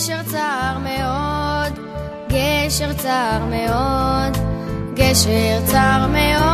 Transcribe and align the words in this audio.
גשר 0.00 0.22
צר 0.22 0.78
מאוד, 0.78 1.78
גשר 2.28 2.92
צר 2.92 3.44
מאוד, 3.50 4.36
גשר 4.94 5.60
צר 5.66 6.06
מאוד, 6.06 6.49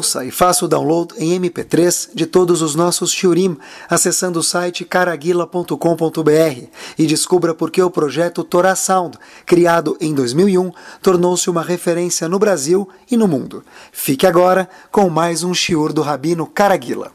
Ouça 0.00 0.24
e 0.24 0.30
faça 0.30 0.64
o 0.64 0.68
download 0.68 1.12
em 1.18 1.38
MP3 1.38 2.08
de 2.14 2.24
todos 2.24 2.62
os 2.62 2.74
nossos 2.74 3.12
shiurim 3.12 3.58
acessando 3.86 4.38
o 4.38 4.42
site 4.42 4.82
caraguila.com.br 4.82 6.64
e 6.98 7.06
descubra 7.06 7.54
por 7.54 7.70
que 7.70 7.82
o 7.82 7.90
projeto 7.90 8.42
Torah 8.42 8.74
Sound, 8.74 9.18
criado 9.44 9.98
em 10.00 10.14
2001, 10.14 10.72
tornou-se 11.02 11.50
uma 11.50 11.62
referência 11.62 12.26
no 12.30 12.38
Brasil 12.38 12.88
e 13.10 13.16
no 13.18 13.28
mundo. 13.28 13.62
Fique 13.92 14.26
agora 14.26 14.70
com 14.90 15.10
mais 15.10 15.42
um 15.42 15.52
shiur 15.52 15.92
do 15.92 16.00
Rabino 16.00 16.46
Caraguila. 16.46 17.12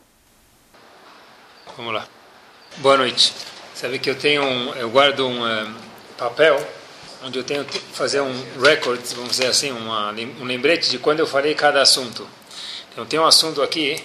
Vamos 1.75 1.91
lá. 1.91 2.05
Boa 2.77 2.97
noite. 2.97 3.33
Sabe 3.73 3.97
que 3.97 4.11
eu 4.11 4.15
tenho 4.15 4.43
um, 4.43 4.75
eu 4.75 4.91
guardo 4.91 5.25
um 5.25 5.47
eh, 5.47 5.67
papel 6.19 6.63
onde 7.23 7.39
eu 7.39 7.43
tenho 7.43 7.65
que 7.65 7.79
fazer 7.79 8.21
um 8.21 8.45
record, 8.61 9.01
vamos 9.15 9.31
dizer 9.31 9.47
assim, 9.47 9.71
uma, 9.71 10.11
um 10.39 10.45
lembrete 10.45 10.91
de 10.91 10.99
quando 10.99 11.21
eu 11.21 11.25
falei 11.25 11.55
cada 11.55 11.81
assunto. 11.81 12.27
Então 12.95 13.05
tem 13.05 13.19
um 13.19 13.25
assunto 13.25 13.61
aqui 13.61 14.01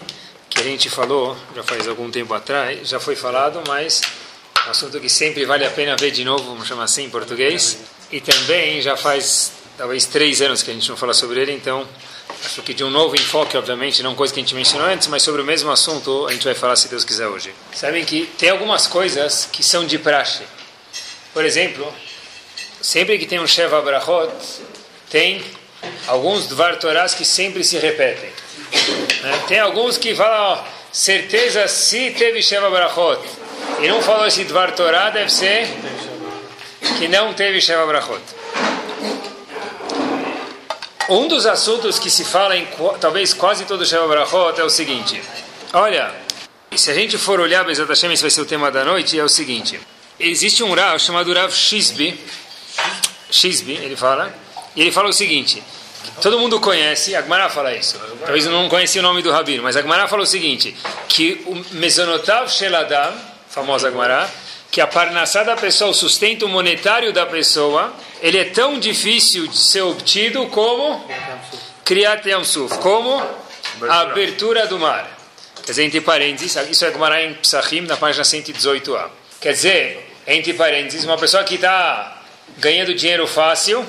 que 0.49 0.59
a 0.59 0.65
gente 0.65 0.91
falou 0.91 1.37
já 1.55 1.63
faz 1.63 1.87
algum 1.87 2.11
tempo 2.11 2.35
atrás, 2.35 2.89
já 2.89 2.99
foi 2.99 3.15
falado, 3.15 3.63
mas 3.69 4.01
é 4.65 4.67
um 4.67 4.71
assunto 4.73 4.99
que 4.99 5.09
sempre 5.09 5.45
vale 5.45 5.65
a 5.65 5.71
pena 5.71 5.97
ver 5.97 6.11
de 6.11 6.25
novo, 6.25 6.43
vamos 6.43 6.67
chamar 6.67 6.83
assim 6.83 7.05
em 7.05 7.09
português. 7.09 7.79
E 8.11 8.21
também 8.21 8.83
já 8.83 8.97
faz 8.97 9.53
talvez 9.79 10.07
três 10.07 10.43
anos 10.43 10.65
que 10.65 10.73
a 10.73 10.75
gente 10.75 10.89
não 10.91 10.97
fala 10.97 11.15
sobre 11.15 11.41
ele, 11.41 11.53
então 11.53 11.87
acho 12.45 12.63
que 12.63 12.75
de 12.75 12.83
um 12.83 12.91
novo 12.91 13.15
enfoque, 13.15 13.57
obviamente, 13.57 14.03
não 14.03 14.17
coisa 14.17 14.35
que 14.35 14.41
a 14.41 14.43
gente 14.43 14.57
mencionou 14.57 14.89
antes, 14.89 15.07
mas 15.07 15.23
sobre 15.23 15.41
o 15.41 15.45
mesmo 15.45 15.71
assunto 15.71 16.27
a 16.27 16.33
gente 16.33 16.45
vai 16.45 16.55
falar 16.55 16.75
se 16.75 16.89
Deus 16.89 17.05
quiser 17.05 17.29
hoje. 17.29 17.55
Sabem 17.73 18.05
que 18.05 18.27
tem 18.39 18.51
algumas 18.51 18.89
coisas 18.89 19.49
que 19.53 19.63
são 19.63 19.87
de 19.87 20.01
praxe. 20.01 20.43
Por 21.33 21.45
exemplo, 21.45 21.87
sempre 22.83 23.19
que 23.19 23.27
tem 23.27 23.39
um 23.39 23.47
Sheva 23.47 23.81
Brachot, 23.83 24.33
tem 25.09 25.45
alguns 26.09 26.49
Dvar 26.49 26.77
Torás 26.81 27.15
que 27.15 27.25
sempre 27.25 27.63
se 27.63 27.79
repetem. 27.79 28.31
Né? 29.23 29.45
Tem 29.49 29.59
alguns 29.59 29.99
que 29.99 30.15
falam, 30.15 30.59
ó, 30.59 30.65
certeza 30.93 31.67
se 31.69 32.11
teve 32.13 32.43
Sheva 32.43 32.71
Brachot. 32.71 33.21
E 33.81 33.89
não 33.89 34.03
falou 34.03 34.27
esse 34.27 34.45
Dvar 34.45 34.73
Torá, 34.73 35.11
deve 35.11 35.31
ser 35.31 35.69
que 36.99 37.09
não 37.09 37.33
teve 37.35 37.61
Sheva 37.61 37.87
Brachot. 37.87 38.21
Um 41.09 41.27
dos 41.27 41.45
assuntos 41.45 41.99
que 41.99 42.09
se 42.09 42.25
fala 42.25 42.57
em 42.57 42.67
talvez 43.01 43.35
quase 43.35 43.65
todo 43.65 43.85
Sheva 43.85 44.07
Brachot 44.07 44.61
é 44.61 44.65
o 44.65 44.71
seguinte: 44.71 45.21
olha, 45.73 46.15
se 46.77 46.91
a 46.91 46.95
gente 46.95 47.19
for 47.19 47.41
olhar 47.41 47.65
Bezat 47.65 47.89
Hashem, 47.89 48.13
esse 48.13 48.23
vai 48.23 48.31
ser 48.31 48.41
o 48.41 48.47
tema 48.47 48.71
da 48.71 48.85
noite, 48.85 49.19
é 49.19 49.25
o 49.25 49.29
seguinte: 49.29 49.81
existe 50.19 50.63
um 50.63 50.73
Rav 50.73 50.99
chamado 51.01 51.33
Rav 51.33 51.53
Shizbi, 51.53 52.19
Shizbi, 53.31 53.75
ele 53.75 53.97
fala, 53.97 54.33
e 54.77 54.81
ele 54.81 54.93
fala 54.93 55.09
o 55.09 55.13
seguinte: 55.13 55.63
todo 56.21 56.39
mundo 56.39 56.61
conhece, 56.61 57.15
a 57.15 57.23
Gemara 57.23 57.49
fala 57.49 57.75
isso, 57.75 57.99
talvez 58.21 58.45
eu 58.45 58.53
não 58.53 58.69
conhecia 58.69 59.01
o 59.01 59.03
nome 59.03 59.23
do 59.23 59.31
Rabino, 59.31 59.63
mas 59.63 59.77
a 59.77 59.83
Gemara 59.83 60.07
fala 60.09 60.23
o 60.23 60.27
seguinte: 60.27 60.77
que 61.09 61.43
o 61.47 61.77
Mesonotav 61.77 62.51
Sheladam, 62.51 63.13
famosa 63.49 63.91
Gemara, 63.91 64.29
que 64.71 64.81
a 64.81 64.87
parnassá 64.87 65.43
da 65.43 65.57
pessoa, 65.57 65.91
o 65.91 65.95
sustento 65.95 66.49
monetário 66.49 67.13
da 67.13 67.27
pessoa, 67.27 67.93
ele 68.23 68.39
é 68.39 68.45
tão 68.45 68.79
difícil 68.79 69.47
de 69.47 69.59
ser 69.59 69.83
obtido 69.83 70.47
como 70.47 71.05
Kriyat 71.85 72.29
Yamsuf, 72.29 72.79
como 72.79 73.21
a 73.89 74.01
abertura 74.01 74.67
do 74.67 74.79
mar. 74.79 75.19
Quer 75.65 75.73
dizer, 75.73 75.85
entre 75.85 76.01
parênteses, 76.01 76.57
isso 76.71 76.85
é 76.85 76.93
Gemara 76.93 77.23
em 77.23 77.35
Psachim, 77.35 77.83
na 77.83 77.97
página 77.97 78.25
118a. 78.25 79.09
Quer 79.41 79.53
dizer, 79.53 80.13
entre 80.27 80.55
parênteses, 80.55 81.05
uma 81.05 81.19
pessoa 81.19 81.43
que 81.45 81.57
está 81.57 82.23
ganhando 82.59 82.95
dinheiro 82.95 83.27
fácil, 83.27 83.85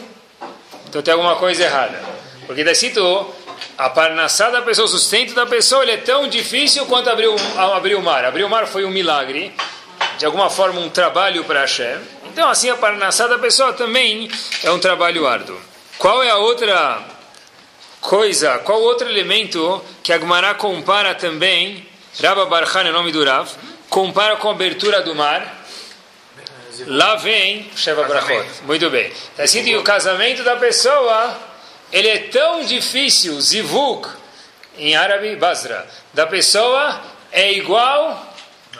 então 0.92 1.02
tem 1.02 1.14
alguma 1.14 1.38
coisa 1.38 1.64
errada. 1.64 2.04
Porque 2.46 2.60
está 2.60 2.74
escrito, 2.74 3.34
a 3.78 3.90
parnassá 3.90 4.50
da 4.50 4.62
pessoa, 4.62 4.86
o 4.86 4.90
sustento 4.90 5.34
da 5.34 5.46
pessoa, 5.46 5.84
ele 5.84 5.94
é 5.94 5.98
tão 5.98 6.28
difícil 6.28 6.86
quanto 6.86 7.10
abrir 7.10 7.30
o, 7.30 7.36
abrir 7.58 7.96
o 7.96 8.02
mar. 8.02 8.26
Abrir 8.26 8.44
o 8.44 8.50
mar 8.50 8.68
foi 8.68 8.84
um 8.84 8.90
milagre, 8.90 9.54
de 10.18 10.26
alguma 10.26 10.50
forma 10.50 10.82
um 10.82 10.90
trabalho 10.90 11.46
para 11.46 11.62
Hashem. 11.62 11.98
Então 12.26 12.50
assim 12.50 12.70
a 12.70 12.76
parnassá 12.76 13.26
da 13.26 13.40
pessoa 13.40 13.72
também 13.72 14.30
é 14.66 14.70
um 14.70 14.80
trabalho 14.80 15.26
árduo. 15.26 15.58
Qual 15.98 16.22
é 16.22 16.30
a 16.30 16.36
outra 16.36 17.02
coisa, 18.02 18.58
qual 18.58 18.82
outro 18.82 19.08
elemento 19.08 19.82
que 20.04 20.12
a 20.12 20.20
Gemara 20.20 20.54
compara 20.56 21.16
também, 21.16 21.88
Rabba 22.22 22.48
Barchan 22.48 22.82
é 22.82 22.90
o 22.90 22.94
nome 22.94 23.14
do 23.14 23.24
Rav, 23.24 23.50
compara 23.90 24.36
com 24.36 24.50
a 24.50 24.52
abertura 24.52 25.02
do 25.02 25.16
mar? 25.16 25.61
Lá 26.88 27.16
vem 27.16 27.70
Sheva 27.76 28.04
Brachot. 28.04 28.46
Muito 28.64 28.90
bem. 28.90 29.08
Está 29.08 29.44
escrito 29.46 29.66
que 29.66 29.78
o 29.78 29.84
casamento 29.84 30.44
da 30.44 30.56
pessoa, 30.56 31.38
ele 31.92 32.08
é 32.08 32.18
tão 32.20 32.64
difícil, 32.64 33.40
zivuk, 33.42 34.08
em 34.78 34.96
árabe, 34.96 35.36
basra, 35.36 35.88
da 36.14 36.26
pessoa 36.28 37.02
é 37.32 37.52
igual... 37.54 38.34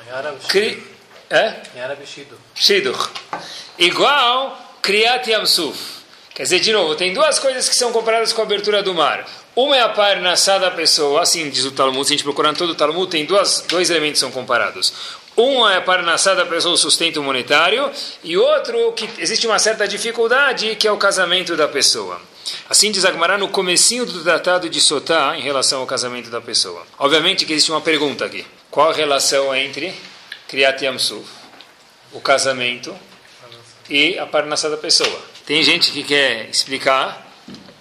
Em 0.08 0.12
árabe, 0.12 0.38
Cri, 0.48 0.84
é? 1.30 1.56
em 1.76 1.82
árabe, 1.82 2.06
shido. 2.06 2.38
Shidduch. 2.54 3.10
Igual 3.78 4.78
Kriyat 4.82 5.30
Yamsuf. 5.30 6.02
Quer 6.34 6.44
dizer, 6.44 6.60
de 6.60 6.72
novo, 6.72 6.96
tem 6.96 7.14
duas 7.14 7.40
coisas 7.40 7.68
que 7.70 7.76
são 7.76 7.92
comparadas 7.92 8.34
com 8.34 8.42
a 8.42 8.44
abertura 8.44 8.82
do 8.82 8.94
mar. 8.94 9.26
Uma 9.56 9.76
é 9.76 9.82
a 9.82 9.90
parnassá 9.90 10.58
da 10.58 10.72
pessoa, 10.72 11.22
assim 11.22 11.50
diz 11.50 11.66
o 11.66 11.72
Talmud, 11.72 12.08
se 12.08 12.14
a 12.14 12.16
gente 12.16 12.24
procurar 12.24 12.52
em 12.52 12.56
todo 12.56 12.70
o 12.70 12.76
Talmud, 12.76 13.12
tem 13.12 13.26
duas, 13.26 13.66
dois 13.68 13.90
elementos 13.90 14.20
que 14.20 14.20
são 14.20 14.32
comparados. 14.32 14.94
Um 15.38 15.68
é 15.68 15.78
a 15.78 15.82
parnassá 15.82 16.34
da 16.34 16.46
pessoa, 16.46 16.74
o 16.74 16.78
sustento 16.78 17.24
monetário, 17.24 17.90
e 18.24 18.38
outro 18.38 18.92
que 18.94 19.10
existe 19.18 19.48
uma 19.48 19.60
certa 19.60 19.88
dificuldade, 19.88 20.76
que 20.76 20.88
é 20.88 20.92
o 20.92 20.98
casamento 20.98 21.56
da 21.56 21.68
pessoa. 21.68 22.22
Assim 22.70 22.92
diz 22.92 23.06
Agmará 23.06 23.38
no 23.38 23.48
comecinho 23.48 24.06
do 24.06 24.24
tratado 24.24 24.70
de 24.70 24.82
Sotá 24.82 25.38
em 25.38 25.42
relação 25.42 25.80
ao 25.80 25.88
casamento 25.88 26.30
da 26.30 26.42
pessoa. 26.42 26.86
Obviamente 27.00 27.46
que 27.46 27.54
existe 27.54 27.72
uma 27.72 27.82
pergunta 27.82 28.26
aqui. 28.26 28.46
Qual 28.70 28.90
a 28.90 28.94
relação 28.94 29.56
entre 29.56 29.94
Kriyat 30.48 30.84
Yamsuf, 30.84 31.26
o 32.12 32.20
casamento 32.20 32.94
e 33.90 34.20
a 34.20 34.26
parnassá 34.26 34.68
da 34.70 34.78
pessoa. 34.78 35.22
Tem 35.46 35.64
gente 35.64 35.92
que 35.92 36.04
quer 36.04 36.50
explicar 36.50 37.26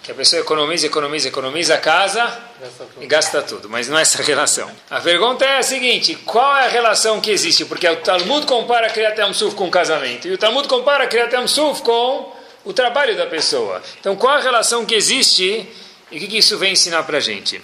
que 0.01 0.11
a 0.11 0.15
pessoa 0.15 0.41
economiza, 0.41 0.87
economiza, 0.87 1.27
economiza 1.27 1.75
a 1.75 1.77
casa 1.77 2.50
Gasta 2.61 2.83
tudo. 2.85 3.07
gasta 3.07 3.41
tudo, 3.41 3.69
mas 3.69 3.87
não 3.87 3.97
é 3.97 4.01
essa 4.03 4.21
relação. 4.21 4.69
A 4.89 4.99
pergunta 5.01 5.43
é 5.43 5.57
a 5.57 5.63
seguinte, 5.63 6.15
qual 6.25 6.57
é 6.57 6.65
a 6.65 6.69
relação 6.69 7.19
que 7.19 7.31
existe? 7.31 7.65
Porque 7.65 7.87
o 7.89 7.95
Talmud 7.97 8.45
compara 8.45 8.89
Kriyat 8.89 9.19
Yamsuf 9.19 9.55
com 9.55 9.67
o 9.67 9.71
casamento 9.71 10.27
e 10.27 10.31
o 10.33 10.37
Talmud 10.37 10.67
compara 10.67 11.07
Kriyat 11.07 11.33
Yamsuf 11.33 11.81
com 11.81 12.31
o 12.63 12.71
trabalho 12.73 13.17
da 13.17 13.25
pessoa. 13.25 13.81
Então 13.99 14.15
qual 14.15 14.35
a 14.35 14.39
relação 14.39 14.85
que 14.85 14.93
existe 14.93 15.67
e 16.11 16.17
o 16.17 16.19
que, 16.19 16.27
que 16.27 16.37
isso 16.37 16.57
vem 16.57 16.73
ensinar 16.73 17.03
para 17.03 17.17
a 17.17 17.21
gente? 17.21 17.59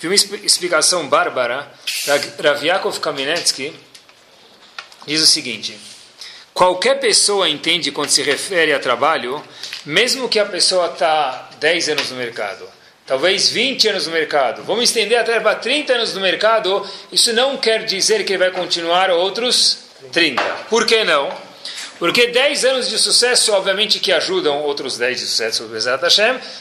Vi 0.00 0.08
uma 0.08 0.14
expli- 0.14 0.40
explicação 0.44 1.06
bárbara 1.08 1.70
Rav 2.42 2.64
Yaakov 2.64 2.98
Kamenetsky, 3.00 3.74
diz 5.06 5.20
o 5.22 5.26
seguinte, 5.26 5.78
Qualquer 6.54 6.98
pessoa 6.98 7.48
entende 7.48 7.92
quando 7.92 8.08
se 8.10 8.20
refere 8.22 8.72
a 8.72 8.80
trabalho, 8.80 9.40
mesmo 9.86 10.28
que 10.28 10.40
a 10.40 10.44
pessoa 10.46 10.86
está 10.88 11.48
10 11.60 11.90
anos 11.90 12.10
no 12.10 12.16
mercado, 12.16 12.68
talvez 13.08 13.48
20 13.48 13.88
anos 13.88 14.06
no 14.06 14.12
mercado, 14.12 14.62
vamos 14.64 14.84
estender 14.84 15.18
até 15.18 15.40
para 15.40 15.56
30 15.56 15.94
anos 15.94 16.14
no 16.14 16.20
mercado, 16.20 16.86
isso 17.10 17.32
não 17.32 17.56
quer 17.56 17.84
dizer 17.86 18.24
que 18.24 18.34
ele 18.34 18.38
vai 18.38 18.50
continuar 18.50 19.10
outros 19.10 19.78
30. 20.12 20.42
Por 20.68 20.86
que 20.86 21.02
não? 21.04 21.32
Porque 21.98 22.28
10 22.28 22.64
anos 22.64 22.88
de 22.88 22.96
sucesso, 22.96 23.52
obviamente, 23.52 23.98
que 23.98 24.12
ajudam 24.12 24.62
outros 24.62 24.96
10 24.96 25.18
de 25.18 25.26
sucesso, 25.26 25.68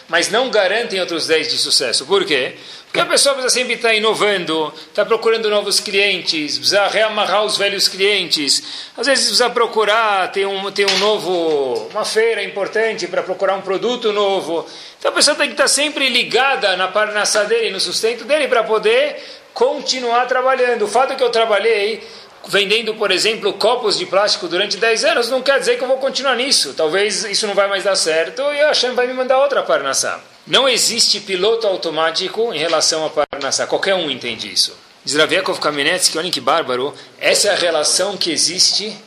mas 0.07 0.31
não 0.31 0.49
garantem 0.49 0.99
outros 0.99 1.27
10 1.27 1.51
de 1.51 1.57
sucesso. 1.59 2.05
Por 2.07 2.25
quê? 2.25 2.55
Porque 2.87 3.01
a 3.01 3.05
pessoa 3.05 3.35
precisa 3.35 3.53
sempre 3.53 3.73
estar 3.73 3.93
inovando, 3.93 4.73
está 4.87 5.05
procurando 5.05 5.49
novos 5.49 5.79
clientes, 5.79 6.57
precisa 6.57 6.87
reamarrar 6.87 7.43
os 7.43 7.57
velhos 7.57 7.87
clientes. 7.87 8.63
Às 8.95 9.05
vezes 9.05 9.25
precisa 9.25 9.49
procurar, 9.49 10.31
ter 10.31 10.47
um, 10.47 10.71
ter 10.71 10.89
um 10.89 10.97
novo, 10.97 11.89
uma 11.91 12.05
feira 12.05 12.41
importante 12.43 13.05
para 13.07 13.21
procurar 13.21 13.55
um 13.55 13.61
produto 13.61 14.13
novo. 14.13 14.65
Então 14.97 15.11
a 15.11 15.13
pessoa 15.13 15.35
tem 15.35 15.47
que 15.47 15.53
estar 15.53 15.67
sempre 15.67 16.07
ligada 16.09 16.77
na 16.77 16.87
parnassá 16.87 17.43
dele, 17.43 17.71
no 17.71 17.79
sustento 17.79 18.23
dele, 18.23 18.47
para 18.47 18.63
poder 18.63 19.21
continuar 19.53 20.25
trabalhando. 20.25 20.83
O 20.83 20.87
fato 20.87 21.13
é 21.13 21.15
que 21.15 21.23
eu 21.23 21.29
trabalhei 21.29 22.01
vendendo, 22.47 22.95
por 22.95 23.11
exemplo, 23.11 23.53
copos 23.53 23.97
de 23.97 24.05
plástico 24.05 24.47
durante 24.47 24.77
10 24.77 25.05
anos, 25.05 25.29
não 25.29 25.41
quer 25.41 25.59
dizer 25.59 25.77
que 25.77 25.83
eu 25.83 25.87
vou 25.87 25.97
continuar 25.97 26.35
nisso. 26.35 26.73
Talvez 26.73 27.23
isso 27.25 27.45
não 27.47 27.53
vai 27.53 27.67
mais 27.67 27.83
dar 27.83 27.95
certo 27.95 28.41
e 28.41 28.61
a 28.61 28.67
Hashem 28.67 28.93
vai 28.93 29.07
me 29.07 29.13
mandar 29.13 29.37
outra 29.39 29.63
parnassá. 29.63 30.19
Não 30.45 30.67
existe 30.67 31.19
piloto 31.19 31.67
automático 31.67 32.53
em 32.53 32.57
relação 32.57 33.05
a 33.05 33.09
parnassá. 33.09 33.67
Qualquer 33.67 33.95
um 33.95 34.09
entende 34.09 34.51
isso. 34.51 34.75
Diz 35.03 35.15
Raviakov 35.15 35.59
Kamenetsky, 35.59 36.17
olhem 36.17 36.31
que 36.31 36.41
bárbaro, 36.41 36.93
essa 37.19 37.49
é 37.49 37.51
a 37.51 37.55
relação 37.55 38.17
que 38.17 38.31
existe 38.31 38.97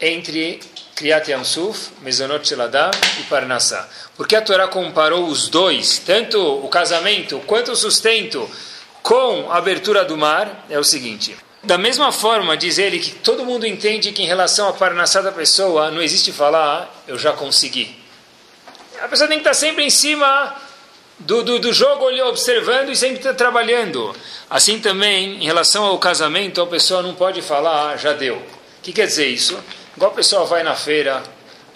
entre 0.00 0.60
Kriyat 0.94 1.30
Yamsuf, 1.30 1.90
Mezonot 2.02 2.46
Sheladam 2.46 2.90
e 3.20 3.22
Parnassá. 3.24 3.88
Porque 4.16 4.36
a 4.36 4.42
Torá 4.42 4.66
comparou 4.68 5.26
os 5.26 5.48
dois, 5.48 5.98
tanto 5.98 6.38
o 6.38 6.68
casamento 6.68 7.40
quanto 7.46 7.72
o 7.72 7.76
sustento, 7.76 8.48
com 9.02 9.50
a 9.50 9.56
abertura 9.56 10.04
do 10.04 10.16
mar, 10.16 10.66
é 10.68 10.78
o 10.78 10.84
seguinte. 10.84 11.36
Da 11.62 11.76
mesma 11.76 12.12
forma, 12.12 12.56
diz 12.56 12.78
ele 12.78 12.98
que 13.00 13.10
todo 13.10 13.44
mundo 13.44 13.66
entende 13.66 14.12
que 14.12 14.22
em 14.22 14.26
relação 14.26 14.68
à 14.68 14.72
Parnassá 14.72 15.20
da 15.20 15.32
pessoa, 15.32 15.90
não 15.90 16.00
existe 16.00 16.32
falar, 16.32 16.82
ah, 16.82 17.02
eu 17.06 17.18
já 17.18 17.32
consegui. 17.32 17.96
A 19.00 19.08
pessoa 19.08 19.28
tem 19.28 19.38
que 19.38 19.42
estar 19.42 19.54
sempre 19.54 19.84
em 19.84 19.90
cima 19.90 20.54
do, 21.18 21.42
do, 21.42 21.58
do 21.58 21.72
jogo, 21.72 22.06
observando 22.26 22.90
e 22.90 22.96
sempre 22.96 23.16
estar 23.16 23.34
trabalhando. 23.34 24.14
Assim 24.48 24.78
também, 24.78 25.42
em 25.42 25.46
relação 25.46 25.84
ao 25.84 25.98
casamento, 25.98 26.62
a 26.62 26.66
pessoa 26.66 27.02
não 27.02 27.14
pode 27.14 27.42
falar, 27.42 27.90
ah, 27.90 27.96
já 27.96 28.12
deu. 28.12 28.36
O 28.36 28.82
que 28.82 28.92
quer 28.92 29.06
dizer 29.06 29.26
isso? 29.26 29.58
Igual 29.96 30.12
a 30.12 30.14
pessoa 30.14 30.44
vai 30.44 30.62
na 30.62 30.76
feira 30.76 31.22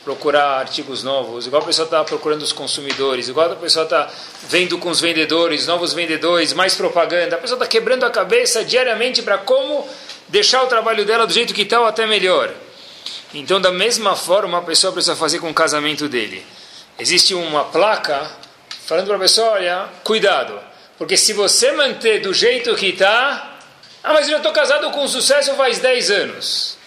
procurar 0.05 0.59
artigos 0.59 1.03
novos, 1.03 1.47
igual 1.47 1.63
a 1.63 1.67
pessoa 1.67 1.85
está 1.85 2.03
procurando 2.03 2.43
os 2.43 2.53
consumidores, 2.53 3.29
igual 3.29 3.53
a 3.53 3.57
pessoa 3.57 3.85
está 3.85 4.11
vendo 4.49 4.77
com 4.79 4.91
os 4.91 5.01
vendedores, 5.01 5.67
novos 5.67 5.93
vendedores, 5.93 6.53
mais 6.53 6.75
propaganda, 6.75 7.37
a 7.37 7.39
pessoa 7.39 7.57
está 7.57 7.67
quebrando 7.67 8.05
a 8.05 8.11
cabeça 8.11 8.65
diariamente 8.65 9.23
para 9.23 9.39
como 9.39 9.89
deixar 10.29 10.63
o 10.65 10.67
trabalho 10.67 11.05
dela 11.05 11.27
do 11.27 11.33
jeito 11.33 11.55
que 11.55 11.63
está 11.63 11.81
ou 11.81 11.87
até 11.87 12.07
melhor. 12.07 12.53
Então, 13.33 13.61
da 13.61 13.71
mesma 13.71 14.17
forma, 14.17 14.59
a 14.59 14.63
pessoa 14.63 14.93
precisa 14.93 15.17
fazer 15.17 15.39
com 15.39 15.51
o 15.51 15.55
casamento 15.55 16.09
dele. 16.09 16.45
Existe 16.99 17.35
uma 17.35 17.65
placa 17.65 18.31
falando 18.87 19.07
para 19.07 19.17
a 19.17 19.21
pessoa, 19.21 19.53
olha, 19.53 19.89
cuidado, 20.05 20.59
porque 20.99 21.17
se 21.17 21.33
você 21.33 21.73
manter 21.73 22.21
do 22.21 22.35
jeito 22.35 22.75
que 22.75 22.89
está, 22.89 23.59
ah, 24.03 24.13
mas 24.13 24.27
eu 24.27 24.33
já 24.33 24.37
estou 24.39 24.53
casado 24.53 24.91
com 24.91 25.07
sucesso 25.07 25.55
faz 25.55 25.79
10 25.79 26.11
anos. 26.11 26.82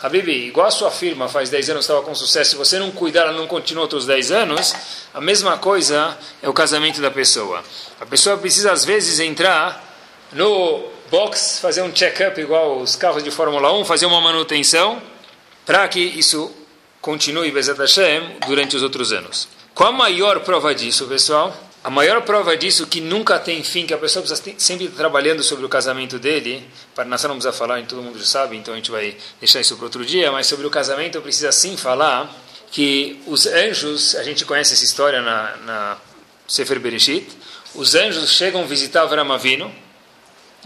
Habibi, 0.00 0.46
igual 0.46 0.68
a 0.68 0.70
sua 0.70 0.92
firma 0.92 1.28
faz 1.28 1.50
10 1.50 1.70
anos 1.70 1.84
estava 1.84 2.02
com 2.02 2.14
sucesso, 2.14 2.50
se 2.50 2.56
você 2.56 2.78
não 2.78 2.92
cuidar, 2.92 3.22
ela 3.22 3.32
não 3.32 3.48
continua 3.48 3.82
outros 3.82 4.06
10 4.06 4.30
anos, 4.30 4.74
a 5.12 5.20
mesma 5.20 5.58
coisa 5.58 6.16
é 6.40 6.48
o 6.48 6.52
casamento 6.52 7.00
da 7.00 7.10
pessoa. 7.10 7.64
A 8.00 8.06
pessoa 8.06 8.36
precisa, 8.38 8.70
às 8.70 8.84
vezes, 8.84 9.18
entrar 9.18 9.84
no 10.32 10.84
box, 11.10 11.58
fazer 11.60 11.82
um 11.82 11.90
check-up, 11.90 12.40
igual 12.40 12.78
os 12.78 12.94
carros 12.94 13.24
de 13.24 13.30
Fórmula 13.32 13.72
1, 13.72 13.84
fazer 13.84 14.06
uma 14.06 14.20
manutenção, 14.20 15.02
para 15.66 15.86
que 15.88 16.00
isso 16.00 16.54
continue, 17.00 17.50
Bezat 17.50 17.78
Hashem, 17.78 18.36
durante 18.46 18.76
os 18.76 18.84
outros 18.84 19.12
anos. 19.12 19.48
Qual 19.74 19.88
a 19.88 19.92
maior 19.92 20.40
prova 20.40 20.72
disso, 20.74 21.06
pessoal? 21.06 21.52
A 21.82 21.90
maior 21.90 22.22
prova 22.22 22.56
disso 22.56 22.86
que 22.86 23.00
nunca 23.00 23.38
tem 23.38 23.62
fim, 23.62 23.86
que 23.86 23.94
a 23.94 23.98
pessoa 23.98 24.24
precisa 24.24 24.54
sempre 24.58 24.86
estar 24.86 24.96
trabalhando 24.96 25.42
sobre 25.42 25.64
o 25.64 25.68
casamento 25.68 26.18
dele, 26.18 26.68
para 26.94 27.04
nós 27.04 27.22
não 27.22 27.36
precisa 27.36 27.52
falar, 27.52 27.80
todo 27.86 28.02
mundo 28.02 28.18
já 28.18 28.24
sabe, 28.24 28.56
então 28.56 28.74
a 28.74 28.76
gente 28.76 28.90
vai 28.90 29.16
deixar 29.38 29.60
isso 29.60 29.76
para 29.76 29.84
outro 29.84 30.04
dia, 30.04 30.32
mas 30.32 30.46
sobre 30.46 30.66
o 30.66 30.70
casamento 30.70 31.20
precisa 31.22 31.52
sim 31.52 31.76
falar 31.76 32.34
que 32.72 33.22
os 33.26 33.46
anjos, 33.46 34.16
a 34.16 34.24
gente 34.24 34.44
conhece 34.44 34.74
essa 34.74 34.84
história 34.84 35.22
na, 35.22 35.56
na 35.58 35.98
Sefer 36.48 36.80
Bereshit, 36.80 37.26
os 37.74 37.94
anjos 37.94 38.32
chegam 38.32 38.66
visitar 38.66 39.02
Avram 39.02 39.32
Avinu, 39.32 39.72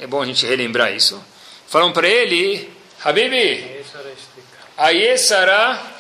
é 0.01 0.07
bom 0.07 0.23
a 0.23 0.27
gente 0.27 0.47
relembrar 0.47 0.95
isso, 0.95 1.23
falam 1.69 1.93
para 1.93 2.09
ele, 2.09 2.73
Habibi, 3.05 3.83
Aye 4.79 5.19
Sarah 5.19 5.93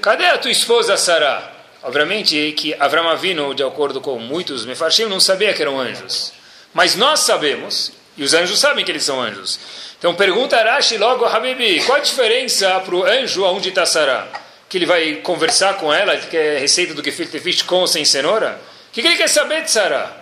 cadê 0.00 0.26
a 0.26 0.38
tua 0.38 0.50
esposa 0.50 0.96
Sarah? 0.96 1.51
Obviamente 1.82 2.52
que 2.52 2.74
Avram 2.78 3.08
Avinu, 3.08 3.54
de 3.54 3.64
acordo 3.64 4.00
com 4.00 4.18
muitos 4.18 4.64
mefarshim, 4.64 5.06
não 5.06 5.18
sabia 5.18 5.52
que 5.52 5.62
eram 5.62 5.80
anjos. 5.80 6.32
Mas 6.72 6.94
nós 6.94 7.20
sabemos, 7.20 7.92
e 8.16 8.22
os 8.22 8.34
anjos 8.34 8.60
sabem 8.60 8.84
que 8.84 8.90
eles 8.90 9.02
são 9.02 9.20
anjos. 9.20 9.58
Então 9.98 10.14
pergunta 10.14 10.62
Rashi 10.62 10.96
logo, 10.96 11.24
Habibi, 11.24 11.82
qual 11.84 11.98
a 11.98 12.00
diferença 12.00 12.80
para 12.80 12.94
o 12.94 13.04
anjo 13.04 13.44
onde 13.44 13.70
está 13.70 13.84
Sarah? 13.84 14.28
Que 14.68 14.78
ele 14.78 14.86
vai 14.86 15.16
conversar 15.16 15.74
com 15.74 15.92
ela, 15.92 16.16
que 16.16 16.36
é 16.36 16.58
receita 16.58 16.94
do 16.94 17.04
gefilte 17.04 17.38
fish 17.40 17.62
com 17.62 17.76
ou 17.76 17.86
sem 17.86 18.04
cenoura? 18.04 18.60
O 18.88 18.92
que, 18.92 19.02
que 19.02 19.08
ele 19.08 19.16
quer 19.16 19.28
saber 19.28 19.62
de 19.62 19.70
Sarah? 19.70 20.16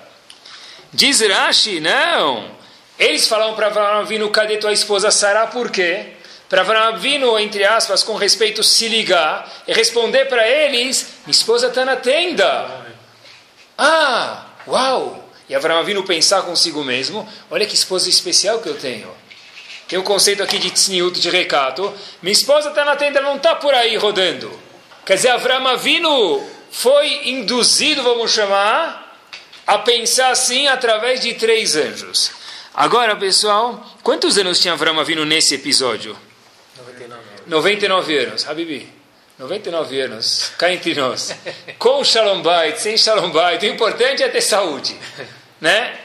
Diz 0.92 1.20
Rashi, 1.20 1.78
não. 1.78 2.50
Eles 2.98 3.26
falaram 3.26 3.54
para 3.54 3.66
Avram 3.66 4.00
Avinu, 4.00 4.28
cadê 4.30 4.56
tua 4.56 4.72
esposa 4.72 5.10
Sarah? 5.10 5.46
Por 5.46 5.70
quê? 5.70 6.14
Para 6.50 6.62
Avram 6.62 6.81
Avinu, 6.81 7.38
entre 7.38 7.62
aspas, 7.64 8.02
com 8.02 8.17
respeito, 8.17 8.64
se 8.64 8.88
ligar 8.88 9.49
e 9.69 9.73
responder 9.73 10.25
para 10.25 10.47
eles: 10.47 11.06
minha 11.25 11.31
esposa 11.31 11.69
está 11.69 11.85
na 11.85 11.94
tenda. 11.94 12.87
Ah, 13.79 14.47
uau! 14.67 15.31
E 15.49 15.55
Avram 15.55 15.79
Avinu 15.79 16.02
pensar 16.02 16.43
consigo 16.43 16.82
mesmo: 16.82 17.26
olha 17.49 17.64
que 17.64 17.76
esposa 17.76 18.11
especial 18.11 18.58
que 18.58 18.69
eu 18.69 18.75
tenho. 18.75 19.08
Tem 19.87 19.97
o 19.97 20.02
um 20.02 20.05
conceito 20.05 20.43
aqui 20.43 20.58
de 20.58 20.73
tzniut, 20.73 21.20
de 21.20 21.31
recato. 21.31 21.94
Minha 22.20 22.32
esposa 22.32 22.70
está 22.70 22.85
na 22.85 22.97
tenda, 22.97 23.20
não 23.20 23.37
está 23.37 23.55
por 23.55 23.73
aí 23.73 23.97
rodando. 23.97 24.50
Quer 25.06 25.14
dizer, 25.14 25.29
Avram 25.29 25.69
Avinu 25.69 26.44
foi 26.73 27.29
induzido, 27.29 28.02
vamos 28.02 28.32
chamar, 28.32 29.17
a 29.64 29.79
pensar 29.79 30.31
assim 30.31 30.67
através 30.67 31.20
de 31.20 31.35
três 31.35 31.76
anjos. 31.76 32.32
Agora, 32.75 33.14
pessoal, 33.14 33.87
quantos 34.02 34.37
anos 34.37 34.58
tinha 34.58 34.75
Avram 34.75 34.99
Avinu 34.99 35.25
nesse 35.25 35.55
episódio? 35.55 36.17
99 37.50 38.17
anos. 38.17 38.49
Habibi, 38.49 38.88
99 39.37 40.00
anos, 40.00 40.52
cá 40.56 40.73
entre 40.73 40.94
nós. 40.94 41.35
Com 41.79 42.05
Shalom 42.05 42.43
Bait, 42.43 42.79
sem 42.79 42.97
Shalom 42.97 43.31
Bait, 43.31 43.61
o 43.67 43.69
importante 43.69 44.23
é 44.23 44.29
ter 44.29 44.41
saúde. 44.41 44.97
Né? 45.61 45.99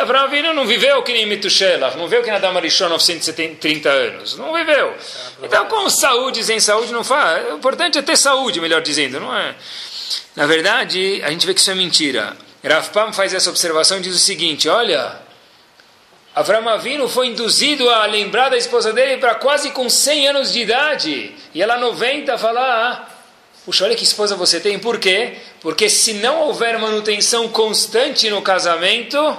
Abraão 0.00 0.26
Avinu 0.26 0.52
não 0.52 0.64
viveu 0.64 1.02
que 1.02 1.12
nem 1.12 1.26
Metushelach, 1.26 1.96
não 1.96 2.04
viveu 2.04 2.20
que 2.20 2.28
nem 2.28 2.36
Adam 2.36 2.56
Arishon 2.56 2.88
930 2.88 3.88
anos, 3.88 4.36
não 4.36 4.52
viveu. 4.52 4.94
Então, 5.42 5.66
com 5.66 5.90
saúde, 5.90 6.44
sem 6.44 6.60
saúde, 6.60 6.92
não 6.92 7.02
faz. 7.02 7.50
O 7.52 7.56
importante 7.56 7.98
é 7.98 8.02
ter 8.02 8.16
saúde, 8.16 8.60
melhor 8.60 8.80
dizendo, 8.80 9.18
não 9.18 9.36
é? 9.36 9.56
Na 10.36 10.46
verdade, 10.46 11.20
a 11.24 11.30
gente 11.30 11.46
vê 11.46 11.54
que 11.54 11.60
isso 11.60 11.70
é 11.70 11.74
mentira. 11.74 12.36
Rav 12.62 12.90
Pam 12.90 13.12
faz 13.12 13.34
essa 13.34 13.50
observação 13.50 13.98
e 13.98 14.02
diz 14.02 14.14
o 14.14 14.18
seguinte: 14.18 14.68
olha, 14.68 15.20
Avram 16.40 16.66
Avinu 16.70 17.06
foi 17.06 17.26
induzido 17.26 17.90
a 17.90 18.06
lembrar 18.06 18.48
da 18.48 18.56
esposa 18.56 18.94
dele 18.94 19.18
para 19.18 19.34
quase 19.34 19.72
com 19.72 19.90
100 19.90 20.28
anos 20.28 20.50
de 20.50 20.60
idade. 20.60 21.34
E 21.52 21.60
ela 21.60 21.76
90 21.76 22.38
fala, 22.38 22.60
ah, 22.62 23.08
puxa, 23.62 23.84
olha 23.84 23.94
que 23.94 24.04
esposa 24.04 24.36
você 24.36 24.58
tem. 24.58 24.78
Por 24.78 24.98
quê? 24.98 25.36
Porque 25.60 25.90
se 25.90 26.14
não 26.14 26.40
houver 26.44 26.78
manutenção 26.78 27.46
constante 27.50 28.30
no 28.30 28.40
casamento, 28.40 29.36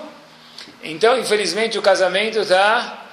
então 0.84 1.18
infelizmente 1.18 1.76
o 1.76 1.82
casamento 1.82 2.42
está 2.42 3.08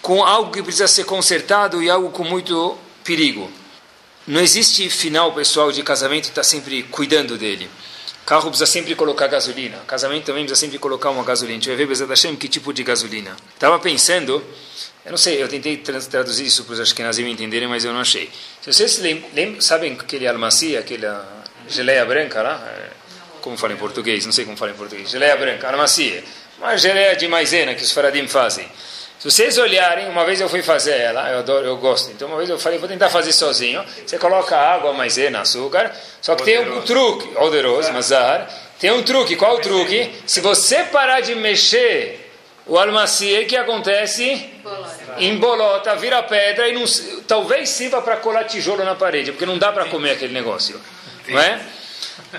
com 0.00 0.24
algo 0.24 0.52
que 0.52 0.62
precisa 0.62 0.86
ser 0.86 1.02
consertado 1.06 1.82
e 1.82 1.90
algo 1.90 2.10
com 2.10 2.22
muito 2.22 2.78
perigo. 3.02 3.50
Não 4.28 4.40
existe 4.40 4.88
final 4.88 5.32
pessoal 5.32 5.72
de 5.72 5.82
casamento 5.82 6.28
está 6.28 6.44
sempre 6.44 6.84
cuidando 6.84 7.36
dele. 7.36 7.68
Carro 8.26 8.48
precisa 8.48 8.66
sempre 8.66 8.96
colocar 8.96 9.28
gasolina. 9.28 9.78
Casamento 9.86 10.24
também 10.24 10.44
precisa 10.44 10.60
sempre 10.60 10.80
colocar 10.80 11.10
uma 11.10 11.22
gasolina. 11.22 11.58
A 11.58 11.60
gente 11.60 11.68
vai 11.68 11.76
ver, 11.76 11.86
Bezat 11.86 12.08
Hashem, 12.08 12.34
que 12.34 12.48
tipo 12.48 12.72
de 12.72 12.82
gasolina. 12.82 13.36
Estava 13.54 13.78
pensando, 13.78 14.44
eu 15.04 15.10
não 15.12 15.16
sei, 15.16 15.40
eu 15.40 15.48
tentei 15.48 15.76
traduzir 15.76 16.44
isso 16.44 16.64
para 16.64 16.72
os 16.72 16.80
Ashkenazim 16.80 17.30
entenderem, 17.30 17.68
mas 17.68 17.84
eu 17.84 17.92
não 17.92 18.00
achei. 18.00 18.28
Se 18.60 18.72
vocês 18.72 18.98
lembram, 18.98 19.60
sabem 19.60 19.92
aquele 19.92 20.26
almacia, 20.26 20.80
aquela 20.80 21.44
geleia 21.68 22.04
branca 22.04 22.42
lá? 22.42 22.60
É, 22.66 22.90
como 23.40 23.56
fala 23.56 23.74
em 23.74 23.76
português? 23.76 24.26
Não 24.26 24.32
sei 24.32 24.44
como 24.44 24.56
fala 24.56 24.72
em 24.72 24.74
português. 24.74 25.08
Geleia 25.08 25.36
branca, 25.36 25.70
almacia. 25.70 26.24
Uma 26.58 26.76
geleia 26.76 27.14
de 27.14 27.28
maisena 27.28 27.76
que 27.76 27.82
os 27.84 27.92
faradim 27.92 28.26
fazem. 28.26 28.68
Se 29.26 29.32
vocês 29.32 29.58
olharem, 29.58 30.08
uma 30.08 30.24
vez 30.24 30.40
eu 30.40 30.48
fui 30.48 30.62
fazer 30.62 30.96
ela, 30.96 31.28
eu 31.32 31.40
adoro, 31.40 31.66
eu 31.66 31.76
gosto. 31.78 32.12
Então 32.12 32.28
uma 32.28 32.36
vez 32.36 32.48
eu 32.48 32.60
falei, 32.60 32.78
vou 32.78 32.88
tentar 32.88 33.10
fazer 33.10 33.32
sozinho. 33.32 33.84
Você 34.06 34.18
coloca 34.18 34.56
água, 34.56 34.92
maisena, 34.92 35.40
açúcar. 35.40 35.92
Só 36.22 36.36
que 36.36 36.44
tem 36.44 36.60
um 36.60 36.82
truque, 36.82 37.26
poderoso, 37.34 37.92
mazar. 37.92 38.48
Tem 38.78 38.92
um 38.92 39.02
truque. 39.02 39.34
Qual 39.34 39.56
o 39.56 39.60
truque? 39.60 40.14
Se 40.26 40.40
você 40.40 40.84
parar 40.84 41.22
de 41.22 41.34
mexer 41.34 42.30
o 42.66 42.78
almacie, 42.78 43.42
o 43.42 43.46
que 43.48 43.56
acontece? 43.56 44.48
Embolota, 45.18 45.96
vira 45.96 46.22
pedra 46.22 46.68
e 46.68 46.72
não, 46.72 46.84
talvez 47.26 47.68
sirva 47.70 48.00
para 48.00 48.18
colar 48.18 48.44
tijolo 48.44 48.84
na 48.84 48.94
parede, 48.94 49.32
porque 49.32 49.46
não 49.46 49.58
dá 49.58 49.72
para 49.72 49.86
comer 49.86 50.12
aquele 50.12 50.34
negócio, 50.34 50.80
não 51.26 51.40
é? 51.40 51.60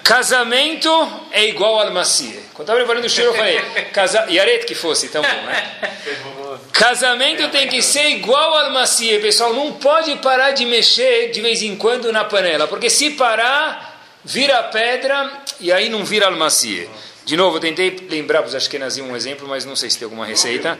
Casamento 0.04 0.90
é 1.32 1.46
igual 1.46 1.76
ao 1.76 1.88
almacie. 1.88 2.40
Quando 2.54 2.68
estava 2.68 2.80
preparando 2.80 3.06
o 3.06 3.10
cheiro, 3.10 3.32
eu 3.32 3.36
falei, 3.36 3.60
casa... 3.94 4.26
Yaret 4.30 4.66
que 4.66 4.76
fosse, 4.76 5.10
tão 5.10 5.22
bom, 5.22 5.28
né? 5.28 5.98
Casamento 6.72 7.50
tem 7.50 7.68
que 7.68 7.82
ser 7.82 8.10
igual 8.10 8.54
ao 8.54 8.66
almacie, 8.66 9.20
pessoal. 9.20 9.54
Não 9.54 9.74
pode 9.74 10.16
parar 10.18 10.52
de 10.52 10.66
mexer 10.66 11.32
de 11.32 11.42
vez 11.42 11.62
em 11.62 11.76
quando 11.76 12.12
na 12.12 12.26
panela, 12.26 12.68
porque 12.68 12.90
se 12.90 13.12
parar, 13.12 14.02
vira 14.24 14.62
pedra 14.64 15.32
e 15.60 15.72
aí 15.72 15.90
não 15.90 16.06
vira 16.06 16.28
almacie. 16.28 16.90
De 17.26 17.36
novo, 17.36 17.58
eu 17.58 17.60
tentei 17.60 17.96
lembrar 18.10 18.40
para 18.40 18.48
os 18.48 18.56
Ashkenazim 18.56 19.02
um 19.02 19.16
exemplo, 19.16 19.48
mas 19.48 19.66
não 19.66 19.76
sei 19.76 19.90
se 19.90 19.98
tem 19.98 20.06
alguma 20.06 20.26
receita. 20.26 20.80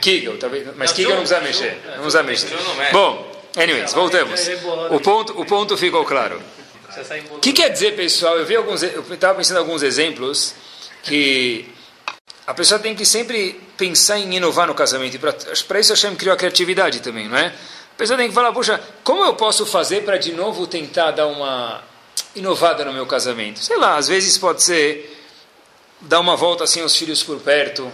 Kigel, 0.00 0.38
talvez, 0.38 0.66
mas 0.76 0.92
Kigel 0.92 1.10
não 1.10 1.18
precisa 1.18 1.40
mexer. 1.40 1.78
Não 1.84 1.94
precisa 1.94 2.22
mexer. 2.22 2.48
Bom, 2.90 3.30
anyways, 3.54 3.92
voltamos. 3.92 4.48
O 4.90 4.98
ponto, 5.00 5.38
o 5.38 5.44
ponto 5.44 5.76
ficou 5.76 6.04
claro. 6.04 6.40
O 7.32 7.38
que 7.40 7.52
quer 7.52 7.68
dizer, 7.68 7.94
pessoal? 7.94 8.38
Eu 8.38 8.46
vi 8.46 8.56
alguns, 8.56 8.82
eu 8.82 9.04
estava 9.12 9.34
pensando 9.34 9.56
em 9.56 9.60
alguns 9.60 9.82
exemplos 9.82 10.54
que 11.02 11.68
a 12.46 12.54
pessoa 12.54 12.80
tem 12.80 12.94
que 12.94 13.04
sempre 13.04 13.60
pensar 13.76 14.18
em 14.18 14.34
inovar 14.34 14.66
no 14.66 14.74
casamento. 14.74 15.16
E 15.16 15.18
para 15.18 15.80
isso 15.80 15.92
Hashem 15.92 16.16
criou 16.16 16.34
a 16.34 16.36
criatividade 16.36 17.00
também, 17.00 17.28
não 17.28 17.36
é? 17.36 17.46
A 17.46 17.96
pessoa 17.98 18.16
tem 18.16 18.28
que 18.28 18.34
falar, 18.34 18.52
puxa, 18.52 18.80
como 19.04 19.24
eu 19.24 19.34
posso 19.34 19.66
fazer 19.66 20.04
para 20.04 20.16
de 20.16 20.32
novo 20.32 20.66
tentar 20.66 21.10
dar 21.10 21.26
uma 21.26 21.82
inovada 22.34 22.84
no 22.84 22.92
meu 22.92 23.06
casamento? 23.06 23.58
Sei 23.58 23.76
lá, 23.76 23.96
às 23.96 24.08
vezes 24.08 24.38
pode 24.38 24.62
ser 24.62 25.14
dar 26.00 26.20
uma 26.20 26.36
volta 26.36 26.64
assim 26.64 26.80
aos 26.80 26.96
filhos 26.96 27.22
por 27.22 27.38
perto. 27.40 27.90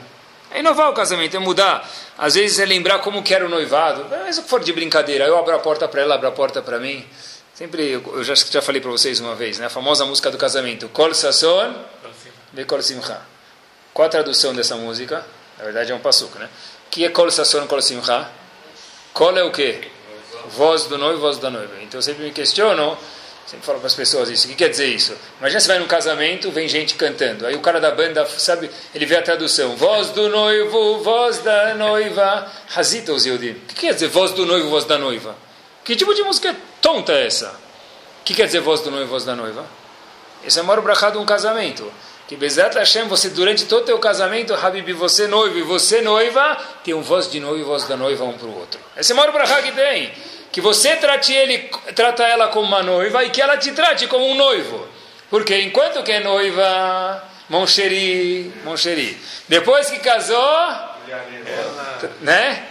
É 0.51 0.61
inovar 0.61 0.91
o 0.91 0.95
casamento, 0.95 1.37
é 1.37 1.41
mudar. 1.41 1.91
Às 2.17 2.35
vezes 2.35 2.61
é 2.61 2.65
lembrar 2.65 3.01
como 3.01 3.25
que 3.25 3.35
era 3.35 3.45
o 3.45 3.49
noivado. 3.49 4.07
Mas 4.09 4.37
se 4.37 4.43
for 4.43 4.63
de 4.63 4.73
brincadeira, 4.73 5.25
eu 5.25 5.37
abro 5.37 5.55
a 5.55 5.59
porta 5.59 5.89
para 5.89 6.03
ela, 6.03 6.15
abro 6.15 6.29
a 6.29 6.33
porta 6.33 6.63
para 6.63 6.79
mim. 6.79 7.05
Sempre, 7.55 7.89
eu 7.89 8.25
já, 8.25 8.35
já 8.35 8.61
falei 8.61 8.81
para 8.81 8.91
vocês 8.91 9.21
uma 9.21 9.37
vez, 9.37 9.61
né? 9.61 9.67
a 9.67 9.71
famosa 9.71 10.05
música 10.05 10.29
do 10.29 10.37
casamento. 10.37 10.89
Kol 10.89 11.15
Sasson, 11.15 11.73
Kol 12.67 12.83
Simcha. 12.83 13.23
Qual 13.93 14.07
a 14.07 14.09
tradução 14.09 14.53
dessa 14.53 14.75
música? 14.75 15.25
Na 15.57 15.63
verdade 15.63 15.93
é 15.93 15.95
um 15.95 16.01
passuco, 16.01 16.37
né? 16.37 16.49
Que 16.91 17.05
é 17.05 17.11
Kol 17.11 17.31
Sasson, 17.31 17.65
Kol 17.69 17.81
Simcha? 17.81 18.29
Kol 19.13 19.39
é 19.39 19.45
o 19.45 19.53
quê? 19.53 19.83
Voz 20.49 20.87
do 20.87 20.99
noivo, 20.99 21.21
voz 21.21 21.39
da 21.39 21.49
noiva. 21.49 21.75
Então 21.81 21.99
eu 21.99 22.03
sempre 22.03 22.25
me 22.25 22.33
questiono, 22.33 22.99
sempre 23.47 23.65
falo 23.65 23.79
para 23.79 23.87
as 23.87 23.95
pessoas 23.95 24.29
isso. 24.29 24.49
O 24.49 24.51
que 24.51 24.57
quer 24.57 24.71
dizer 24.71 24.89
isso? 24.89 25.17
Imagina 25.39 25.61
você 25.61 25.69
vai 25.69 25.79
num 25.79 25.87
casamento, 25.87 26.51
vem 26.51 26.69
gente 26.69 26.97
cantando. 26.97 27.47
Aí 27.47 27.55
o 27.55 27.61
cara 27.61 27.81
da 27.81 27.93
banda, 27.93 28.27
sabe, 28.27 28.69
ele 28.93 29.07
vê 29.07 29.15
a 29.15 29.23
tradução. 29.23 29.77
Voz 29.77 30.11
do 30.11 30.29
noivo, 30.29 31.05
voz 31.05 31.39
da 31.39 31.73
noiva. 31.75 32.51
Hazita 32.75 33.13
os 33.13 33.25
O 33.27 33.39
que 33.39 33.75
quer 33.77 33.95
dizer 33.95 34.09
voz 34.09 34.33
do 34.33 34.45
noivo, 34.45 34.69
voz 34.69 34.85
da 34.85 34.99
noiva? 34.99 35.44
Que 35.85 35.95
tipo 35.95 36.15
de 36.15 36.23
música 36.23 36.57
tonta 36.81 37.13
é 37.13 37.27
essa? 37.27 37.49
O 38.21 38.25
que 38.25 38.35
quer 38.35 38.47
dizer 38.47 38.61
voz 38.61 38.81
do 38.81 38.91
noivo, 38.91 39.07
voz 39.07 39.25
da 39.25 39.37
noiva? 39.37 39.67
Esse 40.43 40.59
é 40.59 40.63
o 40.63 40.65
maior 40.65 40.81
brachá 40.81 41.11
de 41.11 41.19
um 41.19 41.27
casamento. 41.27 41.93
Que 42.27 42.37
Bezat 42.37 42.75
Hashem, 42.75 43.07
você 43.07 43.29
durante 43.29 43.67
todo 43.67 43.83
o 43.83 43.85
teu 43.85 43.99
casamento, 43.99 44.55
Habib, 44.55 44.93
você 44.95 45.27
noivo 45.27 45.59
e 45.59 45.63
você 45.63 46.01
noiva, 46.01 46.57
tem 46.83 46.95
um 46.95 47.03
voz 47.03 47.31
de 47.31 47.39
noivo 47.39 47.61
e 47.61 47.63
voz 47.63 47.85
da 47.85 47.99
noiva 47.99 48.25
um 48.25 48.33
para 48.33 48.47
o 48.47 48.59
outro. 48.59 48.81
Esse 48.97 49.13
é 49.13 49.15
o 49.15 49.19
maior 49.19 49.31
brachá 49.31 49.61
que 49.61 49.73
tem. 49.73 50.11
Que 50.51 50.61
você 50.61 50.97
trate 50.97 51.35
ele, 51.35 51.71
trata 51.95 52.23
ela 52.23 52.49
como 52.49 52.67
uma 52.67 52.83
noiva 52.83 53.23
e 53.25 53.31
que 53.31 53.43
ela 53.43 53.59
te 53.59 53.73
trate 53.73 54.07
como 54.07 54.27
um 54.27 54.35
noivo. 54.35 54.89
Porque 55.29 55.61
enquanto 55.61 56.03
que 56.03 56.13
é 56.13 56.21
noiva, 56.21 57.23
moncheri, 57.51 58.51
moncheri. 58.65 59.21
Depois 59.49 59.91
que 59.91 59.99
casou, 59.99 60.59
né? 62.23 62.69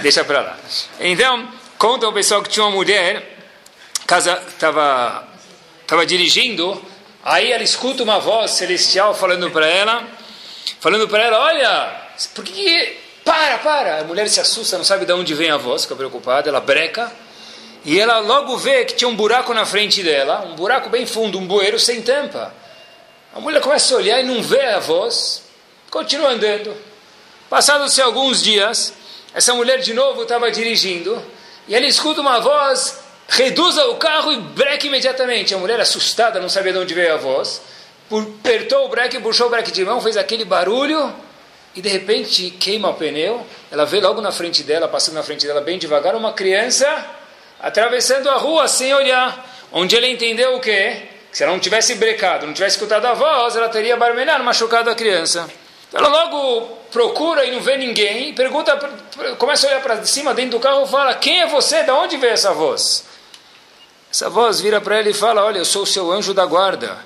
Deixa 0.00 0.22
para 0.22 0.40
lá. 0.40 0.56
Então, 1.00 1.48
Conta 1.78 2.08
o 2.08 2.12
pessoal 2.12 2.42
que 2.42 2.48
tinha 2.48 2.64
uma 2.64 2.72
mulher, 2.74 3.36
casa 4.06 4.42
estava 4.48 5.28
tava 5.86 6.06
dirigindo, 6.06 6.82
aí 7.22 7.52
ela 7.52 7.62
escuta 7.62 8.02
uma 8.02 8.18
voz 8.18 8.52
celestial 8.52 9.14
falando 9.14 9.50
para 9.50 9.66
ela, 9.66 10.06
falando 10.80 11.08
para 11.08 11.24
ela, 11.24 11.40
olha, 11.40 12.02
por 12.34 12.44
que 12.44 12.96
para, 13.24 13.58
para? 13.58 14.00
A 14.00 14.04
mulher 14.04 14.28
se 14.28 14.40
assusta, 14.40 14.78
não 14.78 14.84
sabe 14.84 15.04
de 15.04 15.12
onde 15.12 15.34
vem 15.34 15.50
a 15.50 15.56
voz, 15.56 15.82
fica 15.82 15.96
preocupada, 15.96 16.48
ela 16.48 16.60
breca, 16.60 17.12
e 17.84 17.98
ela 17.98 18.18
logo 18.20 18.56
vê 18.56 18.84
que 18.84 18.94
tinha 18.94 19.08
um 19.08 19.16
buraco 19.16 19.52
na 19.52 19.66
frente 19.66 20.02
dela, 20.02 20.46
um 20.46 20.54
buraco 20.54 20.88
bem 20.88 21.04
fundo, 21.04 21.38
um 21.38 21.46
bueiro 21.46 21.78
sem 21.78 22.00
tampa. 22.00 22.54
A 23.34 23.40
mulher 23.40 23.60
começa 23.60 23.94
a 23.94 23.98
olhar 23.98 24.20
e 24.20 24.22
não 24.22 24.42
vê 24.42 24.62
a 24.66 24.78
voz, 24.78 25.42
continua 25.90 26.30
andando. 26.30 26.74
Passados-se 27.50 28.00
alguns 28.00 28.42
dias, 28.42 28.94
essa 29.34 29.52
mulher 29.54 29.80
de 29.80 29.92
novo 29.92 30.22
estava 30.22 30.50
dirigindo, 30.50 31.22
e 31.66 31.74
ele 31.74 31.86
escuta 31.86 32.20
uma 32.20 32.40
voz, 32.40 33.00
reduza 33.28 33.86
o 33.86 33.96
carro 33.96 34.32
e 34.32 34.36
breque 34.36 34.86
imediatamente. 34.86 35.54
A 35.54 35.58
mulher 35.58 35.80
assustada, 35.80 36.40
não 36.40 36.48
sabia 36.48 36.72
de 36.72 36.78
onde 36.78 36.94
veio 36.94 37.14
a 37.14 37.16
voz, 37.16 37.62
apertou 38.10 38.86
o 38.86 38.88
breque, 38.88 39.18
puxou 39.18 39.46
o 39.46 39.50
breque 39.50 39.72
de 39.72 39.84
mão, 39.84 40.00
fez 40.00 40.16
aquele 40.16 40.44
barulho 40.44 41.14
e 41.74 41.80
de 41.80 41.88
repente 41.88 42.50
queima 42.50 42.90
o 42.90 42.94
pneu. 42.94 43.44
Ela 43.70 43.84
vê 43.84 44.00
logo 44.00 44.20
na 44.20 44.30
frente 44.30 44.62
dela, 44.62 44.88
passando 44.88 45.14
na 45.14 45.22
frente 45.22 45.46
dela 45.46 45.60
bem 45.60 45.78
devagar, 45.78 46.14
uma 46.14 46.32
criança 46.32 46.86
atravessando 47.60 48.28
a 48.28 48.36
rua 48.36 48.68
sem 48.68 48.92
olhar. 48.92 49.52
Onde 49.72 49.96
ele 49.96 50.08
entendeu 50.08 50.54
o 50.54 50.60
quê? 50.60 51.02
Que 51.30 51.38
se 51.38 51.42
ela 51.42 51.52
não 51.52 51.58
tivesse 51.58 51.94
brecado, 51.96 52.46
não 52.46 52.52
tivesse 52.52 52.76
escutado 52.76 53.06
a 53.06 53.14
voz, 53.14 53.56
ela 53.56 53.68
teria 53.68 53.96
barmelhado, 53.96 54.44
machucado 54.44 54.90
a 54.90 54.94
criança. 54.94 55.50
Ela 55.94 56.08
logo 56.08 56.66
procura 56.90 57.44
e 57.44 57.52
não 57.52 57.60
vê 57.60 57.78
ninguém, 57.78 58.34
pergunta, 58.34 58.76
começa 59.38 59.64
a 59.64 59.70
olhar 59.70 59.80
para 59.80 60.04
cima 60.04 60.34
dentro 60.34 60.58
do 60.58 60.60
carro 60.60 60.82
e 60.84 60.88
fala: 60.88 61.14
Quem 61.14 61.42
é 61.42 61.46
você? 61.46 61.84
De 61.84 61.90
onde 61.92 62.16
veio 62.16 62.32
essa 62.32 62.52
voz? 62.52 63.04
Essa 64.10 64.28
voz 64.28 64.60
vira 64.60 64.80
para 64.80 64.98
ele 64.98 65.10
e 65.10 65.14
fala: 65.14 65.44
Olha, 65.44 65.58
eu 65.58 65.64
sou 65.64 65.84
o 65.84 65.86
seu 65.86 66.10
anjo 66.10 66.34
da 66.34 66.44
guarda. 66.44 66.98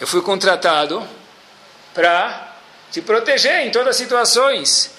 Eu 0.00 0.08
fui 0.08 0.20
contratado 0.22 1.06
para 1.94 2.54
te 2.90 3.00
proteger 3.00 3.64
em 3.64 3.70
todas 3.70 3.90
as 3.90 3.96
situações. 3.96 4.90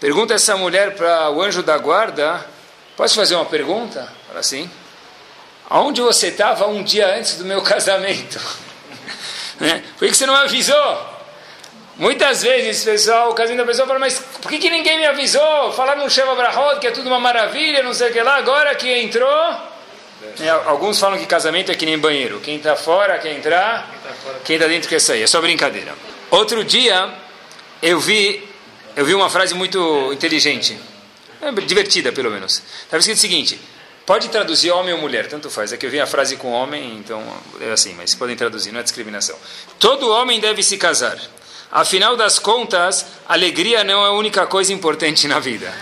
Pergunta 0.00 0.32
essa 0.32 0.56
mulher 0.56 0.96
para 0.96 1.28
o 1.28 1.42
anjo 1.42 1.62
da 1.62 1.76
guarda: 1.76 2.46
Posso 2.96 3.14
fazer 3.14 3.34
uma 3.34 3.44
pergunta? 3.44 4.10
Fala 4.26 4.40
assim: 4.40 4.70
Aonde 5.68 6.00
você 6.00 6.28
estava 6.28 6.66
um 6.66 6.82
dia 6.82 7.14
antes 7.14 7.34
do 7.34 7.44
meu 7.44 7.60
casamento? 7.62 8.40
né? 9.60 9.84
Por 9.98 10.08
que 10.08 10.14
você 10.14 10.24
não 10.24 10.34
avisou? 10.34 11.09
Muitas 12.00 12.42
vezes, 12.42 12.82
pessoal, 12.82 13.30
o 13.30 13.34
casinho 13.34 13.58
da 13.58 13.64
pessoa 13.66 13.86
fala, 13.86 13.98
mas 13.98 14.18
por 14.40 14.50
que, 14.50 14.56
que 14.56 14.70
ninguém 14.70 14.98
me 14.98 15.04
avisou? 15.04 15.70
Falaram 15.72 16.02
no 16.02 16.08
Sheva 16.08 16.34
Brahot 16.34 16.80
que 16.80 16.86
é 16.86 16.90
tudo 16.90 17.08
uma 17.08 17.20
maravilha, 17.20 17.82
não 17.82 17.92
sei 17.92 18.08
o 18.08 18.12
que 18.12 18.22
lá, 18.22 18.36
agora 18.36 18.74
que 18.74 18.90
entrou... 18.90 19.28
É, 20.40 20.48
alguns 20.48 20.98
falam 20.98 21.18
que 21.18 21.26
casamento 21.26 21.70
é 21.70 21.74
que 21.74 21.84
nem 21.84 21.98
banheiro. 21.98 22.40
Quem 22.40 22.56
está 22.56 22.74
fora 22.74 23.18
quer 23.18 23.36
entrar, 23.36 23.86
quem 24.46 24.56
está 24.56 24.66
dentro 24.66 24.88
quer 24.88 24.98
sair. 24.98 25.22
É 25.22 25.26
só 25.26 25.42
brincadeira. 25.42 25.94
Outro 26.30 26.64
dia, 26.64 27.12
eu 27.82 28.00
vi, 28.00 28.48
eu 28.96 29.04
vi 29.04 29.14
uma 29.14 29.28
frase 29.28 29.52
muito 29.54 30.10
inteligente. 30.10 30.78
É, 31.42 31.52
divertida, 31.52 32.12
pelo 32.12 32.30
menos. 32.30 32.62
Estava 32.82 32.98
escrito 32.98 33.18
o 33.18 33.20
seguinte... 33.20 33.60
Pode 34.06 34.28
traduzir 34.28 34.72
homem 34.72 34.92
ou 34.92 35.00
mulher, 35.00 35.28
tanto 35.28 35.48
faz. 35.48 35.72
É 35.72 35.76
que 35.76 35.86
eu 35.86 35.90
vi 35.90 36.00
a 36.00 36.06
frase 36.06 36.36
com 36.36 36.50
homem, 36.50 36.96
então 36.96 37.22
é 37.60 37.70
assim, 37.70 37.94
mas 37.94 38.12
podem 38.12 38.34
traduzir, 38.34 38.72
não 38.72 38.80
é 38.80 38.82
discriminação. 38.82 39.36
Todo 39.78 40.10
homem 40.10 40.40
deve 40.40 40.64
se 40.64 40.76
casar. 40.76 41.16
Afinal 41.70 42.16
das 42.16 42.38
contas, 42.38 43.06
alegria 43.28 43.84
não 43.84 44.04
é 44.04 44.08
a 44.08 44.12
única 44.12 44.46
coisa 44.46 44.72
importante 44.72 45.28
na 45.28 45.38
vida. 45.38 45.72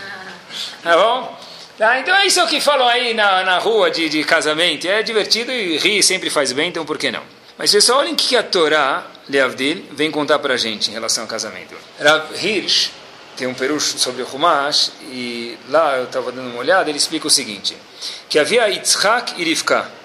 Tá 0.82 0.96
bom? 0.96 1.38
Tá, 1.78 2.00
então 2.00 2.14
é 2.14 2.26
isso 2.26 2.44
que 2.48 2.60
falam 2.60 2.88
aí 2.88 3.14
na, 3.14 3.44
na 3.44 3.58
rua 3.58 3.90
de, 3.90 4.08
de 4.08 4.24
casamento. 4.24 4.86
É 4.86 5.02
divertido 5.02 5.52
e 5.52 5.78
rir 5.78 6.02
sempre 6.02 6.28
faz 6.28 6.52
bem, 6.52 6.68
então 6.68 6.84
por 6.84 6.98
que 6.98 7.10
não? 7.10 7.22
Mas 7.56 7.72
pessoal, 7.72 8.00
olhem 8.00 8.12
o 8.12 8.16
que 8.16 8.36
a 8.36 8.42
Torá, 8.42 9.06
Leavdil, 9.28 9.84
vem 9.92 10.10
contar 10.10 10.38
para 10.40 10.54
a 10.54 10.56
gente 10.56 10.90
em 10.90 10.92
relação 10.92 11.24
ao 11.24 11.28
casamento. 11.28 11.74
Rav 12.00 12.34
Hirsch 12.34 12.90
tem 13.36 13.46
um 13.46 13.54
perucho 13.54 13.98
sobre 13.98 14.22
o 14.22 14.26
Humash 14.26 14.92
e 15.10 15.56
lá 15.68 15.96
eu 15.96 16.04
estava 16.04 16.32
dando 16.32 16.50
uma 16.50 16.58
olhada, 16.58 16.90
ele 16.90 16.98
explica 16.98 17.28
o 17.28 17.30
seguinte, 17.30 17.76
que 18.28 18.38
havia 18.38 18.68
Yitzhak 18.68 19.40
e 19.40 19.44
Rivka. 19.44 19.97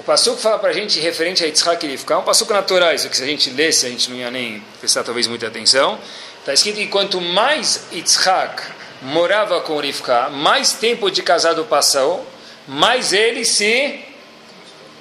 O 0.00 0.02
Passuco 0.02 0.38
fala 0.38 0.58
para 0.58 0.70
a 0.70 0.72
gente 0.72 0.98
referente 0.98 1.44
a 1.44 1.46
Yitzhak 1.46 1.84
e 1.84 1.90
Rivka, 1.90 2.16
um 2.16 2.22
Passuco 2.22 2.54
natural, 2.54 2.94
isso 2.94 3.10
que 3.10 3.16
se 3.18 3.22
a 3.22 3.26
gente 3.26 3.50
lesse, 3.50 3.84
a 3.84 3.90
gente 3.90 4.08
não 4.08 4.16
ia 4.16 4.30
nem 4.30 4.64
prestar 4.78 5.04
talvez 5.04 5.26
muita 5.26 5.46
atenção. 5.46 6.00
Está 6.38 6.54
escrito 6.54 6.76
que 6.76 6.86
quanto 6.86 7.20
mais 7.20 7.82
Yitzhak 7.92 8.62
morava 9.02 9.60
com 9.60 9.78
Rivka, 9.78 10.30
mais 10.30 10.72
tempo 10.72 11.10
de 11.10 11.22
casado 11.22 11.66
passou, 11.66 12.26
mais 12.66 13.12
eles 13.12 13.48
se 13.48 14.02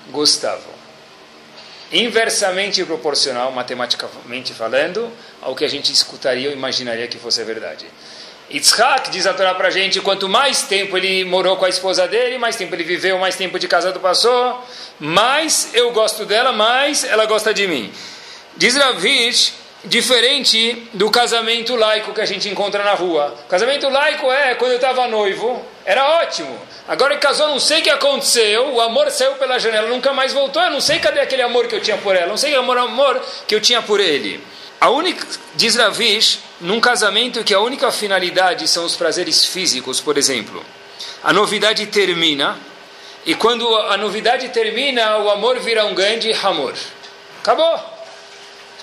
gostavam. 0.10 0.74
Inversamente 1.94 2.84
proporcional, 2.84 3.54
matematicamente 3.54 4.54
falando, 4.54 5.10
ao 5.42 5.56
que 5.56 5.64
a 5.64 5.70
gente 5.70 5.94
escutaria 5.94 6.50
ou 6.50 6.54
imaginaria 6.54 7.08
que 7.08 7.18
fosse 7.18 7.42
verdade. 7.46 7.86
Yitzhak 8.52 9.12
diz 9.12 9.28
a 9.28 9.34
Torá 9.34 9.54
para 9.54 9.70
gente, 9.70 10.02
quanto 10.02 10.28
mais 10.28 10.64
tempo 10.64 10.98
ele 10.98 11.24
morou 11.24 11.56
com 11.56 11.66
a 11.66 11.70
esposa 11.70 12.08
dele, 12.08 12.40
mais 12.40 12.56
tempo 12.56 12.74
ele 12.74 12.84
viveu, 12.84 13.20
mais 13.20 13.36
tempo 13.36 13.60
de 13.60 13.68
casado 13.68 14.00
passou, 14.00 14.66
mais 15.00 15.70
eu 15.74 15.92
gosto 15.92 16.26
dela, 16.26 16.52
mais 16.52 17.04
ela 17.04 17.26
gosta 17.26 17.54
de 17.54 17.68
mim. 17.68 17.92
Diz 18.58 18.76
Ravish, 18.76 19.54
diferente 19.86 20.90
do 20.94 21.12
casamento 21.12 21.76
laico 21.76 22.12
que 22.12 22.22
a 22.22 22.26
gente 22.26 22.50
encontra 22.50 22.84
na 22.84 22.94
rua. 22.94 23.36
Casamento 23.48 23.88
laico 23.88 24.32
é 24.32 24.56
quando 24.56 24.72
eu 24.72 24.78
estava 24.78 25.08
noivo, 25.08 25.64
era 25.86 26.20
ótimo. 26.22 26.60
Agora 26.88 27.16
que 27.16 27.22
casou, 27.22 27.50
não 27.50 27.60
sei 27.60 27.82
o 27.82 27.84
que 27.84 27.90
aconteceu, 27.92 28.74
o 28.74 28.82
amor 28.82 29.12
saiu 29.12 29.34
pela 29.34 29.60
janela, 29.60 29.90
nunca 29.90 30.12
mais 30.12 30.34
voltou, 30.34 30.62
eu 30.64 30.72
não 30.72 30.82
sei 30.82 30.98
cadê 30.98 31.20
aquele 31.20 31.44
amor 31.44 31.68
que 31.68 31.76
eu 31.76 31.82
tinha 31.82 31.98
por 31.98 32.16
ela, 32.16 32.28
não 32.28 32.38
sei 32.38 32.56
o 32.56 32.60
amor, 32.60 32.80
amor 32.80 33.22
que 33.48 33.54
eu 33.54 33.62
tinha 33.62 33.82
por 33.82 34.00
ele. 34.00 34.44
A 34.82 34.90
única, 34.90 35.26
diz 35.56 35.76
Ravish, 35.76 36.40
num 36.62 36.80
casamento 36.80 37.44
que 37.44 37.54
a 37.54 37.60
única 37.60 37.92
finalidade 37.92 38.68
são 38.68 38.86
os 38.86 38.96
prazeres 38.96 39.46
físicos, 39.46 40.02
por 40.02 40.18
exemplo. 40.18 40.64
A 41.24 41.32
novidade 41.32 41.86
termina, 41.88 42.58
e 43.26 43.36
quando 43.36 43.68
a 43.76 43.98
novidade 43.98 44.50
termina, 44.50 45.18
o 45.18 45.30
amor 45.30 45.60
vira 45.60 45.86
um 45.86 45.94
grande 45.94 46.32
amor. 46.44 46.74
Acabou. 47.42 48.00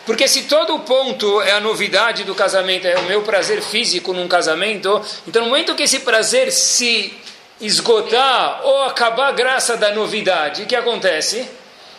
Porque 0.06 0.28
se 0.28 0.44
todo 0.44 0.74
o 0.74 0.80
ponto 0.80 1.42
é 1.42 1.52
a 1.52 1.60
novidade 1.60 2.22
do 2.22 2.34
casamento, 2.34 2.86
é 2.86 2.96
o 2.96 3.02
meu 3.02 3.22
prazer 3.22 3.60
físico 3.60 4.12
num 4.12 4.28
casamento, 4.28 5.04
então 5.26 5.42
no 5.42 5.48
momento 5.48 5.74
que 5.74 5.82
esse 5.82 6.00
prazer 6.00 6.52
se 6.52 7.12
esgotar 7.60 8.60
ou 8.62 8.84
acabar 8.84 9.32
graça 9.32 9.76
da 9.76 9.92
novidade, 9.92 10.62
o 10.62 10.66
que 10.66 10.76
acontece? 10.76 11.48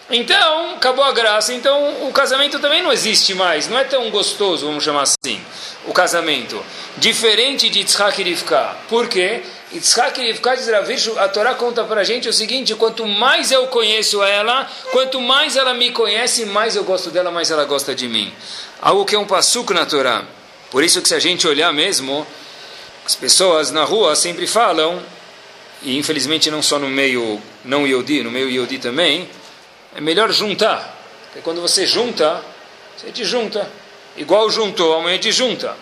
Então, 0.09 0.75
acabou 0.75 1.03
a 1.03 1.11
graça. 1.11 1.53
Então, 1.53 2.07
o 2.07 2.11
casamento 2.11 2.59
também 2.59 2.81
não 2.81 2.91
existe 2.91 3.33
mais. 3.33 3.67
Não 3.67 3.77
é 3.77 3.83
tão 3.83 4.09
gostoso, 4.09 4.65
vamos 4.65 4.83
chamar 4.83 5.01
assim, 5.03 5.41
o 5.85 5.91
casamento. 5.91 6.63
Diferente 6.97 7.69
de 7.69 7.79
Yitzhak 7.79 8.21
e 8.21 8.23
Rivka. 8.23 8.77
Por 8.87 9.07
quê? 9.07 9.43
Yitzhak 9.73 10.19
e 10.21 10.27
Rivka, 10.27 10.55
diz 10.55 10.69
Ravish, 10.69 11.09
a 11.17 11.27
Torá 11.27 11.53
conta 11.55 11.83
para 11.83 12.01
a 12.01 12.03
gente 12.05 12.29
o 12.29 12.33
seguinte, 12.33 12.73
quanto 12.75 13.05
mais 13.05 13.51
eu 13.51 13.67
conheço 13.67 14.23
ela, 14.23 14.65
quanto 14.91 15.19
mais 15.19 15.57
ela 15.57 15.73
me 15.73 15.91
conhece, 15.91 16.45
mais 16.45 16.77
eu 16.77 16.85
gosto 16.85 17.11
dela, 17.11 17.29
mais 17.29 17.51
ela 17.51 17.65
gosta 17.65 17.93
de 17.93 18.07
mim. 18.07 18.33
Algo 18.81 19.03
que 19.03 19.13
é 19.13 19.19
um 19.19 19.25
passuco 19.25 19.73
na 19.73 19.85
Torá. 19.85 20.23
Por 20.71 20.83
isso 20.83 21.01
que 21.01 21.09
se 21.09 21.15
a 21.15 21.19
gente 21.19 21.45
olhar 21.45 21.73
mesmo, 21.73 22.25
as 23.05 23.15
pessoas 23.15 23.71
na 23.71 23.83
rua 23.83 24.15
sempre 24.15 24.47
falam, 24.47 25.01
e 25.83 25.97
infelizmente 25.97 26.49
não 26.49 26.61
só 26.61 26.79
no 26.79 26.87
meio 26.87 27.41
não 27.65 27.85
Yodi, 27.85 28.23
no 28.23 28.31
meio 28.31 28.49
Yodi 28.49 28.79
também, 28.79 29.29
é 29.95 30.01
melhor 30.01 30.31
juntar. 30.31 30.95
Porque 31.25 31.41
quando 31.41 31.61
você 31.61 31.85
junta, 31.85 32.41
você 32.97 33.11
te 33.11 33.23
junta. 33.23 33.69
Igual 34.15 34.49
juntou, 34.49 34.95
amanhã 34.95 35.17
te 35.19 35.31
junta. 35.31 35.75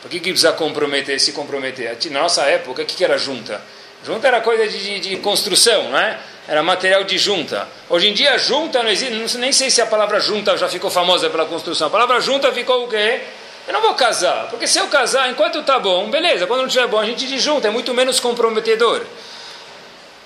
Por 0.00 0.10
que, 0.10 0.20
que 0.20 0.30
precisa 0.30 0.52
comprometer, 0.52 1.18
se 1.18 1.32
comprometer? 1.32 1.96
Na 2.10 2.20
nossa 2.20 2.42
época, 2.42 2.82
o 2.82 2.84
que, 2.84 2.94
que 2.94 3.04
era 3.04 3.16
junta? 3.16 3.60
Junta 4.04 4.28
era 4.28 4.40
coisa 4.42 4.68
de, 4.68 4.78
de, 4.78 5.00
de, 5.00 5.16
construção, 5.16 5.90
não 5.90 5.98
é? 5.98 6.18
Era 6.46 6.62
material 6.62 7.04
de 7.04 7.16
junta. 7.16 7.66
Hoje 7.88 8.08
em 8.08 8.12
dia, 8.12 8.36
junta 8.36 8.82
não 8.82 8.90
existe, 8.90 9.14
não, 9.14 9.40
nem 9.40 9.50
sei 9.50 9.70
se 9.70 9.80
a 9.80 9.86
palavra 9.86 10.20
junta 10.20 10.56
já 10.58 10.68
ficou 10.68 10.90
famosa 10.90 11.30
pela 11.30 11.46
construção. 11.46 11.86
A 11.86 11.90
palavra 11.90 12.20
junta 12.20 12.52
ficou 12.52 12.84
o 12.84 12.88
quê? 12.88 13.22
Eu 13.66 13.72
não 13.72 13.80
vou 13.80 13.94
casar, 13.94 14.48
porque 14.50 14.66
se 14.66 14.78
eu 14.78 14.88
casar, 14.88 15.30
enquanto 15.30 15.60
está 15.60 15.78
bom, 15.78 16.10
beleza, 16.10 16.46
quando 16.46 16.60
não 16.60 16.66
estiver 16.66 16.86
bom, 16.86 16.98
a 17.00 17.06
gente 17.06 17.38
junta, 17.38 17.68
é 17.68 17.70
muito 17.70 17.94
menos 17.94 18.20
comprometedor. 18.20 19.00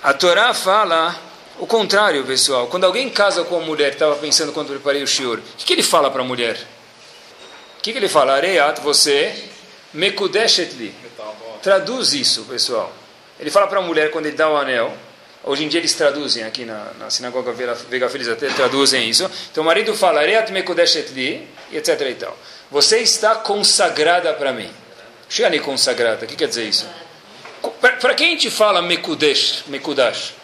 A 0.03 0.11
Torá 0.11 0.53
fala 0.53 1.15
o 1.59 1.67
contrário, 1.67 2.23
pessoal. 2.23 2.67
Quando 2.67 2.85
alguém 2.85 3.09
casa 3.09 3.43
com 3.43 3.57
uma 3.57 3.65
mulher, 3.65 3.91
estava 3.93 4.15
pensando 4.15 4.53
quando 4.53 4.69
preparei 4.69 5.03
o 5.03 5.07
shiur, 5.07 5.39
o 5.39 5.41
que, 5.57 5.65
que 5.65 5.73
ele 5.73 5.83
fala 5.83 6.09
para 6.09 6.21
a 6.21 6.25
mulher? 6.25 6.55
O 7.77 7.81
que, 7.81 7.91
que 7.91 7.97
ele 7.97 8.09
fala? 8.09 8.33
Areat, 8.33 8.81
você, 8.81 9.33
mekudeshetli. 9.93 10.93
Traduz 11.61 12.13
isso, 12.13 12.45
pessoal. 12.45 12.91
Ele 13.39 13.51
fala 13.51 13.67
para 13.67 13.79
a 13.79 13.81
mulher 13.81 14.09
quando 14.11 14.25
ele 14.25 14.35
dá 14.35 14.49
o 14.49 14.55
anel. 14.55 14.95
Hoje 15.43 15.63
em 15.63 15.67
dia 15.67 15.79
eles 15.79 15.93
traduzem 15.93 16.43
aqui 16.43 16.65
na, 16.65 16.91
na 16.99 17.09
sinagoga 17.09 17.53
Vega 17.53 18.09
Feliz, 18.09 18.27
até 18.27 18.47
traduzem 18.49 19.09
isso. 19.09 19.29
Então 19.51 19.63
o 19.63 19.65
marido 19.65 19.93
fala, 19.93 20.21
Areat 20.21 20.51
mekudeshetli, 20.51 21.47
etc 21.71 22.01
e 22.01 22.15
tal. 22.15 22.37
Você 22.71 22.99
está 22.99 23.35
consagrada 23.35 24.33
para 24.33 24.51
mim. 24.53 24.69
Shani 25.27 25.59
consagrada, 25.59 26.25
o 26.25 26.27
que 26.27 26.35
quer 26.35 26.47
dizer 26.47 26.63
isso? 26.63 26.87
Para 27.79 28.13
quem 28.13 28.27
a 28.27 28.31
gente 28.31 28.49
fala 28.49 28.81
mekudesh, 28.81 29.63
mekudash? 29.67 30.38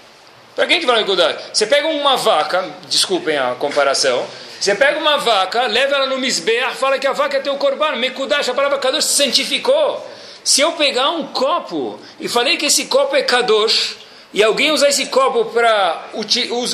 Para 0.56 0.68
quem 0.68 0.78
gente 0.78 0.86
fala 0.86 1.00
mekudash? 1.00 1.36
Você 1.52 1.68
pega 1.68 1.88
uma 1.88 2.16
vaca, 2.16 2.64
desculpem 2.90 3.38
a 3.38 3.56
comparação, 3.56 4.26
você 4.58 4.74
pega 4.74 4.98
uma 4.98 5.18
vaca, 5.18 5.68
leva 5.68 5.96
ela 5.96 6.06
no 6.06 6.18
misbeah, 6.18 6.72
fala 6.72 6.98
que 6.98 7.06
a 7.06 7.12
vaca 7.12 7.38
é 7.38 7.40
teu 7.42 7.56
corban, 7.58 7.98
mekudash, 7.98 8.48
a 8.48 8.54
palavra 8.54 8.78
kadosh 8.78 9.06
santificou. 9.06 10.10
Se 10.46 10.62
eu 10.62 10.72
pegar 10.74 11.10
um 11.10 11.28
copo 11.28 12.00
e 12.20 12.30
falei 12.30 12.56
que 12.56 12.68
esse 12.68 12.86
copo 12.86 13.16
é 13.18 13.24
kadosh, 13.24 13.98
e 14.34 14.44
alguém 14.44 14.72
usar 14.72 14.90
esse 14.90 15.06
copo 15.08 15.46
para 15.46 16.10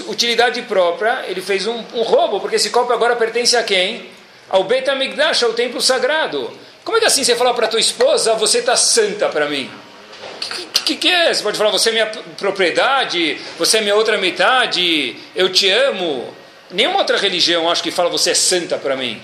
utilidade 0.07 0.61
própria, 0.63 1.25
ele 1.27 1.41
fez 1.41 1.67
um, 1.67 1.83
um, 1.93 2.01
roubo, 2.01 2.39
porque 2.39 2.55
esse 2.55 2.69
copo 2.69 2.91
agora 2.91 3.15
pertence 3.15 3.55
a 3.55 3.63
quem? 3.63 4.09
Ao 4.49 4.63
Bet 4.63 4.89
HaMikdash, 4.89 5.43
ao 5.43 5.53
templo 5.53 5.81
sagrado. 5.81 6.51
Como 6.83 6.97
é 6.97 6.99
que 6.99 7.05
assim 7.05 7.23
você 7.23 7.35
fala 7.35 7.53
para 7.53 7.67
tua 7.67 7.79
esposa, 7.79 8.33
você 8.33 8.59
está 8.59 8.75
santa 8.75 9.29
para 9.29 9.47
mim? 9.47 9.69
O 10.51 10.83
que, 10.83 10.95
que, 10.95 11.07
é? 11.07 11.33
Você 11.33 11.41
pode 11.41 11.57
falar, 11.57 11.71
você 11.71 11.89
é 11.89 11.93
minha 11.93 12.07
propriedade, 12.37 13.39
você 13.57 13.77
é 13.77 13.81
minha 13.81 13.95
outra 13.95 14.17
metade, 14.17 15.15
eu 15.35 15.49
te 15.49 15.69
amo. 15.69 16.35
Nenhuma 16.69 16.99
outra 16.99 17.17
religião 17.17 17.69
acho 17.69 17.81
que 17.81 17.91
fala 17.91 18.09
você 18.09 18.31
é 18.31 18.35
santa 18.35 18.77
para 18.77 18.97
mim. 18.97 19.21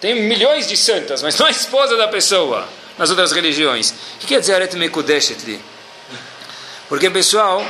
Tem 0.00 0.14
milhões 0.14 0.66
de 0.66 0.76
santas, 0.76 1.22
mas 1.22 1.36
não 1.40 1.46
a 1.46 1.50
esposa 1.50 1.96
da 1.96 2.08
pessoa 2.08 2.68
nas 2.98 3.10
outras 3.10 3.32
religiões. 3.32 3.90
O 3.90 4.18
que 4.18 4.26
quer 4.26 4.40
dizer 4.40 4.54
Aret 4.54 4.76
Mekudeshetli? 4.76 5.60
Porque, 6.88 7.08
pessoal, 7.08 7.64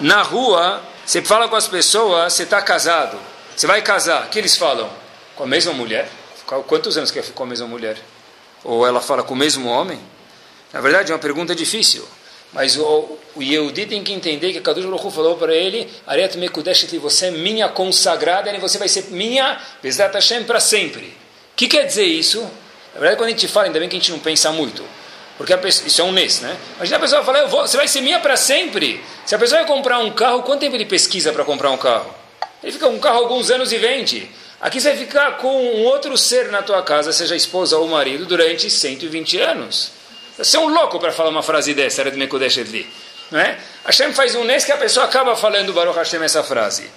na 0.00 0.22
rua, 0.22 0.82
você 1.06 1.22
fala 1.22 1.48
com 1.48 1.54
as 1.54 1.68
pessoas, 1.68 2.32
você 2.32 2.42
está 2.42 2.60
casado, 2.60 3.18
você 3.54 3.66
vai 3.66 3.80
casar, 3.82 4.24
o 4.24 4.28
que 4.28 4.38
eles 4.38 4.56
falam? 4.56 4.90
Com 5.36 5.44
a 5.44 5.46
mesma 5.46 5.72
mulher? 5.72 6.08
Quantos 6.66 6.96
anos 6.96 7.10
que 7.10 7.22
ficou 7.22 7.36
com 7.36 7.44
a 7.44 7.46
mesma 7.46 7.66
mulher? 7.66 7.98
Ou 8.64 8.86
ela 8.86 9.00
fala 9.00 9.22
com 9.22 9.34
o 9.34 9.36
mesmo 9.36 9.68
homem? 9.68 10.00
Na 10.74 10.80
verdade, 10.80 11.12
é 11.12 11.14
uma 11.14 11.20
pergunta 11.20 11.54
difícil. 11.54 12.04
Mas 12.52 12.76
o, 12.76 13.16
o 13.36 13.42
Yehudi 13.42 13.86
tem 13.86 14.02
que 14.02 14.12
entender 14.12 14.52
que 14.52 14.60
Kadosh 14.60 14.84
Baruch 14.84 15.14
falou 15.14 15.36
para 15.36 15.54
ele, 15.54 15.88
Ariat 16.04 16.36
Mekudeshet, 16.36 16.98
você 16.98 17.26
é 17.26 17.30
minha 17.30 17.68
consagrada 17.68 18.52
e 18.52 18.58
você 18.58 18.76
vai 18.76 18.88
ser 18.88 19.04
minha, 19.10 19.60
Bezat 19.80 20.12
Hashem, 20.12 20.42
para 20.42 20.58
sempre. 20.58 21.06
O 21.06 21.56
que 21.56 21.68
quer 21.68 21.86
dizer 21.86 22.04
isso? 22.04 22.40
Na 22.92 23.00
verdade, 23.00 23.16
quando 23.16 23.28
a 23.28 23.30
gente 23.30 23.46
fala, 23.46 23.66
ainda 23.66 23.78
bem 23.78 23.88
que 23.88 23.94
a 23.94 23.98
gente 24.00 24.10
não 24.10 24.18
pensa 24.18 24.50
muito. 24.50 24.84
Porque 25.38 25.56
pessoa, 25.56 25.86
isso 25.86 26.00
é 26.00 26.04
um 26.04 26.12
nes, 26.12 26.40
né? 26.40 26.56
Imagina 26.76 26.96
a 26.96 27.00
pessoa 27.00 27.24
falar, 27.24 27.46
vou, 27.46 27.62
você 27.62 27.76
vai 27.76 27.86
ser 27.86 28.00
minha 28.00 28.18
para 28.18 28.36
sempre. 28.36 29.00
Se 29.24 29.34
a 29.34 29.38
pessoa 29.38 29.60
vai 29.60 29.68
comprar 29.68 30.00
um 30.00 30.10
carro, 30.10 30.42
quanto 30.42 30.60
tempo 30.60 30.76
ele 30.76 30.86
pesquisa 30.86 31.32
para 31.32 31.44
comprar 31.44 31.70
um 31.70 31.78
carro? 31.78 32.12
Ele 32.62 32.72
fica 32.72 32.86
com 32.86 32.94
um 32.94 33.00
carro 33.00 33.18
alguns 33.18 33.50
anos 33.50 33.72
e 33.72 33.78
vende. 33.78 34.28
Aqui 34.60 34.80
você 34.80 34.90
vai 34.90 34.98
ficar 34.98 35.36
com 35.38 35.56
um 35.56 35.84
outro 35.84 36.16
ser 36.18 36.50
na 36.50 36.62
tua 36.62 36.82
casa, 36.82 37.12
seja 37.12 37.36
esposa 37.36 37.76
ou 37.78 37.86
marido, 37.86 38.26
durante 38.26 38.68
120 38.68 39.38
anos. 39.38 40.03
Você 40.36 40.56
é 40.56 40.60
um 40.60 40.68
louco 40.68 40.98
para 40.98 41.12
falar 41.12 41.30
uma 41.30 41.42
frase 41.42 41.74
dessa, 41.74 42.02
Red 42.02 42.12
Mekodesh 42.12 42.56
Edli. 42.58 42.86
Não 43.30 43.38
é? 43.38 43.56
Hashem 43.84 44.12
faz 44.12 44.34
um 44.34 44.44
nes 44.44 44.64
que 44.64 44.72
a 44.72 44.76
pessoa 44.76 45.06
acaba 45.06 45.36
falando 45.36 45.72
Baruch 45.72 45.96
Hashem 45.96 46.22
essa 46.22 46.42
frase. 46.42 46.90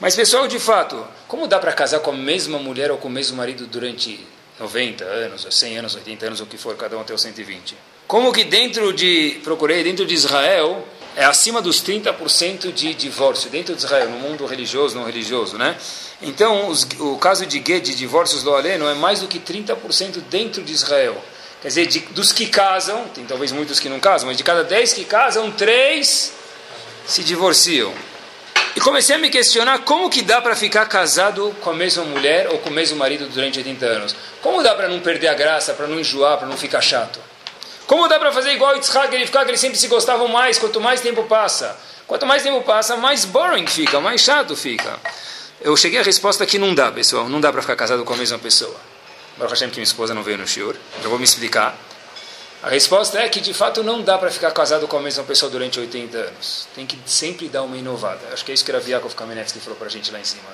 Mas, 0.00 0.14
pessoal, 0.14 0.46
de 0.46 0.58
fato, 0.58 1.06
como 1.26 1.46
dá 1.46 1.58
para 1.58 1.72
casar 1.72 2.00
com 2.00 2.10
a 2.10 2.14
mesma 2.14 2.58
mulher 2.58 2.90
ou 2.90 2.98
com 2.98 3.08
o 3.08 3.10
mesmo 3.10 3.36
marido 3.36 3.66
durante 3.66 4.20
90 4.60 5.02
anos, 5.02 5.46
100 5.50 5.78
anos, 5.78 5.94
80 5.94 6.26
anos, 6.26 6.40
o 6.40 6.46
que 6.46 6.58
for, 6.58 6.76
cada 6.76 6.96
um 6.96 7.00
até 7.00 7.14
os 7.14 7.22
120? 7.22 7.74
Como 8.06 8.32
que 8.32 8.44
dentro 8.44 8.92
de, 8.92 9.40
procurei, 9.42 9.82
dentro 9.82 10.04
de 10.04 10.12
Israel, 10.12 10.86
é 11.16 11.24
acima 11.24 11.62
dos 11.62 11.82
30% 11.82 12.70
de 12.70 12.92
divórcio, 12.92 13.48
dentro 13.48 13.74
de 13.74 13.82
Israel, 13.82 14.10
no 14.10 14.18
mundo 14.18 14.44
religioso, 14.44 14.94
não 14.94 15.04
religioso, 15.04 15.56
né? 15.56 15.74
Então, 16.20 16.68
os, 16.68 16.86
o 17.00 17.16
caso 17.16 17.46
de 17.46 17.62
Ged, 17.64 17.80
de 17.80 17.94
divórcios 17.94 18.42
do 18.42 18.54
Aleno, 18.54 18.86
é 18.88 18.94
mais 18.94 19.20
do 19.20 19.26
que 19.26 19.38
30% 19.38 20.20
dentro 20.28 20.62
de 20.62 20.72
Israel. 20.72 21.16
Quer 21.64 21.68
dizer, 21.68 21.86
de, 21.86 22.00
dos 22.00 22.30
que 22.30 22.44
casam, 22.44 23.04
tem 23.14 23.24
talvez 23.24 23.50
muitos 23.50 23.80
que 23.80 23.88
não 23.88 23.98
casam, 23.98 24.28
mas 24.28 24.36
de 24.36 24.44
cada 24.44 24.62
dez 24.62 24.92
que 24.92 25.02
casam, 25.02 25.50
três 25.50 26.30
se 27.06 27.24
divorciam. 27.24 27.90
E 28.76 28.80
comecei 28.80 29.16
a 29.16 29.18
me 29.18 29.30
questionar 29.30 29.78
como 29.78 30.10
que 30.10 30.20
dá 30.20 30.42
para 30.42 30.54
ficar 30.54 30.84
casado 30.84 31.56
com 31.62 31.70
a 31.70 31.72
mesma 31.72 32.04
mulher 32.04 32.48
ou 32.50 32.58
com 32.58 32.68
o 32.68 32.72
mesmo 32.72 32.98
marido 32.98 33.26
durante 33.30 33.60
80 33.60 33.86
anos. 33.86 34.16
Como 34.42 34.62
dá 34.62 34.74
para 34.74 34.88
não 34.88 35.00
perder 35.00 35.28
a 35.28 35.32
graça, 35.32 35.72
para 35.72 35.86
não 35.86 35.98
enjoar, 35.98 36.36
para 36.36 36.46
não 36.46 36.56
ficar 36.58 36.82
chato? 36.82 37.18
Como 37.86 38.06
dá 38.08 38.18
para 38.18 38.30
fazer 38.30 38.52
igual 38.52 38.74
Yitzhak 38.76 39.16
e 39.16 39.24
ficar 39.24 39.46
que 39.46 39.50
eles 39.52 39.60
sempre 39.60 39.78
se 39.78 39.88
gostavam 39.88 40.28
mais 40.28 40.58
quanto 40.58 40.82
mais 40.82 41.00
tempo 41.00 41.22
passa? 41.22 41.78
Quanto 42.06 42.26
mais 42.26 42.42
tempo 42.42 42.60
passa, 42.60 42.94
mais 42.98 43.24
boring 43.24 43.66
fica, 43.66 43.98
mais 44.02 44.20
chato 44.20 44.54
fica. 44.54 44.98
Eu 45.62 45.74
cheguei 45.78 45.98
à 45.98 46.02
resposta 46.02 46.44
que 46.44 46.58
não 46.58 46.74
dá, 46.74 46.92
pessoal. 46.92 47.26
Não 47.26 47.40
dá 47.40 47.50
para 47.50 47.62
ficar 47.62 47.76
casado 47.76 48.04
com 48.04 48.12
a 48.12 48.18
mesma 48.18 48.38
pessoa. 48.38 48.76
Baruch 49.36 49.52
Hashem 49.52 49.70
que 49.70 49.76
minha 49.76 49.84
esposa 49.84 50.14
não 50.14 50.22
veio 50.22 50.38
no 50.38 50.46
shiur, 50.46 50.76
já 51.02 51.08
vou 51.08 51.18
me 51.18 51.24
explicar. 51.24 51.76
A 52.62 52.68
resposta 52.70 53.18
é 53.18 53.28
que 53.28 53.40
de 53.40 53.52
fato 53.52 53.82
não 53.82 54.00
dá 54.00 54.16
para 54.16 54.30
ficar 54.30 54.50
casado 54.50 54.88
com 54.88 54.96
a 54.96 55.00
mesma 55.00 55.22
pessoa 55.24 55.50
durante 55.50 55.78
80 55.78 56.16
anos. 56.16 56.66
Tem 56.74 56.86
que 56.86 56.98
sempre 57.04 57.46
dar 57.48 57.62
uma 57.62 57.76
inovada. 57.76 58.20
Acho 58.32 58.42
que 58.44 58.52
é 58.52 58.54
isso 58.54 58.64
que 58.64 58.70
era 58.70 58.80
Viakov 58.80 59.14
Kamenetsky 59.14 59.60
falou 59.60 59.76
para 59.76 59.88
a 59.88 59.90
gente 59.90 60.10
lá 60.10 60.18
em 60.18 60.24
cima. 60.24 60.48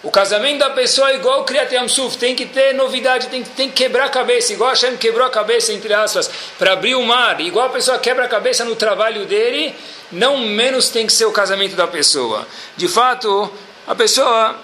O 0.00 0.10
casamento 0.12 0.60
da 0.60 0.70
pessoa 0.70 1.10
é 1.10 1.16
igual 1.16 1.40
o 1.40 1.44
Kriyat 1.44 1.74
Yamsuf, 1.74 2.16
tem 2.16 2.36
que 2.36 2.46
ter 2.46 2.72
novidade, 2.72 3.26
tem, 3.26 3.42
tem 3.42 3.68
que 3.68 3.74
quebrar 3.74 4.04
a 4.04 4.08
cabeça, 4.08 4.52
igual 4.52 4.70
a 4.70 4.72
Hashem 4.72 4.96
quebrou 4.96 5.26
a 5.26 5.30
cabeça, 5.30 5.72
entre 5.72 5.92
aspas, 5.92 6.30
para 6.56 6.74
abrir 6.74 6.94
o 6.94 7.02
mar, 7.02 7.40
igual 7.40 7.66
a 7.66 7.70
pessoa 7.70 7.98
quebra 7.98 8.26
a 8.26 8.28
cabeça 8.28 8.64
no 8.64 8.76
trabalho 8.76 9.26
dele, 9.26 9.74
não 10.12 10.38
menos 10.38 10.88
tem 10.88 11.04
que 11.04 11.12
ser 11.12 11.24
o 11.24 11.32
casamento 11.32 11.74
da 11.74 11.88
pessoa. 11.88 12.46
De 12.76 12.86
fato, 12.86 13.52
a 13.88 13.94
pessoa, 13.96 14.54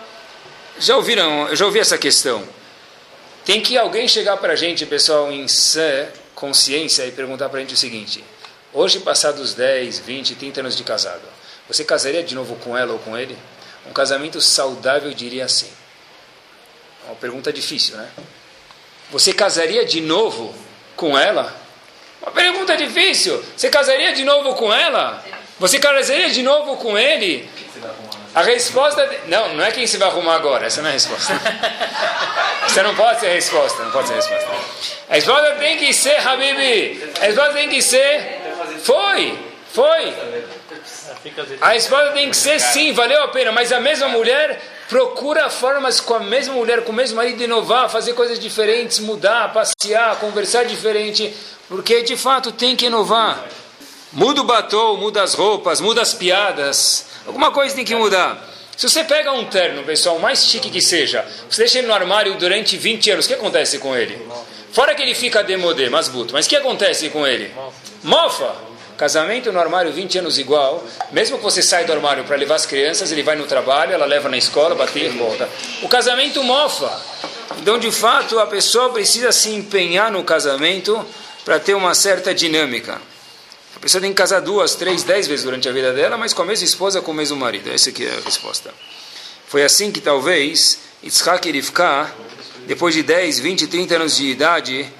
já 0.79 0.95
ouviram, 0.95 1.49
eu 1.49 1.57
já 1.57 1.67
ouvi 1.67 1.81
essa 1.81 1.99
questão, 1.99 2.45
tem 3.45 3.61
que 3.61 3.77
alguém 3.77 4.09
chegar 4.09 4.37
para 4.39 4.55
a 4.55 4.57
gente, 4.57 4.87
pessoal, 4.87 5.31
em 5.31 5.47
sã 5.47 6.09
consciência 6.35 7.05
e 7.07 7.13
perguntar 7.13 7.49
para 7.49 7.59
a 7.59 7.61
gente 7.61 7.75
o 7.75 7.77
seguinte: 7.77 8.25
hoje, 8.73 9.01
passados 9.01 9.55
10, 9.55 9.99
20, 10.01 10.35
30 10.35 10.61
anos 10.61 10.77
de 10.77 10.83
casado, 10.83 11.23
você 11.69 11.85
casaria 11.85 12.23
de 12.23 12.35
novo 12.35 12.57
com 12.57 12.77
ela 12.77 12.93
ou 12.93 12.99
com 12.99 13.17
ele? 13.17 13.37
Um 13.87 13.93
casamento 13.93 14.41
saudável 14.41 15.13
diria 15.13 15.45
assim. 15.45 15.71
É 17.05 17.11
uma 17.11 17.17
pergunta 17.17 17.53
difícil, 17.53 17.97
né? 17.97 18.09
Você 19.11 19.33
casaria 19.33 19.85
de 19.85 20.01
novo 20.01 20.55
com 20.97 21.19
ela? 21.19 21.55
Uma 22.23 22.33
pergunta 22.33 22.77
difícil. 22.77 23.45
Você 23.55 23.69
casaria 23.69 24.15
de 24.15 24.25
novo 24.25 24.55
com 24.55 24.73
ela? 24.73 25.23
Você 25.61 25.79
casaria 25.79 26.31
de 26.31 26.43
novo 26.43 26.79
com 26.79 26.99
ele? 26.99 27.49
A 28.35 28.43
resposta. 28.43 29.07
De... 29.07 29.31
Não, 29.31 29.55
não 29.55 29.65
é 29.65 29.71
quem 29.71 29.87
se 29.87 29.97
vai 29.97 30.09
arrumar 30.09 30.35
agora, 30.35 30.67
essa 30.67 30.81
não 30.83 30.89
é 30.89 30.91
a 30.91 30.95
resposta. 30.95 31.33
Essa 32.67 32.83
não 32.83 32.95
pode 32.95 33.21
ser 33.21 33.27
a 33.27 33.33
resposta, 33.35 33.85
não 33.85 33.91
pode 33.93 34.09
ser 34.09 34.15
a 34.15 34.17
resposta. 34.17 34.49
A 35.09 35.15
resposta 35.15 35.53
tem 35.53 35.79
que 35.79 35.93
ser, 35.93 36.17
Habibi. 36.27 37.13
A 37.21 37.27
resposta 37.27 37.53
tem 37.53 37.69
que 37.69 37.83
ser. 37.83 38.41
Foi, 38.83 39.39
foi. 39.73 40.15
A 41.61 41.69
resposta 41.69 42.13
tem 42.13 42.31
que 42.31 42.37
ser 42.37 42.59
sim, 42.59 42.93
valeu 42.93 43.23
a 43.23 43.29
pena, 43.29 43.53
mas 43.53 43.71
a 43.71 43.81
mesma 43.81 44.09
mulher 44.09 44.61
procura 44.89 45.49
formas 45.49 46.01
com 46.01 46.15
a 46.15 46.21
mesma 46.21 46.55
mulher, 46.55 46.85
com 46.85 46.93
o 46.93 46.95
mesmo 46.95 47.17
marido, 47.17 47.43
inovar, 47.43 47.89
fazer 47.89 48.15
coisas 48.15 48.39
diferentes, 48.39 48.99
mudar, 48.99 49.53
passear, 49.53 50.17
conversar 50.17 50.65
diferente, 50.65 51.35
porque 51.69 52.03
de 52.03 52.17
fato 52.17 52.51
tem 52.51 52.75
que 52.75 52.87
inovar. 52.87 53.45
Muda 54.13 54.43
o 54.43 54.45
batom, 54.45 54.97
muda 54.97 55.23
as 55.23 55.35
roupas, 55.35 55.81
muda 55.81 56.03
as 56.03 56.15
piadas, 56.15 57.07
alguma 57.27 57.51
coisa 57.51 57.75
tem 57.75 57.85
que 57.85 57.95
mudar. 57.95 58.51
Se 58.77 58.89
você 58.89 59.05
pega 59.05 59.33
um 59.33 59.45
terno, 59.45 59.85
pessoal, 59.85 60.19
mais 60.19 60.45
chique 60.45 60.69
que 60.69 60.83
seja, 60.83 61.25
você 61.49 61.63
deixa 61.63 61.79
ele 61.79 61.87
no 61.87 61.95
armário 61.95 62.35
durante 62.35 62.77
20 62.77 63.11
anos, 63.13 63.25
o 63.25 63.29
que 63.29 63.35
acontece 63.35 63.79
com 63.79 63.97
ele? 63.97 64.21
Fora 64.73 64.95
que 64.95 65.03
ele 65.03 65.15
fica 65.15 65.43
demodé, 65.45 65.89
masbuto, 65.89 66.35
mas 66.35 66.47
o 66.47 66.49
que 66.49 66.57
acontece 66.57 67.09
com 67.11 67.27
ele? 67.27 67.55
Mofa! 68.03 68.53
Casamento 68.97 69.53
no 69.53 69.59
armário 69.59 69.93
20 69.93 70.19
anos 70.19 70.39
igual, 70.39 70.85
mesmo 71.11 71.37
que 71.37 71.43
você 71.43 71.63
saia 71.63 71.85
do 71.85 71.93
armário 71.93 72.25
para 72.25 72.37
levar 72.37 72.55
as 72.55 72.67
crianças, 72.67 73.11
ele 73.11 73.25
vai 73.25 73.35
no 73.35 73.45
trabalho, 73.45 73.93
ela 73.93 74.07
leva 74.07 74.29
na 74.29 74.37
escola, 74.37 74.75
bater 74.75 75.07
e 75.07 75.09
volta. 75.09 75.49
O 75.83 75.89
casamento 75.89 76.43
mofa. 76.43 77.01
Então, 77.59 77.79
de 77.79 77.91
fato, 77.91 78.39
a 78.39 78.47
pessoa 78.47 78.91
precisa 78.91 79.33
se 79.33 79.51
empenhar 79.51 80.13
no 80.13 80.23
casamento 80.23 81.05
para 81.45 81.59
ter 81.59 81.75
uma 81.75 81.95
certa 81.95 82.33
dinâmica. 82.33 83.01
A 83.77 83.81
pessoa 83.81 84.01
tem 84.01 84.11
que 84.11 84.17
casar 84.17 84.41
duas, 84.41 84.75
três, 84.75 85.03
dez 85.03 85.27
vezes 85.27 85.45
durante 85.45 85.69
a 85.69 85.73
vida 85.73 85.93
dela, 85.93 86.17
mas 86.17 86.33
com 86.33 86.43
a 86.43 86.47
mesma 86.47 86.65
esposa, 86.65 87.01
com 87.01 87.11
o 87.11 87.15
mesmo 87.15 87.37
marido. 87.37 87.71
Essa 87.71 87.91
aqui 87.91 88.07
é 88.07 88.11
a 88.11 88.21
resposta. 88.21 88.73
Foi 89.47 89.63
assim 89.63 89.93
que 89.93 90.01
talvez 90.01 90.79
Yitzhak 91.03 91.49
e 91.49 91.63
depois 92.67 92.95
de 92.95 93.03
10, 93.03 93.41
20, 93.41 93.67
30 93.67 93.95
anos 93.97 94.17
de 94.17 94.27
idade 94.27 94.91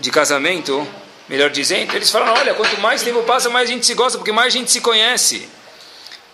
de 0.00 0.10
casamento, 0.10 0.86
melhor 1.28 1.50
dizendo, 1.50 1.94
eles 1.94 2.10
falaram: 2.10 2.34
olha, 2.34 2.54
quanto 2.54 2.80
mais 2.80 3.02
tempo 3.02 3.22
passa, 3.22 3.48
mais 3.48 3.68
a 3.68 3.72
gente 3.72 3.86
se 3.86 3.94
gosta, 3.94 4.18
porque 4.18 4.32
mais 4.32 4.48
a 4.48 4.58
gente 4.58 4.70
se 4.70 4.80
conhece. 4.80 5.48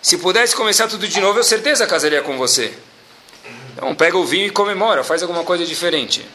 Se 0.00 0.18
pudesse 0.18 0.56
começar 0.56 0.88
tudo 0.88 1.06
de 1.06 1.20
novo, 1.20 1.38
eu 1.38 1.44
certeza 1.44 1.86
casaria 1.86 2.22
com 2.22 2.36
você. 2.36 2.72
Então 3.76 3.94
pega 3.94 4.16
o 4.16 4.24
vinho 4.24 4.46
e 4.46 4.50
comemora, 4.50 5.04
faz 5.04 5.22
alguma 5.22 5.44
coisa 5.44 5.64
diferente. 5.64 6.26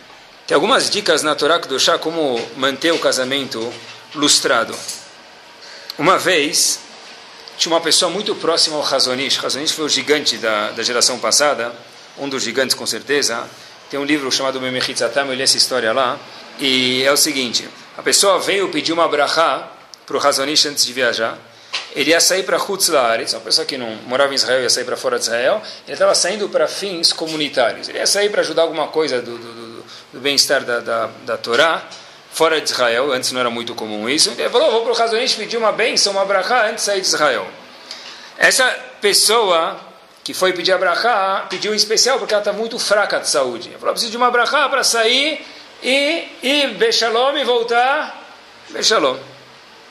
Tem 0.46 0.56
algumas 0.56 0.90
dicas 0.90 1.24
na 1.24 1.36
Torá 1.36 1.58
do 1.58 1.80
chá 1.80 1.98
como 1.98 2.40
manter 2.56 2.94
o 2.94 3.00
casamento 3.00 3.74
lustrado. 4.16 4.74
Uma 5.98 6.20
vez, 6.20 6.80
tinha 7.58 7.74
uma 7.74 7.82
pessoa 7.82 8.12
muito 8.12 8.36
próxima 8.36 8.76
ao 8.76 8.84
Razonish. 8.84 9.38
Razonish 9.38 9.72
foi 9.72 9.86
o 9.86 9.90
gigante 9.90 10.38
da, 10.38 10.70
da 10.70 10.84
geração 10.84 11.18
passada, 11.18 11.74
um 12.20 12.30
dos 12.30 12.44
gigantes 12.44 12.76
com 12.76 12.86
certeza. 12.86 13.44
Tem 13.90 14.00
um 14.00 14.04
livro 14.04 14.32
chamado 14.32 14.62
Memechitzatam, 14.62 15.26
eu 15.26 15.34
li 15.34 15.42
essa 15.42 15.58
história 15.58 15.92
lá. 15.92 16.20
E 16.60 17.02
é 17.04 17.12
o 17.12 17.18
seguinte, 17.18 17.68
a 17.98 18.04
pessoa 18.04 18.38
veio 18.38 18.70
pedir 18.70 18.94
uma 18.94 19.08
brachá 19.08 19.72
para 20.06 20.16
o 20.16 20.20
Razonish 20.20 20.68
antes 20.68 20.86
de 20.86 20.94
viajar. 20.94 21.36
Ele 21.96 22.12
ia 22.12 22.22
sair 22.22 22.44
para 22.44 22.58
Hutz 22.58 22.90
uma 22.90 23.40
pessoa 23.40 23.66
que 23.66 23.76
não 23.76 23.90
morava 24.06 24.32
em 24.34 24.36
Israel 24.36 24.62
ia 24.62 24.70
sair 24.70 24.86
para 24.86 24.96
fora 24.96 25.18
de 25.18 25.24
Israel. 25.24 25.64
Ele 25.88 25.94
estava 25.94 26.14
saindo 26.14 26.48
para 26.48 26.68
fins 26.68 27.12
comunitários. 27.12 27.90
Ele 27.90 27.98
ia 27.98 28.06
sair 28.06 28.30
para 28.30 28.42
ajudar 28.42 28.62
alguma 28.62 28.90
coisa 28.90 29.20
do, 29.20 29.36
do, 29.36 29.54
do, 29.54 29.86
do 30.14 30.20
bem-estar 30.20 30.64
da, 30.64 30.80
da, 30.80 31.10
da 31.26 31.38
Torá, 31.38 31.84
fora 32.32 32.62
de 32.62 32.70
Israel. 32.70 33.12
Antes 33.12 33.32
não 33.32 33.40
era 33.40 33.50
muito 33.50 33.74
comum 33.76 34.08
isso. 34.10 34.32
Ele 34.38 34.50
falou, 34.50 34.72
vou 34.72 34.82
para 34.84 34.92
o 34.92 34.96
Razonish 34.96 35.36
pedir 35.36 35.58
uma 35.58 35.72
bênção, 35.72 36.14
uma 36.14 36.26
brachá 36.26 36.66
antes 36.66 36.76
de 36.76 36.82
sair 36.82 37.02
de 37.02 37.08
Israel. 37.08 37.48
Essa 38.38 38.66
pessoa 39.02 39.80
que 40.24 40.34
foi 40.34 40.52
pedir 40.52 40.74
a 40.74 40.78
brachá, 40.78 41.46
pediu 41.50 41.74
em 41.74 41.78
especial 41.78 42.20
porque 42.20 42.34
ela 42.34 42.42
está 42.42 42.52
muito 42.52 42.78
fraca 42.78 43.18
de 43.18 43.30
saúde. 43.30 43.70
Ele 43.70 43.78
falou, 43.78 43.94
preciso 43.94 44.12
de 44.12 44.18
uma 44.18 44.30
brachá 44.30 44.68
para 44.68 44.84
sair 44.84 45.46
e 45.82 46.28
ir 46.44 46.74
Bechalom 46.76 47.38
e 47.38 47.46
voltar 47.46 48.28
Bechalom. 48.70 49.18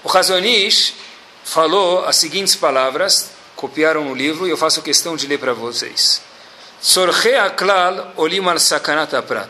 O 0.04 0.08
Razonish 0.08 0.92
falou 1.42 2.04
as 2.04 2.16
seguintes 2.16 2.54
palavras, 2.54 3.30
copiaram 3.54 4.04
no 4.04 4.14
livro 4.14 4.46
e 4.46 4.50
eu 4.50 4.58
faço 4.58 4.82
questão 4.82 5.16
de 5.16 5.26
ler 5.26 5.38
para 5.38 5.54
vocês. 5.54 6.20
Sorche 6.82 7.34
aklal 7.34 8.12
olim 8.16 8.46
al 8.46 8.58
sakanat 8.58 9.10
prat. 9.22 9.48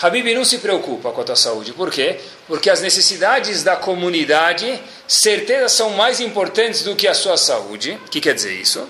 Habib 0.00 0.34
não 0.34 0.44
se 0.44 0.58
preocupa 0.58 1.12
com 1.12 1.20
a 1.20 1.24
tua 1.24 1.36
saúde. 1.36 1.72
Por 1.72 1.90
quê? 1.90 2.18
Porque 2.46 2.70
as 2.70 2.80
necessidades 2.80 3.62
da 3.62 3.76
comunidade, 3.76 4.80
certeza, 5.06 5.68
são 5.68 5.90
mais 5.90 6.20
importantes 6.20 6.82
do 6.82 6.96
que 6.96 7.06
a 7.06 7.14
sua 7.14 7.36
saúde. 7.36 7.98
O 8.06 8.08
que 8.08 8.20
quer 8.20 8.34
dizer 8.34 8.52
isso? 8.52 8.88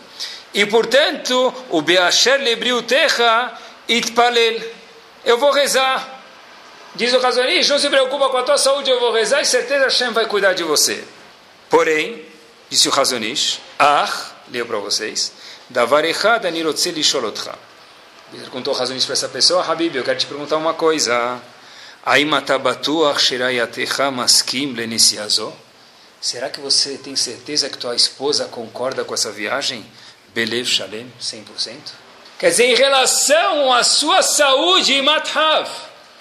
E, 0.55 0.65
portanto, 0.67 1.55
o 1.71 1.83
Beasher 1.83 2.41
lebriu 2.41 2.83
terra 2.83 3.59
itpalel. 3.89 4.61
Eu 5.25 5.39
vou 5.39 5.51
rezar. 5.53 6.21
Diz 6.95 7.13
o 7.15 7.21
Razonish, 7.21 7.69
não 7.71 7.79
se 7.79 7.89
preocupa 7.89 8.29
com 8.29 8.37
a 8.37 8.43
tua 8.43 8.59
saúde, 8.59 8.91
eu 8.91 9.01
vou 9.01 9.13
rezar 9.13 9.41
e 9.41 9.47
certeza 9.47 9.85
Hashem 9.85 10.11
vai 10.11 10.27
cuidar 10.27 10.53
de 10.53 10.63
você. 10.63 11.03
Porém, 11.71 12.23
disse 12.69 12.87
o 12.87 12.91
Razonish, 12.91 13.61
ah, 13.79 14.07
leio 14.51 14.67
para 14.67 14.77
vocês, 14.77 15.33
davar 15.71 16.05
echad 16.05 16.45
anirotze 16.45 16.91
lisholotcha. 16.91 17.55
Perguntou 18.33 18.73
Razonish 18.73 19.05
para 19.05 19.13
essa 19.13 19.29
pessoa, 19.29 19.63
Habib, 19.63 19.95
eu 19.95 20.03
quero 20.03 20.19
te 20.19 20.25
perguntar 20.25 20.57
uma 20.57 20.73
coisa. 20.73 21.39
Será 26.19 26.49
que 26.49 26.59
você 26.59 26.97
tem 26.97 27.15
certeza 27.15 27.69
que 27.69 27.77
tua 27.77 27.95
esposa 27.95 28.47
concorda 28.47 29.05
com 29.05 29.13
essa 29.13 29.31
viagem? 29.31 29.85
Belev 30.35 30.67
Shalem, 30.67 31.13
100%? 31.21 31.75
Quer 32.39 32.49
dizer, 32.49 32.65
em 32.65 32.75
relação 32.75 33.71
à 33.71 33.85
sua 33.85 34.23
saúde, 34.23 35.03
Mathav, 35.03 35.69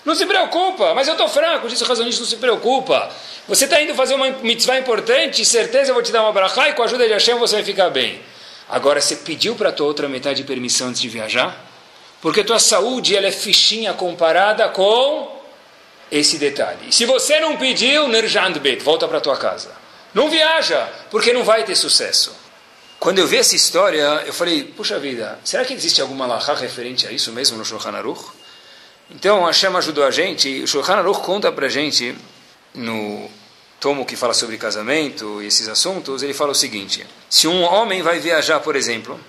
não 0.03 0.13
se 0.13 0.25
preocupa, 0.25 0.93
mas 0.93 1.07
eu 1.07 1.13
estou 1.13 1.29
franco, 1.29 1.69
disse 1.69 1.81
o 1.81 1.87
razonista, 1.87 2.21
não 2.21 2.29
se 2.29 2.35
preocupa. 2.35 3.09
Você 3.47 3.63
está 3.63 3.81
indo 3.81 3.95
fazer 3.95 4.15
uma 4.15 4.29
mitzvah 4.29 4.77
importante, 4.77 5.45
certeza 5.45 5.91
eu 5.91 5.93
vou 5.93 6.03
te 6.03 6.11
dar 6.11 6.23
uma 6.23 6.33
brachá 6.33 6.67
e 6.67 6.73
com 6.73 6.81
a 6.81 6.85
ajuda 6.85 7.07
de 7.07 7.13
Hashem 7.13 7.35
você 7.35 7.55
vai 7.55 7.63
ficar 7.63 7.89
bem. 7.89 8.21
Agora, 8.67 8.99
você 8.99 9.15
pediu 9.15 9.55
para 9.55 9.69
a 9.69 9.71
tua 9.71 9.87
outra 9.87 10.09
metade 10.09 10.43
permissão 10.43 10.89
antes 10.89 10.99
de 10.99 11.07
viajar? 11.07 11.70
Porque 12.21 12.43
tua 12.43 12.59
saúde 12.59 13.15
ela 13.15 13.27
é 13.27 13.31
fichinha 13.31 13.93
comparada 13.93 14.69
com 14.69 15.41
esse 16.11 16.37
detalhe. 16.37 16.91
Se 16.91 17.05
você 17.05 17.39
não 17.39 17.57
pediu, 17.57 18.07
Nerjandbet, 18.07 18.83
volta 18.83 19.07
para 19.07 19.19
tua 19.19 19.37
casa. 19.37 19.71
Não 20.13 20.29
viaja, 20.29 20.87
porque 21.09 21.33
não 21.33 21.43
vai 21.43 21.63
ter 21.63 21.75
sucesso. 21.75 22.35
Quando 22.99 23.17
eu 23.17 23.25
vi 23.25 23.37
essa 23.37 23.55
história, 23.55 24.23
eu 24.27 24.33
falei, 24.33 24.63
puxa 24.63 24.99
vida, 24.99 25.39
será 25.43 25.65
que 25.65 25.73
existe 25.73 26.01
alguma 26.01 26.27
lahá 26.27 26.53
referente 26.53 27.07
a 27.07 27.11
isso 27.11 27.31
mesmo 27.31 27.57
no 27.57 27.65
Shulchan 27.65 27.93
Aruch? 27.93 28.23
Então, 29.09 29.43
Hashem 29.45 29.75
ajudou 29.75 30.03
a 30.03 30.11
gente, 30.11 30.61
o 30.61 30.67
Shulchan 30.67 30.97
Aruch 30.97 31.21
conta 31.21 31.51
para 31.51 31.67
gente, 31.67 32.15
no 32.75 33.27
tomo 33.79 34.05
que 34.05 34.15
fala 34.15 34.35
sobre 34.35 34.57
casamento 34.57 35.41
e 35.41 35.47
esses 35.47 35.67
assuntos, 35.67 36.21
ele 36.21 36.33
fala 36.33 36.51
o 36.51 36.55
seguinte, 36.55 37.03
se 37.27 37.47
um 37.47 37.63
homem 37.63 38.03
vai 38.03 38.19
viajar, 38.19 38.59
por 38.59 38.75
exemplo, 38.75 39.19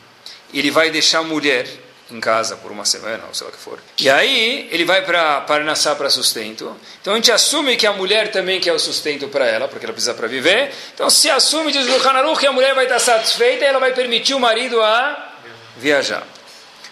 ele 0.52 0.70
vai 0.70 0.90
deixar 0.90 1.20
a 1.20 1.22
mulher 1.22 1.66
em 2.12 2.20
casa 2.20 2.56
por 2.56 2.70
uma 2.70 2.84
semana, 2.84 3.24
ou 3.26 3.34
sei 3.34 3.46
lá 3.46 3.50
o 3.50 3.56
que 3.56 3.60
for. 3.60 3.78
E 3.98 4.10
aí 4.10 4.68
ele 4.70 4.84
vai 4.84 5.02
para 5.02 5.40
Parnassá 5.42 5.94
para 5.94 6.10
sustento. 6.10 6.76
Então 7.00 7.14
a 7.14 7.16
gente 7.16 7.32
assume 7.32 7.76
que 7.76 7.86
a 7.86 7.92
mulher 7.92 8.30
também 8.30 8.60
quer 8.60 8.72
o 8.72 8.78
sustento 8.78 9.28
para 9.28 9.46
ela, 9.46 9.68
porque 9.68 9.84
ela 9.84 9.92
precisa 9.92 10.14
para 10.14 10.28
viver. 10.28 10.72
Então 10.94 11.08
se 11.08 11.30
assume, 11.30 11.72
diz 11.72 11.86
o 11.88 12.08
Hanaru, 12.08 12.36
que 12.36 12.46
a 12.46 12.52
mulher 12.52 12.74
vai 12.74 12.84
estar 12.84 12.98
satisfeita 12.98 13.64
e 13.64 13.68
ela 13.68 13.78
vai 13.78 13.92
permitir 13.92 14.34
o 14.34 14.40
marido 14.40 14.80
a 14.82 15.32
viajar. 15.76 16.22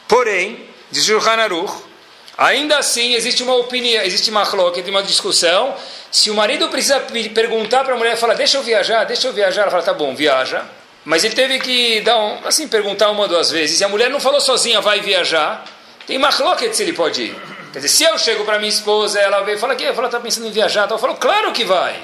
Porém, 0.09 0.69
diz 0.91 1.09
o 1.09 1.19
Hanaru, 1.19 1.71
ainda 2.37 2.79
assim 2.79 3.15
existe 3.15 3.43
uma 3.43 3.55
opinião, 3.55 4.03
existe 4.03 4.31
uma 4.31 4.47
cloque, 4.47 4.81
uma 4.89 5.03
discussão. 5.03 5.77
Se 6.11 6.31
o 6.31 6.35
marido 6.35 6.69
precisa 6.69 6.99
perguntar 7.35 7.85
para 7.85 7.95
a 7.95 7.97
mulher, 7.97 8.17
fala, 8.17 8.35
deixa 8.35 8.57
eu 8.57 8.63
viajar, 8.63 9.05
deixa 9.05 9.29
eu 9.29 9.33
viajar, 9.33 9.63
ela 9.63 9.71
fala, 9.71 9.83
tá 9.83 9.95
bom, 9.95 10.15
viaja. 10.15 10.65
Mas 11.05 11.25
ele 11.25 11.35
teve 11.35 11.59
que 11.59 12.01
dar 12.03 12.19
um, 12.19 12.47
assim, 12.47 12.69
perguntar 12.69 13.11
uma 13.11 13.23
ou 13.23 13.29
duas 13.29 13.51
vezes. 13.51 13.81
E 13.81 13.85
a 13.85 13.89
mulher 13.89 14.11
não 14.11 14.21
falou 14.21 14.41
sozinha, 14.41 14.81
vai 14.81 15.01
viajar. 15.01 15.65
Tem 16.07 16.19
machloket 16.19 16.75
se 16.75 16.83
ele 16.83 16.93
pode 16.93 17.23
ir. 17.23 17.37
Quer 17.73 17.79
dizer, 17.79 17.89
se 17.89 18.05
eu 18.05 18.19
chego 18.19 18.45
para 18.45 18.59
minha 18.59 18.69
esposa, 18.69 19.19
ela 19.21 19.43
vem 19.43 19.55
e 19.55 19.59
fala 19.59 19.75
que 19.75 19.85
ela 19.85 20.07
está 20.07 20.21
pensando 20.21 20.47
em 20.47 20.51
viajar. 20.51 20.85
Então 20.85 20.97
eu 20.97 21.01
falo, 21.01 21.15
claro 21.15 21.53
que 21.53 21.65
vai. 21.65 21.97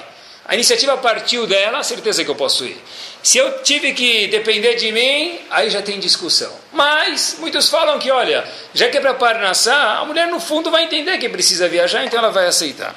A 0.45 0.55
iniciativa 0.55 0.95
partiu 0.97 1.45
dela, 1.45 1.83
certeza 1.83 2.23
que 2.23 2.31
eu 2.31 2.35
posso 2.35 2.63
ir. 2.63 2.81
Se 3.21 3.37
eu 3.37 3.61
tive 3.63 3.91
que 3.91 4.27
depender 4.27 4.75
de 4.75 4.93
mim, 4.93 5.37
aí 5.49 5.69
já 5.69 5.81
tem 5.81 5.99
discussão. 5.99 6.51
Mas 6.71 7.35
muitos 7.37 7.69
falam 7.69 7.99
que, 7.99 8.09
olha, 8.09 8.47
já 8.73 8.87
que 8.87 8.97
é 8.97 9.01
para 9.01 9.13
Parnassá, 9.13 9.97
a 9.97 10.05
mulher 10.05 10.27
no 10.27 10.39
fundo 10.39 10.71
vai 10.71 10.85
entender 10.85 11.17
que 11.17 11.27
precisa 11.27 11.67
viajar, 11.67 12.05
então 12.05 12.17
ela 12.19 12.31
vai 12.31 12.47
aceitar. 12.47 12.95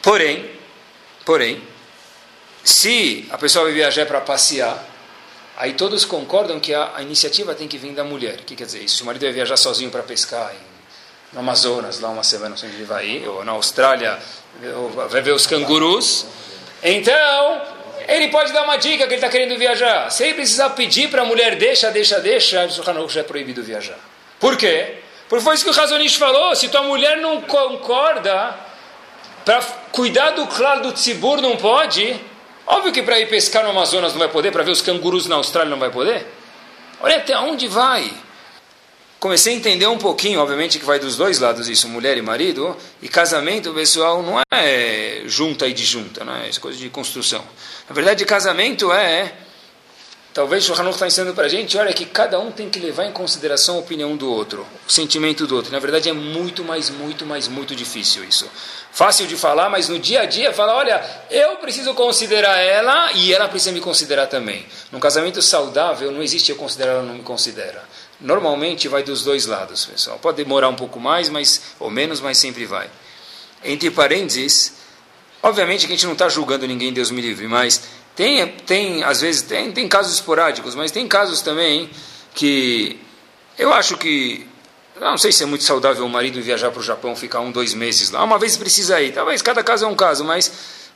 Porém, 0.00 0.50
porém, 1.26 1.62
se 2.64 3.28
a 3.30 3.36
pessoa 3.36 3.66
vai 3.66 3.74
viajar 3.74 4.06
para 4.06 4.22
passear, 4.22 4.82
Aí 5.60 5.72
todos 5.72 6.04
concordam 6.04 6.60
que 6.60 6.72
a, 6.72 6.92
a, 6.94 7.02
iniciativa 7.02 7.52
tem 7.52 7.66
que 7.66 7.76
vir 7.76 7.92
da 7.92 8.04
mulher. 8.04 8.34
O 8.34 8.44
que 8.44 8.54
quer 8.54 8.64
dizer 8.64 8.78
isso? 8.78 8.98
Se 8.98 9.02
o 9.02 9.06
marido 9.06 9.22
vai 9.22 9.32
viajar 9.32 9.56
sozinho 9.56 9.90
para 9.90 10.04
pescar 10.04 10.52
em, 10.54 11.34
no 11.34 11.40
Amazonas, 11.40 11.98
lá 11.98 12.10
uma 12.10 12.22
semana, 12.22 12.54
onde 12.54 12.66
ele 12.66 12.84
vai 12.84 13.04
ir, 13.04 13.28
ou 13.28 13.44
na 13.44 13.50
Austrália, 13.50 14.20
ou 14.76 14.88
vai 14.90 15.20
ver 15.20 15.32
os 15.32 15.48
cangurus, 15.48 16.26
então 16.80 17.60
ele 18.06 18.28
pode 18.28 18.52
dar 18.52 18.62
uma 18.62 18.76
dica 18.76 18.98
que 18.98 19.14
ele 19.14 19.16
está 19.16 19.28
querendo 19.28 19.58
viajar. 19.58 20.08
Se 20.12 20.22
ele 20.22 20.34
precisar 20.34 20.70
pedir 20.70 21.10
para 21.10 21.22
a 21.22 21.24
mulher, 21.24 21.56
deixa, 21.56 21.90
deixa, 21.90 22.20
deixa, 22.20 22.64
o 22.64 22.90
Hanukkah 22.90 23.14
já 23.14 23.20
é 23.20 23.24
proibido 23.24 23.60
viajar. 23.60 23.98
Por 24.38 24.56
quê? 24.56 24.98
Porque 25.28 25.44
foi 25.44 25.56
isso 25.56 25.64
que 25.64 25.70
o 25.70 25.74
Razonish 25.74 26.14
falou. 26.14 26.54
Se 26.54 26.68
tua 26.68 26.84
mulher 26.84 27.16
não 27.16 27.42
concorda, 27.42 28.54
para 29.44 29.60
cuidar 29.90 30.30
do 30.30 30.46
claro 30.46 30.82
do 30.82 30.92
tzibur 30.92 31.40
não 31.40 31.56
pode, 31.56 32.16
Óbvio 32.70 32.92
que 32.92 33.02
para 33.02 33.18
ir 33.18 33.28
pescar 33.28 33.64
no 33.64 33.70
Amazonas 33.70 34.12
não 34.12 34.18
vai 34.18 34.28
poder, 34.28 34.52
para 34.52 34.62
ver 34.62 34.70
os 34.70 34.82
cangurus 34.82 35.26
na 35.26 35.36
Austrália 35.36 35.70
não 35.70 35.78
vai 35.78 35.90
poder. 35.90 36.26
Olha 37.00 37.16
até 37.16 37.36
onde 37.38 37.66
vai. 37.66 38.12
Comecei 39.18 39.54
a 39.54 39.56
entender 39.56 39.86
um 39.86 39.96
pouquinho, 39.96 40.38
obviamente 40.38 40.78
que 40.78 40.84
vai 40.84 40.98
dos 40.98 41.16
dois 41.16 41.38
lados 41.40 41.68
isso, 41.68 41.88
mulher 41.88 42.18
e 42.18 42.22
marido, 42.22 42.76
e 43.00 43.08
casamento, 43.08 43.72
pessoal, 43.72 44.22
não 44.22 44.40
é 44.52 45.22
junta 45.24 45.66
e 45.66 45.72
de 45.72 45.84
junta, 45.84 46.24
não 46.24 46.36
é? 46.36 46.50
É 46.50 46.52
coisa 46.60 46.78
de 46.78 46.90
construção. 46.90 47.42
Na 47.88 47.94
verdade, 47.94 48.24
casamento 48.26 48.92
é 48.92 49.32
Talvez 50.38 50.70
o 50.70 50.72
Hanuch 50.72 50.94
está 50.94 51.08
ensinando 51.08 51.34
para 51.34 51.46
a 51.46 51.48
gente, 51.48 51.76
olha, 51.76 51.92
que 51.92 52.06
cada 52.06 52.38
um 52.38 52.52
tem 52.52 52.70
que 52.70 52.78
levar 52.78 53.04
em 53.06 53.10
consideração 53.10 53.74
a 53.74 53.78
opinião 53.80 54.16
do 54.16 54.30
outro, 54.30 54.64
o 54.86 54.92
sentimento 54.92 55.48
do 55.48 55.56
outro. 55.56 55.72
Na 55.72 55.80
verdade, 55.80 56.08
é 56.08 56.12
muito 56.12 56.62
mais, 56.62 56.90
muito 56.90 57.26
mais, 57.26 57.48
muito 57.48 57.74
difícil 57.74 58.22
isso. 58.22 58.48
Fácil 58.92 59.26
de 59.26 59.34
falar, 59.34 59.68
mas 59.68 59.88
no 59.88 59.98
dia 59.98 60.20
a 60.20 60.26
dia, 60.26 60.52
fala, 60.52 60.76
olha, 60.76 61.04
eu 61.28 61.56
preciso 61.56 61.92
considerar 61.92 62.56
ela 62.56 63.10
e 63.14 63.34
ela 63.34 63.48
precisa 63.48 63.72
me 63.72 63.80
considerar 63.80 64.28
também. 64.28 64.64
Num 64.92 65.00
casamento 65.00 65.42
saudável, 65.42 66.12
não 66.12 66.22
existe 66.22 66.52
eu 66.52 66.56
considerar 66.56 66.92
ela 66.92 67.02
não 67.02 67.14
me 67.14 67.24
considera. 67.24 67.82
Normalmente 68.20 68.86
vai 68.86 69.02
dos 69.02 69.24
dois 69.24 69.44
lados, 69.44 69.86
pessoal. 69.86 70.20
Pode 70.20 70.36
demorar 70.36 70.68
um 70.68 70.76
pouco 70.76 71.00
mais, 71.00 71.28
mas 71.28 71.62
ou 71.80 71.90
menos, 71.90 72.20
mas 72.20 72.38
sempre 72.38 72.64
vai. 72.64 72.88
Entre 73.64 73.90
parênteses, 73.90 74.72
obviamente 75.42 75.84
que 75.84 75.92
a 75.92 75.96
gente 75.96 76.06
não 76.06 76.12
está 76.12 76.28
julgando 76.28 76.64
ninguém, 76.64 76.92
Deus 76.92 77.10
me 77.10 77.20
livre, 77.20 77.48
mas 77.48 77.97
tem, 78.18 78.44
tem 78.66 79.04
às 79.04 79.20
vezes, 79.20 79.42
tem, 79.42 79.70
tem 79.70 79.86
casos 79.86 80.14
esporádicos, 80.14 80.74
mas 80.74 80.90
tem 80.90 81.06
casos 81.06 81.40
também 81.40 81.88
que 82.34 82.98
eu 83.56 83.72
acho 83.72 83.96
que. 83.96 84.44
Não 85.00 85.16
sei 85.16 85.30
se 85.30 85.44
é 85.44 85.46
muito 85.46 85.62
saudável 85.62 86.04
o 86.04 86.08
marido 86.08 86.42
viajar 86.42 86.72
para 86.72 86.80
o 86.80 86.82
Japão, 86.82 87.14
ficar 87.14 87.38
um, 87.38 87.52
dois 87.52 87.74
meses 87.74 88.10
lá. 88.10 88.24
Uma 88.24 88.36
vez 88.36 88.56
precisa 88.56 89.00
ir. 89.00 89.12
Talvez 89.12 89.40
cada 89.40 89.62
caso 89.62 89.84
é 89.84 89.88
um 89.88 89.94
caso, 89.94 90.24
mas 90.24 90.50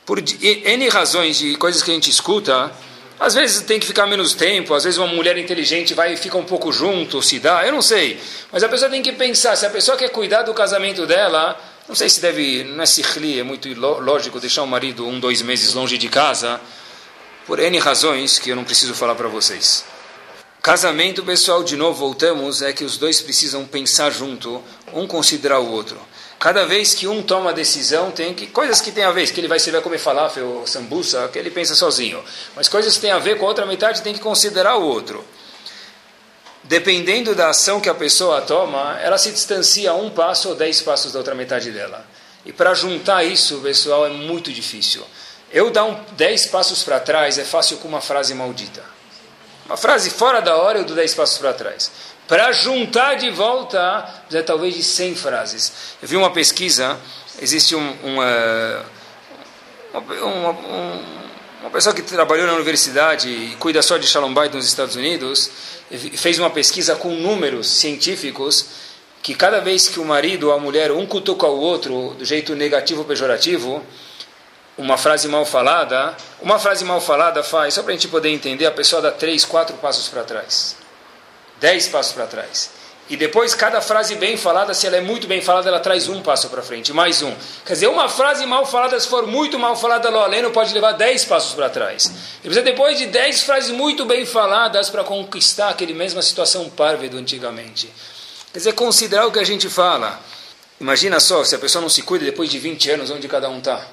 por 0.05 0.19
N 0.19 0.89
razões 0.89 1.37
de 1.37 1.55
coisas 1.55 1.81
que 1.81 1.91
a 1.91 1.93
gente 1.93 2.09
escuta, 2.09 2.69
às 3.17 3.33
vezes 3.35 3.61
tem 3.61 3.79
que 3.79 3.87
ficar 3.87 4.05
menos 4.05 4.33
tempo, 4.33 4.73
às 4.73 4.83
vezes 4.83 4.99
uma 4.99 5.07
mulher 5.07 5.37
inteligente 5.37 5.93
vai 5.93 6.11
e 6.11 6.17
fica 6.17 6.37
um 6.37 6.43
pouco 6.43 6.73
junto, 6.73 7.21
se 7.21 7.39
dá, 7.39 7.65
eu 7.65 7.71
não 7.71 7.81
sei. 7.81 8.19
Mas 8.51 8.63
a 8.63 8.67
pessoa 8.67 8.91
tem 8.91 9.01
que 9.01 9.13
pensar, 9.13 9.55
se 9.55 9.65
a 9.65 9.69
pessoa 9.69 9.95
quer 9.95 10.09
cuidar 10.09 10.41
do 10.41 10.53
casamento 10.53 11.05
dela, 11.05 11.57
não 11.87 11.95
sei 11.95 12.09
se 12.09 12.19
deve, 12.19 12.65
não 12.65 12.83
é 12.83 12.85
sirli, 12.85 13.39
é 13.39 13.43
muito 13.43 13.69
lógico 13.79 14.41
deixar 14.41 14.63
o 14.63 14.67
marido 14.67 15.07
um, 15.07 15.21
dois 15.21 15.41
meses 15.41 15.73
longe 15.73 15.97
de 15.97 16.09
casa, 16.09 16.59
por 17.45 17.59
N 17.59 17.77
razões 17.79 18.39
que 18.39 18.49
eu 18.49 18.55
não 18.55 18.63
preciso 18.63 18.93
falar 18.93 19.15
para 19.15 19.27
vocês. 19.27 19.85
Casamento, 20.61 21.23
pessoal, 21.23 21.61
de 21.61 21.75
novo 21.75 21.99
voltamos, 21.99 22.61
é 22.61 22.71
que 22.71 22.85
os 22.85 22.97
dois 22.97 23.21
precisam 23.21 23.65
pensar 23.65 24.09
junto, 24.11 24.63
um 24.93 25.05
considerar 25.05 25.59
o 25.59 25.69
outro. 25.69 25.99
Cada 26.39 26.65
vez 26.65 26.93
que 26.93 27.07
um 27.07 27.21
toma 27.21 27.49
a 27.49 27.53
decisão, 27.53 28.11
tem 28.11 28.33
que 28.33 28.47
coisas 28.47 28.79
que 28.79 28.91
tem 28.91 29.03
a 29.03 29.11
ver, 29.11 29.29
que 29.31 29.39
ele 29.39 29.47
vai 29.47 29.59
se 29.59 29.71
vai 29.71 29.81
comer 29.81 29.97
falafel 29.97 30.45
ou 30.45 30.67
sambusa, 30.67 31.27
que 31.27 31.39
ele 31.39 31.51
pensa 31.51 31.75
sozinho. 31.75 32.23
Mas 32.55 32.69
coisas 32.69 32.95
que 32.95 33.01
tem 33.01 33.11
a 33.11 33.19
ver 33.19 33.37
com 33.37 33.45
a 33.45 33.49
outra 33.49 33.65
metade, 33.65 34.01
tem 34.01 34.13
que 34.13 34.19
considerar 34.19 34.77
o 34.77 34.83
outro. 34.83 35.23
Dependendo 36.63 37.35
da 37.35 37.49
ação 37.49 37.81
que 37.81 37.89
a 37.89 37.93
pessoa 37.93 38.41
toma, 38.41 38.97
ela 39.01 39.17
se 39.17 39.31
distancia 39.31 39.93
um 39.93 40.09
passo 40.09 40.49
ou 40.49 40.55
dez 40.55 40.81
passos 40.81 41.11
da 41.11 41.19
outra 41.19 41.35
metade 41.35 41.71
dela. 41.71 42.05
E 42.45 42.53
para 42.53 42.73
juntar 42.73 43.23
isso, 43.23 43.59
pessoal, 43.59 44.05
é 44.05 44.09
muito 44.09 44.51
difícil. 44.51 45.05
Eu 45.53 45.69
dar 45.69 45.85
um 45.85 45.95
dez 46.17 46.47
passos 46.47 46.81
para 46.81 46.99
trás 46.99 47.37
é 47.37 47.43
fácil 47.43 47.77
com 47.77 47.87
uma 47.87 48.01
frase 48.01 48.33
maldita. 48.33 48.83
Uma 49.67 49.77
frase 49.77 50.09
fora 50.09 50.41
da 50.41 50.57
hora, 50.57 50.79
eu 50.79 50.83
dou 50.83 50.95
dez 50.95 51.13
passos 51.13 51.37
para 51.37 51.53
trás. 51.53 51.91
Para 52.27 52.51
juntar 52.51 53.15
de 53.15 53.29
volta, 53.29 54.09
é 54.31 54.41
talvez 54.41 54.73
de 54.73 54.81
cem 54.83 55.15
frases. 55.15 55.71
Eu 56.01 56.07
vi 56.07 56.17
uma 56.17 56.31
pesquisa, 56.31 56.99
existe 57.39 57.75
um, 57.75 57.97
uma, 58.03 58.85
uma, 59.93 60.25
uma, 60.25 60.51
uma 61.61 61.69
pessoa 61.69 61.93
que 61.93 62.01
trabalhou 62.01 62.47
na 62.47 62.53
universidade 62.53 63.29
e 63.29 63.55
cuida 63.57 63.83
só 63.83 63.99
de 63.99 64.07
Shalom 64.07 64.33
Bayit 64.33 64.55
nos 64.55 64.65
Estados 64.65 64.95
Unidos, 64.95 65.51
fez 66.15 66.39
uma 66.39 66.49
pesquisa 66.49 66.95
com 66.95 67.09
números 67.09 67.69
científicos 67.69 68.65
que 69.21 69.35
cada 69.35 69.59
vez 69.59 69.87
que 69.87 69.99
o 69.99 70.05
marido 70.05 70.47
ou 70.47 70.53
a 70.53 70.59
mulher 70.59 70.91
um 70.91 71.05
cutuca 71.05 71.45
o 71.45 71.59
outro 71.59 72.15
do 72.17 72.25
jeito 72.25 72.55
negativo 72.55 73.01
ou 73.01 73.05
pejorativo, 73.05 73.81
uma 74.77 74.97
frase 74.97 75.27
mal 75.27 75.45
falada, 75.45 76.15
uma 76.41 76.57
frase 76.57 76.83
mal 76.83 76.99
falada 76.99 77.43
faz, 77.43 77.75
só 77.75 77.83
para 77.83 77.91
a 77.91 77.95
gente 77.95 78.07
poder 78.07 78.29
entender, 78.29 78.65
a 78.65 78.71
pessoa 78.71 79.01
dá 79.01 79.11
três, 79.11 79.45
quatro 79.45 79.75
passos 79.77 80.07
para 80.07 80.23
trás, 80.23 80.75
dez 81.59 81.87
passos 81.87 82.13
para 82.13 82.25
trás. 82.25 82.71
E 83.09 83.17
depois, 83.17 83.53
cada 83.53 83.81
frase 83.81 84.15
bem 84.15 84.37
falada, 84.37 84.73
se 84.73 84.87
ela 84.87 84.95
é 84.95 85.01
muito 85.01 85.27
bem 85.27 85.41
falada, 85.41 85.67
ela 85.67 85.79
traz 85.79 86.07
um 86.07 86.21
passo 86.21 86.49
para 86.49 86.61
frente, 86.61 86.93
mais 86.93 87.21
um. 87.21 87.33
Quer 87.65 87.73
dizer, 87.73 87.87
uma 87.87 88.07
frase 88.07 88.45
mal 88.45 88.65
falada, 88.65 88.97
se 88.97 89.07
for 89.07 89.27
muito 89.27 89.59
mal 89.59 89.75
falada, 89.75 90.09
lo 90.09 90.19
aleno 90.19 90.51
pode 90.51 90.73
levar 90.73 90.93
dez 90.93 91.25
passos 91.25 91.53
para 91.53 91.69
trás. 91.69 92.11
E 92.39 92.41
precisa 92.43 92.61
depois 92.61 92.97
de 92.97 93.07
dez 93.07 93.43
frases 93.43 93.71
muito 93.71 94.05
bem 94.05 94.25
faladas 94.25 94.89
para 94.89 95.03
conquistar 95.03 95.69
aquele 95.69 95.93
mesma 95.93 96.21
situação 96.21 96.69
parva 96.69 97.07
do 97.09 97.17
antigamente. 97.17 97.93
Quer 98.53 98.59
dizer, 98.59 98.73
considerar 98.73 99.27
o 99.27 99.31
que 99.31 99.39
a 99.39 99.43
gente 99.43 99.69
fala. 99.69 100.19
Imagina 100.79 101.19
só, 101.19 101.43
se 101.43 101.55
a 101.55 101.59
pessoa 101.59 101.81
não 101.81 101.89
se 101.89 102.03
cuida 102.03 102.23
depois 102.23 102.49
de 102.49 102.57
20 102.57 102.91
anos, 102.91 103.11
onde 103.11 103.27
cada 103.27 103.49
um 103.49 103.57
está. 103.57 103.85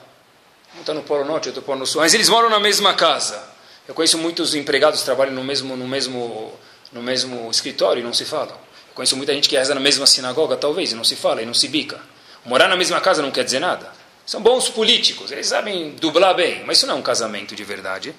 Um 0.77 0.81
está 0.81 0.95
no 0.95 1.03
Polo 1.03 1.25
Norte, 1.25 1.49
outro 1.49 1.63
no 1.63 1.67
Polo 1.67 1.87
Sul. 1.87 2.01
Mas 2.01 2.15
eles 2.15 2.29
moram 2.29 2.49
na 2.49 2.61
mesma 2.61 2.95
casa. 2.95 3.43
Eu 3.89 3.95
conheço 3.95 4.17
muitos 4.19 4.55
empregados 4.55 5.01
que 5.01 5.05
trabalham 5.05 5.35
no 5.35 5.43
mesmo, 5.43 5.77
no 5.77 5.87
mesmo, 5.87 6.53
no 6.93 7.03
mesmo 7.03 7.51
escritório 7.51 8.01
e 8.01 8.05
não 8.05 8.13
se 8.13 8.25
falam. 8.25 8.55
Eu 8.55 8.95
conheço 8.95 9.17
muita 9.17 9.35
gente 9.35 9.49
que 9.49 9.57
reza 9.57 9.75
na 9.75 9.81
mesma 9.81 10.07
sinagoga, 10.07 10.57
talvez, 10.57 10.93
e 10.93 10.95
não 10.95 11.05
se 11.05 11.17
fala, 11.17 11.43
e 11.43 11.47
não 11.47 11.55
se 11.55 11.67
bica. 11.69 12.01
Morar 12.45 12.69
na 12.69 12.77
mesma 12.77 13.01
casa 13.01 13.21
não 13.21 13.31
quer 13.31 13.45
dizer 13.45 13.59
nada. 13.59 13.93
São 14.25 14.41
bons 14.41 14.69
políticos, 14.69 15.33
eles 15.33 15.49
sabem 15.49 15.91
dublar 16.01 16.35
bem, 16.35 16.63
mas 16.65 16.79
isso 16.79 16.87
não 16.87 16.95
é 16.95 16.99
um 16.99 17.03
casamento 17.03 17.55
de 17.57 17.65
verdade. 17.65 18.15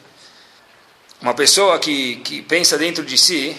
Uma 1.21 1.33
pessoa 1.33 1.79
que, 1.79 2.17
que 2.17 2.41
pensa 2.41 2.77
dentro 2.77 3.05
de 3.05 3.17
si, 3.17 3.55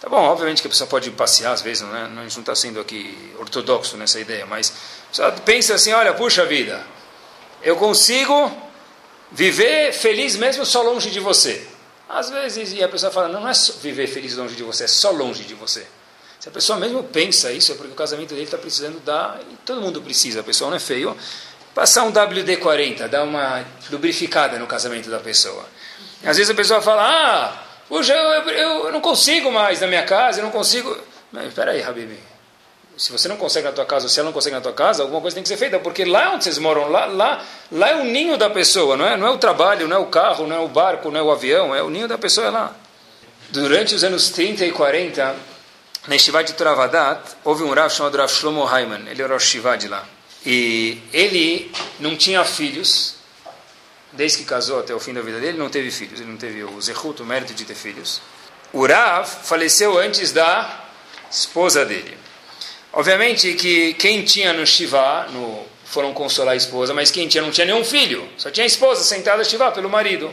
tá 0.00 0.08
bom, 0.08 0.18
obviamente 0.18 0.60
que 0.60 0.66
a 0.66 0.70
pessoa 0.70 0.86
pode 0.86 1.10
passear 1.12 1.52
às 1.52 1.62
vezes, 1.62 1.82
não 1.82 1.96
é? 1.96 2.02
a 2.02 2.08
gente 2.08 2.34
não 2.34 2.40
está 2.40 2.54
sendo 2.54 2.78
aqui 2.78 3.16
ortodoxo 3.38 3.96
nessa 3.96 4.20
ideia, 4.20 4.44
mas 4.44 4.72
só 5.10 5.30
pensa 5.30 5.74
assim, 5.74 5.92
olha, 5.92 6.12
puxa 6.12 6.44
vida, 6.44 6.84
eu 7.64 7.76
consigo 7.76 8.52
viver 9.32 9.92
feliz 9.92 10.36
mesmo 10.36 10.64
só 10.64 10.82
longe 10.82 11.10
de 11.10 11.18
você. 11.18 11.66
Às 12.08 12.30
vezes, 12.30 12.72
e 12.72 12.84
a 12.84 12.88
pessoa 12.88 13.10
fala, 13.10 13.28
não, 13.28 13.40
não 13.40 13.48
é 13.48 13.52
viver 13.80 14.06
feliz 14.06 14.36
longe 14.36 14.54
de 14.54 14.62
você, 14.62 14.84
é 14.84 14.86
só 14.86 15.10
longe 15.10 15.42
de 15.42 15.54
você. 15.54 15.84
Se 16.38 16.48
a 16.48 16.52
pessoa 16.52 16.78
mesmo 16.78 17.02
pensa 17.02 17.50
isso, 17.50 17.72
é 17.72 17.74
porque 17.74 17.92
o 17.92 17.96
casamento 17.96 18.30
dele 18.30 18.44
está 18.44 18.58
precisando 18.58 19.00
dar, 19.00 19.40
e 19.50 19.56
todo 19.64 19.80
mundo 19.80 20.02
precisa, 20.02 20.40
a 20.40 20.42
pessoa 20.44 20.68
não 20.68 20.76
é 20.76 20.80
feio, 20.80 21.16
passar 21.74 22.04
um 22.04 22.12
WD-40, 22.12 23.08
dar 23.08 23.24
uma 23.24 23.64
lubrificada 23.90 24.58
no 24.58 24.66
casamento 24.66 25.08
da 25.08 25.18
pessoa. 25.18 25.64
Às 26.22 26.36
vezes 26.36 26.50
a 26.50 26.54
pessoa 26.54 26.82
fala, 26.82 27.02
ah, 27.02 27.64
puxa, 27.88 28.12
eu, 28.12 28.50
eu, 28.50 28.86
eu 28.86 28.92
não 28.92 29.00
consigo 29.00 29.50
mais 29.50 29.80
na 29.80 29.86
minha 29.86 30.04
casa, 30.04 30.40
eu 30.40 30.44
não 30.44 30.52
consigo... 30.52 30.96
Espera 31.48 31.72
aí, 31.72 31.82
Habib, 31.82 32.16
se 32.96 33.10
você 33.10 33.26
não 33.28 33.36
consegue 33.36 33.66
na 33.66 33.72
tua 33.72 33.84
casa, 33.84 34.08
se 34.08 34.18
ela 34.18 34.26
não 34.26 34.32
consegue 34.32 34.54
na 34.54 34.62
tua 34.62 34.72
casa, 34.72 35.02
alguma 35.02 35.20
coisa 35.20 35.34
tem 35.34 35.42
que 35.42 35.48
ser 35.48 35.56
feita, 35.56 35.78
porque 35.78 36.04
lá 36.04 36.32
onde 36.32 36.44
vocês 36.44 36.58
moram, 36.58 36.88
lá, 36.88 37.06
lá, 37.06 37.44
lá 37.72 37.90
é 37.90 37.96
o 37.96 38.04
ninho 38.04 38.36
da 38.36 38.48
pessoa, 38.48 38.96
não 38.96 39.06
é? 39.06 39.16
Não 39.16 39.26
é 39.26 39.30
o 39.30 39.38
trabalho, 39.38 39.88
não 39.88 39.96
é 39.96 40.00
o 40.00 40.06
carro, 40.06 40.46
não 40.46 40.56
é 40.56 40.60
o 40.60 40.68
barco, 40.68 41.10
não 41.10 41.18
é 41.18 41.22
o 41.22 41.30
avião, 41.30 41.74
é 41.74 41.82
o 41.82 41.90
ninho 41.90 42.06
da 42.06 42.16
pessoa 42.16 42.46
é 42.46 42.50
lá. 42.50 42.74
Durante 43.50 43.94
os 43.94 44.04
anos 44.04 44.30
30 44.30 44.64
e 44.66 44.72
40, 44.72 45.36
na 46.06 46.18
Shivat 46.18 46.46
de 46.46 46.54
Travadat, 46.54 47.20
houve 47.44 47.64
um 47.64 47.72
Rav 47.72 47.90
chamado 47.90 48.16
Rav 48.16 48.30
Shlomo 48.30 48.66
Hayman, 48.66 49.08
ele 49.08 49.22
era 49.22 49.34
o 49.34 49.40
Shivat 49.40 49.88
lá. 49.88 50.04
E 50.46 51.02
ele 51.12 51.72
não 51.98 52.16
tinha 52.16 52.44
filhos, 52.44 53.14
desde 54.12 54.38
que 54.38 54.44
casou 54.44 54.80
até 54.80 54.94
o 54.94 55.00
fim 55.00 55.12
da 55.12 55.22
vida 55.22 55.40
dele, 55.40 55.58
não 55.58 55.68
teve 55.68 55.90
filhos, 55.90 56.20
ele 56.20 56.30
não 56.30 56.36
teve 56.36 56.62
o 56.62 56.80
zehut, 56.80 57.20
o 57.20 57.24
mérito 57.24 57.54
de 57.54 57.64
ter 57.64 57.74
filhos. 57.74 58.20
O 58.72 58.86
Rav 58.86 59.26
faleceu 59.26 59.98
antes 59.98 60.30
da 60.30 60.84
esposa 61.30 61.84
dele. 61.84 62.23
Obviamente 62.96 63.54
que 63.54 63.92
quem 63.94 64.22
tinha 64.22 64.52
no 64.52 64.64
Shiva, 64.64 65.26
no, 65.32 65.66
foram 65.84 66.14
consolar 66.14 66.54
a 66.54 66.56
esposa, 66.56 66.94
mas 66.94 67.10
quem 67.10 67.26
tinha 67.26 67.42
não 67.42 67.50
tinha 67.50 67.66
nenhum 67.66 67.84
filho, 67.84 68.28
só 68.36 68.52
tinha 68.52 68.62
a 68.62 68.66
esposa 68.66 69.02
sentada 69.02 69.42
a 69.42 69.44
Shiva 69.44 69.72
pelo 69.72 69.90
marido. 69.90 70.32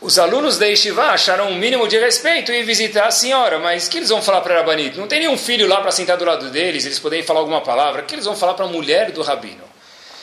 Os 0.00 0.16
alunos 0.16 0.56
da 0.56 0.74
Shiva 0.74 1.06
acharam 1.06 1.50
um 1.50 1.56
mínimo 1.56 1.88
de 1.88 1.98
respeito 1.98 2.52
e 2.52 2.62
visitar 2.62 3.08
a 3.08 3.10
senhora, 3.10 3.58
mas 3.58 3.88
que 3.88 3.96
eles 3.96 4.08
vão 4.08 4.22
falar 4.22 4.40
para 4.40 4.54
Rabanito? 4.54 5.00
Não 5.00 5.08
tem 5.08 5.18
nenhum 5.18 5.36
filho 5.36 5.66
lá 5.66 5.80
para 5.80 5.90
sentar 5.90 6.16
do 6.16 6.24
lado 6.24 6.48
deles, 6.48 6.86
eles 6.86 7.00
podem 7.00 7.24
falar 7.24 7.40
alguma 7.40 7.60
palavra, 7.60 8.02
que 8.02 8.14
eles 8.14 8.24
vão 8.24 8.36
falar 8.36 8.54
para 8.54 8.66
a 8.66 8.68
mulher 8.68 9.10
do 9.10 9.22
rabino? 9.22 9.64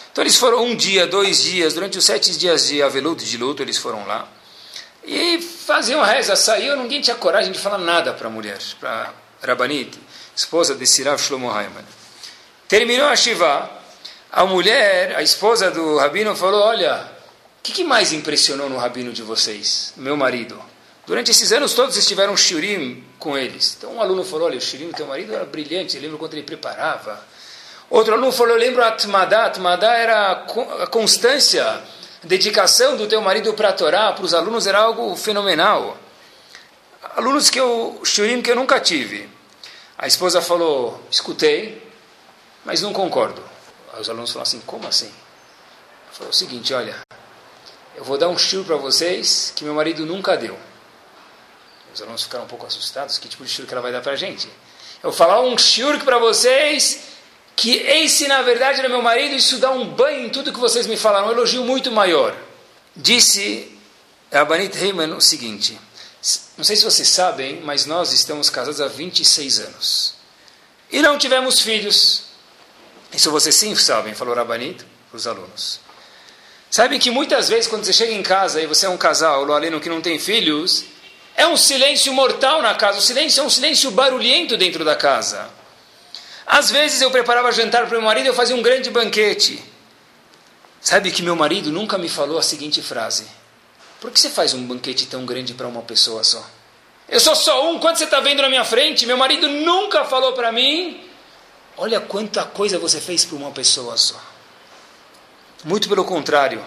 Então 0.10 0.24
eles 0.24 0.38
foram 0.38 0.64
um 0.64 0.74
dia, 0.74 1.06
dois 1.06 1.44
dias, 1.44 1.74
durante 1.74 1.98
os 1.98 2.06
sete 2.06 2.36
dias 2.38 2.66
de 2.66 2.82
aveluto, 2.82 3.26
de 3.26 3.38
luto, 3.38 3.62
eles 3.62 3.78
foram 3.78 4.08
lá. 4.08 4.26
E 5.06 5.42
faziam 5.42 6.02
reza, 6.02 6.34
saiu, 6.38 6.78
ninguém 6.78 7.02
tinha 7.02 7.16
coragem 7.18 7.52
de 7.52 7.60
falar 7.60 7.78
nada 7.78 8.14
para 8.14 8.28
a 8.28 8.32
mulher, 8.32 8.58
para 8.80 9.14
Rabanito 9.44 10.07
esposa 10.38 10.76
de 10.76 10.86
Sirav 10.86 11.20
Shlomo 11.20 11.50
Haiman. 11.50 11.84
Terminou 12.68 13.08
a 13.08 13.16
Shiva, 13.16 13.70
a 14.32 14.46
mulher, 14.46 15.16
a 15.16 15.24
esposa 15.24 15.72
do 15.72 15.98
rabino, 15.98 16.36
falou: 16.36 16.62
Olha, 16.62 17.10
o 17.60 17.64
que, 17.64 17.72
que, 17.72 17.84
mais 17.84 18.14
impressionou 18.14 18.70
no 18.70 18.78
rabino 18.78 19.12
de 19.12 19.24
vocês, 19.24 19.94
meu 19.98 20.16
marido? 20.16 20.62
Durante 21.08 21.32
esses 21.32 21.52
anos 21.52 21.74
todos 21.74 21.96
vocês 21.96 22.06
tiveram 22.06 22.34
um 22.34 22.38
shirim 22.38 23.04
com 23.18 23.36
eles. 23.36 23.76
Então 23.78 23.96
um 23.96 24.02
aluno 24.02 24.24
falou: 24.24 24.46
Olha, 24.46 24.60
o 24.60 24.62
shirim 24.62 24.90
do 24.90 24.94
teu 24.94 25.08
marido 25.08 25.34
era 25.34 25.44
brilhante, 25.44 25.98
lembro 25.98 26.20
quanto 26.20 26.36
ele 26.36 26.44
preparava. 26.44 27.20
Outro 27.90 28.14
aluno 28.14 28.32
falou: 28.32 28.54
Eu 28.54 28.60
lembro 28.60 28.84
a 28.84 28.90
Atmadá, 28.90 29.46
Atmadá 29.46 29.96
era 29.96 30.46
a 30.84 30.88
constância 30.88 31.82
dedicação 32.24 32.96
do 32.96 33.08
teu 33.08 33.22
marido 33.22 33.54
para 33.54 33.70
a 33.70 33.74
Torá, 33.74 34.12
para 34.12 34.24
os 34.24 34.36
alunos, 34.36 34.68
era 34.68 34.80
algo 34.80 35.16
fenomenal. 35.16 35.98
Alunos 37.16 37.50
que 37.50 37.60
eu, 37.60 38.02
shurim 38.04 38.42
que 38.42 38.52
eu 38.52 38.56
nunca 38.56 38.80
tive. 38.80 39.37
A 39.98 40.06
esposa 40.06 40.42
falou, 40.42 41.02
escutei, 41.10 41.82
mas 42.64 42.82
não 42.82 42.94
concordo. 42.94 43.44
Aí 43.92 44.00
os 44.00 44.10
alunos 44.10 44.32
falaram 44.32 44.48
assim, 44.48 44.62
como 44.62 44.88
assim? 44.88 45.08
Ela 45.08 46.14
falou 46.14 46.30
o 46.30 46.36
seguinte, 46.36 46.72
olha, 46.74 46.96
eu 47.96 48.04
vou 48.04 48.16
dar 48.16 48.30
um 48.30 48.38
shiur 48.38 48.64
para 48.64 48.76
vocês 48.76 49.52
que 49.56 49.64
meu 49.64 49.74
marido 49.74 50.06
nunca 50.06 50.38
deu. 50.38 50.56
Os 51.92 52.02
alunos 52.02 52.22
ficaram 52.22 52.46
um 52.46 52.48
pouco 52.48 52.68
assustados, 52.68 53.18
que 53.18 53.28
tipo 53.28 53.44
de 53.44 53.50
shiur 53.50 53.66
que 53.66 53.74
ela 53.74 53.82
vai 53.82 53.92
dar 53.92 54.02
para 54.02 54.12
a 54.12 54.16
gente? 54.16 54.48
Eu 55.02 55.10
vou 55.10 55.14
falar 55.14 55.42
um 55.42 55.58
shiur 55.58 56.00
para 56.04 56.20
vocês 56.20 57.00
que 57.56 57.78
esse, 57.78 58.28
na 58.28 58.44
verdade, 58.44 58.80
era 58.80 58.90
meu 58.90 59.02
marido, 59.02 59.34
isso 59.34 59.58
dá 59.58 59.72
um 59.72 59.90
banho 59.90 60.28
em 60.28 60.30
tudo 60.30 60.54
que 60.54 60.60
vocês 60.60 60.86
me 60.86 60.96
falaram, 60.96 61.30
um 61.30 61.32
elogio 61.32 61.64
muito 61.64 61.92
maior. 61.92 62.38
Disse 62.96 63.76
Abanit 64.32 64.78
Heyman 64.78 65.16
o 65.16 65.22
seguinte, 65.22 65.80
não 66.58 66.64
sei 66.64 66.76
se 66.76 66.84
vocês 66.84 67.08
sabem, 67.08 67.62
mas 67.62 67.86
nós 67.86 68.12
estamos 68.12 68.50
casados 68.50 68.82
há 68.82 68.88
26 68.88 69.60
anos. 69.60 70.14
E 70.92 71.02
não 71.02 71.18
tivemos 71.18 71.60
filhos. 71.60 72.24
Isso 73.14 73.32
vocês 73.32 73.56
sim 73.56 73.76
sabem, 73.76 74.14
falou 74.14 74.36
Rabanit 74.36 74.84
para 75.10 75.18
os 75.18 75.28
alunos. 75.28 75.80
Sabem 76.70 77.00
que 77.00 77.10
muitas 77.10 77.48
vezes, 77.48 77.68
quando 77.68 77.86
você 77.86 77.94
chega 77.94 78.12
em 78.12 78.24
casa 78.24 78.62
e 78.62 78.68
você 78.68 78.86
é 78.86 78.90
um 78.90 78.98
casal, 78.98 79.46
o 79.46 79.54
aleno 79.54 79.80
que 79.80 79.90
não 79.90 80.02
tem 80.02 80.20
filhos, 80.20 80.84
é 81.36 81.48
um 81.48 81.56
silêncio 81.56 82.12
mortal 82.14 82.62
na 82.62 82.76
casa. 82.76 82.98
O 82.98 83.02
silêncio 83.02 83.42
é 83.42 83.46
um 83.46 83.50
silêncio 83.50 83.92
barulhento 83.92 84.58
dentro 84.58 84.84
da 84.84 84.96
casa. 84.96 85.50
Às 86.46 86.72
vezes 86.72 87.02
eu 87.02 87.12
preparava 87.12 87.52
jantar 87.52 87.88
para 87.88 87.98
meu 87.98 88.02
marido 88.02 88.26
e 88.26 88.30
eu 88.30 88.34
fazia 88.34 88.56
um 88.56 88.62
grande 88.62 88.90
banquete. 88.90 89.64
Sabe 90.82 91.12
que 91.12 91.22
meu 91.22 91.36
marido 91.36 91.72
nunca 91.72 91.98
me 91.98 92.10
falou 92.10 92.38
a 92.38 92.42
seguinte 92.42 92.82
frase: 92.82 93.26
Por 94.00 94.12
que 94.12 94.20
você 94.20 94.30
faz 94.30 94.54
um 94.54 94.66
banquete 94.66 95.06
tão 95.08 95.26
grande 95.26 95.54
para 95.54 95.68
uma 95.68 95.82
pessoa 95.82 96.24
só? 96.24 96.46
Eu 97.10 97.20
sou 97.20 97.36
só 97.36 97.72
um, 97.72 97.80
quando 97.80 97.98
você 97.98 98.04
está 98.04 98.20
vendo 98.20 98.42
na 98.42 98.50
minha 98.50 98.66
frente? 98.66 99.06
Meu 99.06 99.18
marido 99.18 99.48
nunca 99.48 100.06
falou 100.06 100.34
para 100.34 100.52
mim: 100.52 101.04
Olha 101.78 102.00
quanta 102.00 102.44
coisa 102.44 102.78
você 102.78 103.00
fez 103.00 103.24
para 103.24 103.36
uma 103.38 103.52
pessoa 103.52 103.96
só. 103.98 104.20
Muito 105.64 105.88
pelo 105.88 106.04
contrário. 106.04 106.64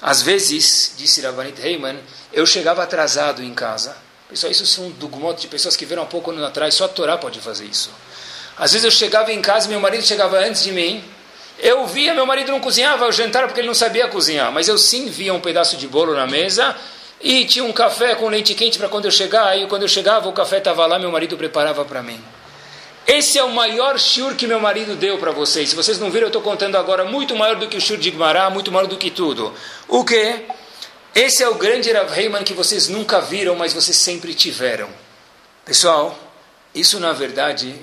Às 0.00 0.22
vezes, 0.22 0.94
disse 0.96 1.20
Ravanit 1.20 1.60
Heyman, 1.60 1.98
eu 2.32 2.46
chegava 2.46 2.82
atrasado 2.82 3.42
em 3.42 3.54
casa. 3.54 3.96
Pessoal, 4.28 4.50
isso 4.50 4.66
são 4.66 4.90
dogmotos 4.90 5.42
de 5.42 5.48
pessoas 5.48 5.76
que 5.76 5.84
viram 5.84 6.02
há 6.02 6.06
pouco 6.06 6.30
anos 6.30 6.44
atrás. 6.44 6.74
Só 6.74 6.84
a 6.84 6.88
Torá 6.88 7.16
pode 7.16 7.40
fazer 7.40 7.64
isso. 7.64 7.90
Às 8.56 8.72
vezes 8.72 8.84
eu 8.84 8.90
chegava 8.90 9.32
em 9.32 9.40
casa, 9.40 9.68
meu 9.68 9.80
marido 9.80 10.04
chegava 10.04 10.38
antes 10.38 10.62
de 10.62 10.72
mim. 10.72 11.04
Eu 11.58 11.86
via, 11.86 12.14
meu 12.14 12.26
marido 12.26 12.50
não 12.50 12.60
cozinhava 12.60 13.06
o 13.06 13.12
jantar 13.12 13.46
porque 13.46 13.60
ele 13.60 13.68
não 13.68 13.74
sabia 13.74 14.08
cozinhar, 14.08 14.50
mas 14.52 14.68
eu 14.68 14.76
sim 14.76 15.08
via 15.08 15.32
um 15.32 15.40
pedaço 15.40 15.76
de 15.76 15.86
bolo 15.86 16.14
na 16.14 16.26
mesa 16.26 16.76
e 17.20 17.44
tinha 17.44 17.64
um 17.64 17.72
café 17.72 18.14
com 18.14 18.28
leite 18.28 18.54
quente 18.54 18.78
para 18.78 18.88
quando 18.88 19.06
eu 19.06 19.10
chegar. 19.10 19.56
E 19.58 19.66
quando 19.66 19.82
eu 19.82 19.88
chegava, 19.88 20.28
o 20.28 20.32
café 20.32 20.58
estava 20.58 20.84
lá, 20.86 20.98
meu 20.98 21.10
marido 21.10 21.36
preparava 21.36 21.84
para 21.84 22.02
mim. 22.02 22.20
Esse 23.06 23.38
é 23.38 23.44
o 23.44 23.50
maior 23.50 23.98
shur 23.98 24.34
que 24.34 24.46
meu 24.46 24.58
marido 24.58 24.96
deu 24.96 25.18
para 25.18 25.30
vocês. 25.30 25.70
Se 25.70 25.76
vocês 25.76 25.98
não 25.98 26.10
viram, 26.10 26.24
eu 26.24 26.28
estou 26.28 26.42
contando 26.42 26.76
agora 26.76 27.04
muito 27.04 27.36
maior 27.36 27.56
do 27.56 27.68
que 27.68 27.76
o 27.76 27.80
shur 27.80 27.98
de 27.98 28.10
Gmará, 28.10 28.50
muito 28.50 28.72
maior 28.72 28.86
do 28.86 28.96
que 28.96 29.10
tudo. 29.10 29.52
O 29.88 30.04
que? 30.04 30.40
Esse 31.14 31.42
é 31.42 31.48
o 31.48 31.54
grande 31.54 31.92
Rav 31.92 32.18
Heiman 32.18 32.42
que 32.42 32.54
vocês 32.54 32.88
nunca 32.88 33.20
viram, 33.20 33.54
mas 33.54 33.72
vocês 33.72 33.96
sempre 33.96 34.34
tiveram. 34.34 34.88
Pessoal, 35.64 36.18
isso 36.74 36.98
na 36.98 37.12
verdade 37.12 37.74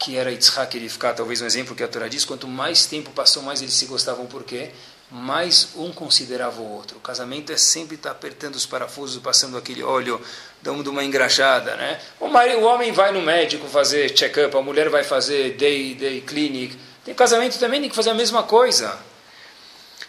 que 0.00 0.16
era 0.16 0.30
Yitzhak 0.30 0.78
e 0.78 0.88
ficar 0.88 1.12
talvez 1.12 1.42
um 1.42 1.46
exemplo 1.46 1.76
que 1.76 1.82
a 1.82 1.88
Torá 1.88 2.08
diz, 2.08 2.24
quanto 2.24 2.48
mais 2.48 2.86
tempo 2.86 3.10
passou, 3.10 3.42
mais 3.42 3.60
eles 3.60 3.74
se 3.74 3.84
gostavam, 3.84 4.24
por 4.24 4.42
quê? 4.42 4.70
Mais 5.10 5.72
um 5.76 5.92
considerava 5.92 6.58
o 6.58 6.72
outro. 6.72 6.96
O 6.96 7.00
casamento 7.00 7.52
é 7.52 7.56
sempre 7.58 7.96
estar 7.96 8.12
apertando 8.12 8.54
os 8.54 8.64
parafusos, 8.64 9.22
passando 9.22 9.58
aquele 9.58 9.82
óleo, 9.82 10.18
dando 10.62 10.90
uma 10.90 11.04
engraxada, 11.04 11.76
né? 11.76 12.00
O, 12.18 12.28
marido, 12.28 12.60
o 12.60 12.64
homem 12.64 12.92
vai 12.92 13.12
no 13.12 13.20
médico 13.20 13.68
fazer 13.68 14.10
check-up, 14.10 14.56
a 14.56 14.62
mulher 14.62 14.88
vai 14.88 15.04
fazer 15.04 15.56
day, 15.56 15.94
day 15.94 16.22
clinic. 16.22 16.78
Tem 17.04 17.14
casamento 17.14 17.58
também, 17.58 17.80
tem 17.80 17.90
que 17.90 17.96
fazer 17.96 18.10
a 18.10 18.14
mesma 18.14 18.42
coisa. 18.44 18.98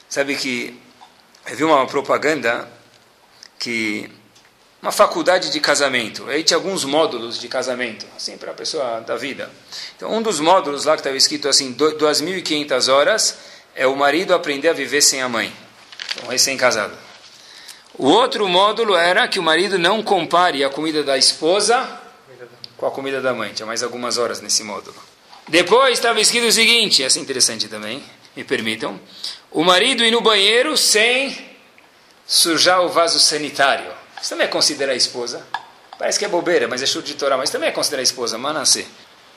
Sabe 0.07 0.37
que 0.37 0.79
eu 1.47 1.57
vi 1.57 1.63
uma 1.65 1.85
propaganda 1.85 2.65
que 3.59 4.09
uma 4.81 4.91
faculdade 4.91 5.51
de 5.51 5.59
casamento. 5.59 6.27
Aí 6.27 6.43
tinha 6.43 6.57
alguns 6.57 6.83
módulos 6.83 7.39
de 7.39 7.47
casamento, 7.47 8.05
assim, 8.15 8.37
para 8.37 8.51
a 8.51 8.53
pessoa 8.53 9.01
da 9.01 9.15
vida. 9.15 9.49
Então, 9.95 10.11
um 10.11 10.21
dos 10.21 10.39
módulos 10.39 10.85
lá 10.85 10.93
que 10.93 11.01
estava 11.01 11.15
escrito 11.15 11.47
assim, 11.47 11.73
2.500 11.73 12.91
horas, 12.91 13.37
é 13.75 13.85
o 13.85 13.95
marido 13.95 14.33
aprender 14.33 14.69
a 14.69 14.73
viver 14.73 15.01
sem 15.01 15.21
a 15.21 15.29
mãe. 15.29 15.53
Então, 16.15 16.29
recém-casado. 16.29 16.93
O 17.97 18.07
outro 18.07 18.47
módulo 18.47 18.95
era 18.95 19.27
que 19.27 19.37
o 19.37 19.43
marido 19.43 19.77
não 19.77 20.01
compare 20.01 20.63
a 20.63 20.69
comida 20.69 21.03
da 21.03 21.17
esposa 21.17 21.99
com 22.75 22.87
a 22.87 22.91
comida 22.91 23.21
da 23.21 23.33
mãe. 23.33 23.53
Tinha 23.53 23.65
mais 23.67 23.83
algumas 23.83 24.17
horas 24.17 24.41
nesse 24.41 24.63
módulo. 24.63 24.97
Depois 25.47 25.93
estava 25.93 26.19
escrito 26.19 26.47
o 26.47 26.51
seguinte, 26.51 27.03
essa 27.03 27.19
é 27.19 27.21
interessante 27.21 27.67
também, 27.67 28.01
me 28.35 28.43
permitam. 28.43 28.99
O 29.51 29.63
marido 29.63 30.03
ir 30.03 30.09
no 30.09 30.21
banheiro 30.21 30.75
sem 30.75 31.37
sujar 32.25 32.81
o 32.81 32.89
vaso 32.89 33.19
sanitário. 33.19 34.00
Isso 34.21 34.29
também 34.29 34.45
é 34.45 34.49
considerar 34.49 34.95
esposa. 34.95 35.45
Parece 35.97 36.19
que 36.19 36.25
é 36.25 36.27
bobeira, 36.27 36.67
mas 36.67 36.81
é 36.81 36.85
chute 36.85 37.07
de 37.07 37.13
Torá, 37.15 37.37
mas 37.37 37.49
também 37.49 37.69
é 37.69 37.71
considerar 37.71 38.03
esposa, 38.03 38.37
Manasseh. 38.37 38.87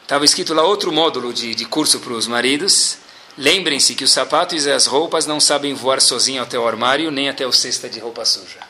Estava 0.02 0.24
escrito 0.24 0.52
lá 0.52 0.62
outro 0.62 0.92
módulo 0.92 1.32
de, 1.32 1.54
de 1.54 1.64
curso 1.64 2.00
para 2.00 2.12
os 2.12 2.26
maridos. 2.26 2.98
Lembrem-se 3.36 3.94
que 3.94 4.04
os 4.04 4.12
sapatos 4.12 4.66
e 4.66 4.70
as 4.70 4.86
roupas 4.86 5.26
não 5.26 5.40
sabem 5.40 5.72
voar 5.74 6.00
sozinho 6.00 6.42
até 6.42 6.58
o 6.58 6.68
armário, 6.68 7.10
nem 7.10 7.28
até 7.28 7.46
o 7.46 7.52
cesta 7.52 7.88
de 7.88 7.98
roupa 7.98 8.24
suja. 8.24 8.60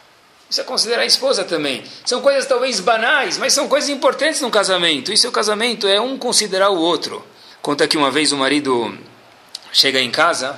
Isso 0.49 0.61
é 0.61 0.65
considerar 0.65 1.03
a 1.03 1.07
esposa 1.07 1.45
também. 1.45 1.83
São 2.05 2.23
coisas 2.23 2.47
talvez 2.47 2.79
banais, 2.79 3.37
mas 3.37 3.53
são 3.53 3.69
coisas 3.69 3.91
importantes 3.91 4.41
no 4.41 4.51
casamento. 4.51 5.13
Isso 5.13 5.27
é 5.27 5.29
o 5.29 5.33
casamento, 5.33 5.89
é 5.89 6.01
um 6.01 6.17
considerar 6.17 6.71
o 6.71 6.79
outro. 6.79 7.25
Conta 7.61 7.89
que 7.89 7.97
uma 7.97 8.11
vez 8.11 8.31
o 8.31 8.37
marido 8.37 8.97
chega 9.73 10.01
em 10.01 10.11
casa 10.11 10.57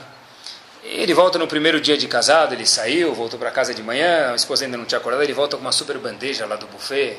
ele 0.88 1.12
volta 1.12 1.38
no 1.38 1.46
primeiro 1.46 1.80
dia 1.80 1.96
de 1.96 2.06
casado, 2.06 2.54
ele 2.54 2.66
saiu, 2.66 3.14
voltou 3.14 3.38
para 3.38 3.50
casa 3.50 3.74
de 3.74 3.82
manhã, 3.82 4.32
a 4.32 4.36
esposa 4.36 4.64
ainda 4.64 4.76
não 4.76 4.84
tinha 4.84 4.98
acordado, 4.98 5.22
ele 5.22 5.32
volta 5.32 5.56
com 5.56 5.62
uma 5.62 5.72
super 5.72 5.98
bandeja 5.98 6.46
lá 6.46 6.56
do 6.56 6.66
buffet. 6.66 7.18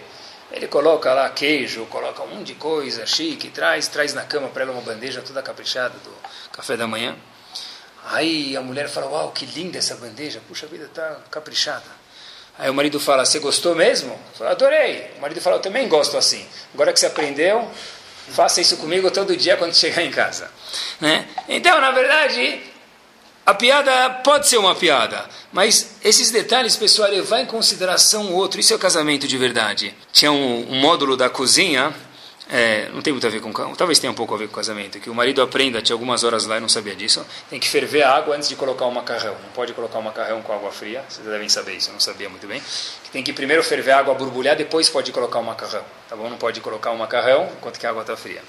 Ele 0.49 0.67
coloca 0.67 1.13
lá 1.13 1.29
queijo, 1.29 1.85
coloca 1.87 2.23
um 2.23 2.27
monte 2.27 2.47
de 2.47 2.55
coisa 2.55 3.05
chique, 3.05 3.49
traz, 3.49 3.89
traz 3.89 4.13
na 4.13 4.23
cama 4.23 4.47
para 4.47 4.63
ela 4.63 4.71
uma 4.71 4.81
bandeja 4.81 5.21
toda 5.21 5.41
caprichada 5.41 5.95
do 6.03 6.15
café 6.53 6.77
da 6.77 6.87
manhã. 6.87 7.15
Aí 8.05 8.55
a 8.55 8.61
mulher 8.61 8.87
fala: 8.87 9.07
Uau, 9.07 9.31
que 9.31 9.45
linda 9.45 9.77
essa 9.77 9.95
bandeja, 9.95 10.39
puxa 10.47 10.65
vida, 10.65 10.89
tá 10.93 11.17
caprichada. 11.29 11.83
Aí 12.57 12.69
o 12.69 12.73
marido 12.73 12.97
fala: 12.97 13.25
Você 13.25 13.39
gostou 13.39 13.75
mesmo? 13.75 14.17
Fala: 14.35 14.51
Adorei. 14.51 15.11
O 15.17 15.21
marido 15.21 15.41
fala: 15.41 15.57
Eu 15.57 15.61
também 15.61 15.89
gosto 15.89 16.15
assim. 16.17 16.47
Agora 16.73 16.93
que 16.93 16.99
você 17.01 17.07
aprendeu, 17.07 17.69
faça 18.29 18.61
isso 18.61 18.77
comigo 18.77 19.11
todo 19.11 19.35
dia 19.35 19.57
quando 19.57 19.75
chegar 19.75 20.01
em 20.01 20.11
casa. 20.11 20.49
Né? 21.01 21.27
Então, 21.49 21.81
na 21.81 21.91
verdade, 21.91 22.61
a 23.47 23.53
piada 23.53 24.09
pode 24.25 24.45
ser 24.45 24.57
uma 24.57 24.75
piada, 24.75 25.23
mas 25.53 25.95
esses 26.03 26.29
detalhes, 26.31 26.75
pessoal, 26.75 27.09
levar 27.09 27.39
em 27.39 27.45
consideração 27.45 28.25
o 28.25 28.33
outro, 28.33 28.59
isso 28.59 28.73
é 28.73 28.75
o 28.75 28.79
casamento 28.79 29.25
de 29.25 29.37
verdade. 29.37 29.95
Tinha 30.11 30.33
um, 30.33 30.69
um 30.69 30.75
módulo 30.75 31.15
da 31.15 31.29
cozinha, 31.29 31.95
é, 32.49 32.89
não 32.93 33.01
tem 33.01 33.13
muito 33.13 33.25
a 33.25 33.29
ver 33.29 33.39
com 33.39 33.53
talvez 33.73 33.99
tenha 33.99 34.11
um 34.11 34.13
pouco 34.13 34.35
a 34.35 34.37
ver 34.37 34.49
com 34.49 34.55
casamento, 34.55 34.99
que 34.99 35.09
o 35.09 35.15
marido 35.15 35.41
aprenda, 35.41 35.81
tinha 35.81 35.93
algumas 35.93 36.25
horas 36.25 36.45
lá 36.45 36.57
e 36.57 36.59
não 36.59 36.67
sabia 36.67 36.93
disso, 36.93 37.25
tem 37.49 37.57
que 37.57 37.69
ferver 37.69 38.03
a 38.03 38.17
água 38.17 38.35
antes 38.35 38.49
de 38.49 38.55
colocar 38.57 38.85
o 38.85 38.91
macarrão. 38.91 39.37
Não 39.41 39.51
pode 39.53 39.71
colocar 39.71 39.99
o 39.99 40.03
macarrão 40.03 40.41
com 40.41 40.51
água 40.51 40.69
fria, 40.73 41.01
vocês 41.07 41.25
devem 41.25 41.47
saber 41.47 41.77
isso, 41.77 41.87
eu 41.87 41.93
não 41.93 42.01
sabia 42.01 42.27
muito 42.27 42.45
bem. 42.47 42.61
Tem 43.13 43.23
que 43.23 43.31
primeiro 43.31 43.63
ferver 43.63 43.91
a 43.91 43.99
água, 43.99 44.13
borbulhar, 44.13 44.57
depois 44.57 44.89
pode 44.89 45.13
colocar 45.13 45.39
o 45.39 45.43
macarrão, 45.43 45.85
tá 46.09 46.17
bom? 46.17 46.29
Não 46.29 46.37
pode 46.37 46.59
colocar 46.59 46.91
o 46.91 46.97
macarrão 46.97 47.49
enquanto 47.57 47.79
que 47.79 47.87
a 47.87 47.91
água 47.91 48.01
está 48.01 48.17
fria. 48.17 48.41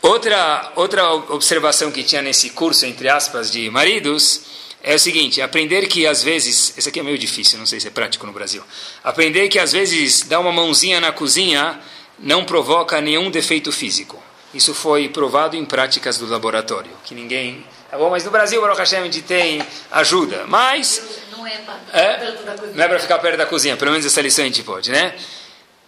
Outra, 0.00 0.72
outra 0.76 1.12
observação 1.12 1.90
que 1.90 2.04
tinha 2.04 2.22
nesse 2.22 2.50
curso, 2.50 2.86
entre 2.86 3.08
aspas, 3.08 3.50
de 3.50 3.68
maridos, 3.70 4.42
é 4.82 4.94
o 4.94 4.98
seguinte: 4.98 5.42
aprender 5.42 5.86
que 5.88 6.06
às 6.06 6.22
vezes, 6.22 6.76
esse 6.78 6.88
aqui 6.88 7.00
é 7.00 7.02
meio 7.02 7.18
difícil, 7.18 7.58
não 7.58 7.66
sei 7.66 7.80
se 7.80 7.88
é 7.88 7.90
prático 7.90 8.26
no 8.26 8.32
Brasil. 8.32 8.62
Aprender 9.02 9.48
que 9.48 9.58
às 9.58 9.72
vezes 9.72 10.22
dar 10.22 10.40
uma 10.40 10.52
mãozinha 10.52 11.00
na 11.00 11.12
cozinha 11.12 11.80
não 12.18 12.44
provoca 12.44 13.00
nenhum 13.00 13.30
defeito 13.30 13.72
físico. 13.72 14.22
Isso 14.54 14.72
foi 14.72 15.08
provado 15.08 15.56
em 15.56 15.64
práticas 15.64 16.18
do 16.18 16.26
laboratório, 16.26 16.90
que 17.04 17.14
ninguém. 17.14 17.64
Tá 17.90 17.98
bom, 17.98 18.08
mas 18.10 18.24
no 18.24 18.30
Brasil, 18.30 18.60
Baruch 18.60 18.78
Hashem, 18.78 19.00
a 19.00 19.04
gente 19.04 19.22
tem 19.22 19.62
ajuda, 19.90 20.44
mas. 20.46 21.02
Não 21.30 21.46
é 21.46 21.58
para 21.58 22.96
é, 22.96 22.98
ficar 22.98 23.18
perto 23.18 23.36
da 23.36 23.46
cozinha, 23.46 23.76
pelo 23.76 23.90
menos 23.90 24.06
essa 24.06 24.20
lição 24.20 24.44
a 24.44 24.48
gente 24.48 24.62
pode, 24.62 24.90
né? 24.90 25.14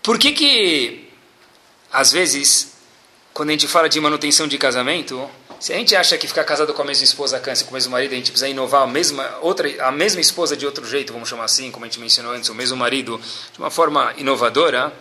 Por 0.02 0.18
que 0.18 0.32
que, 0.32 1.08
às 1.92 2.12
vezes, 2.12 2.69
quando 3.40 3.48
a 3.48 3.52
gente 3.52 3.68
fala 3.68 3.88
de 3.88 3.98
manutenção 3.98 4.46
de 4.46 4.58
casamento, 4.58 5.26
se 5.58 5.72
a 5.72 5.76
gente 5.76 5.96
acha 5.96 6.18
que 6.18 6.28
ficar 6.28 6.44
casado 6.44 6.74
com 6.74 6.82
a 6.82 6.84
mesma 6.84 7.04
esposa 7.04 7.40
cansa, 7.40 7.64
com 7.64 7.70
o 7.70 7.72
mesmo 7.72 7.90
marido, 7.90 8.12
a 8.12 8.16
gente 8.16 8.30
precisa 8.30 8.46
inovar 8.46 8.82
a 8.82 8.86
mesma, 8.86 9.38
outra, 9.40 9.66
a 9.82 9.90
mesma 9.90 10.20
esposa 10.20 10.54
de 10.54 10.66
outro 10.66 10.86
jeito, 10.86 11.10
vamos 11.10 11.26
chamar 11.26 11.44
assim, 11.44 11.70
como 11.70 11.86
a 11.86 11.88
gente 11.88 11.98
mencionou 11.98 12.32
antes, 12.34 12.50
o 12.50 12.54
mesmo 12.54 12.76
marido, 12.76 13.18
de 13.50 13.58
uma 13.58 13.70
forma 13.70 14.12
inovadora, 14.18 14.92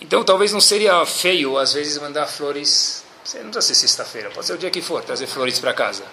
então 0.00 0.22
talvez 0.22 0.52
não 0.52 0.60
seria 0.60 1.04
feio, 1.06 1.58
às 1.58 1.72
vezes, 1.72 1.98
mandar 1.98 2.28
flores, 2.28 3.02
não 3.34 3.50
precisa 3.50 3.62
ser 3.62 3.74
sexta-feira, 3.74 4.30
pode 4.30 4.46
ser 4.46 4.52
o 4.52 4.58
dia 4.58 4.70
que 4.70 4.80
for, 4.80 5.02
trazer 5.02 5.26
flores 5.26 5.58
para 5.58 5.74
casa. 5.74 6.04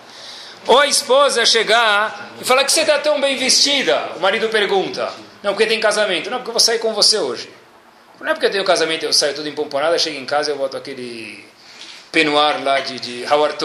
Ou 0.65 0.79
a 0.79 0.87
esposa 0.87 1.45
chegar 1.45 2.33
e 2.41 2.43
falar 2.43 2.63
que 2.63 2.71
você 2.71 2.81
está 2.81 2.97
tão 2.97 3.21
bem 3.21 3.37
vestida. 3.37 4.13
O 4.15 4.19
marido 4.19 4.49
pergunta. 4.49 5.13
Não, 5.43 5.51
porque 5.51 5.67
tem 5.67 5.79
casamento. 5.79 6.31
Não, 6.31 6.37
porque 6.37 6.49
eu 6.49 6.53
vou 6.53 6.59
sair 6.59 6.79
com 6.79 6.95
você 6.95 7.19
hoje. 7.19 7.47
Não 8.23 8.29
é 8.29 8.33
porque 8.33 8.45
eu 8.45 8.51
tenho 8.51 8.63
casamento, 8.63 9.03
eu 9.03 9.11
saio 9.11 9.35
tudo 9.35 9.49
empomponada, 9.49 9.99
chego 9.99 10.17
em 10.17 10.25
casa 10.25 10.49
eu 10.49 10.55
boto 10.55 10.77
aquele 10.77 11.43
penuar 12.09 12.63
lá 12.63 12.79
de, 12.79 12.97
de 12.97 13.25
Howard 13.29 13.57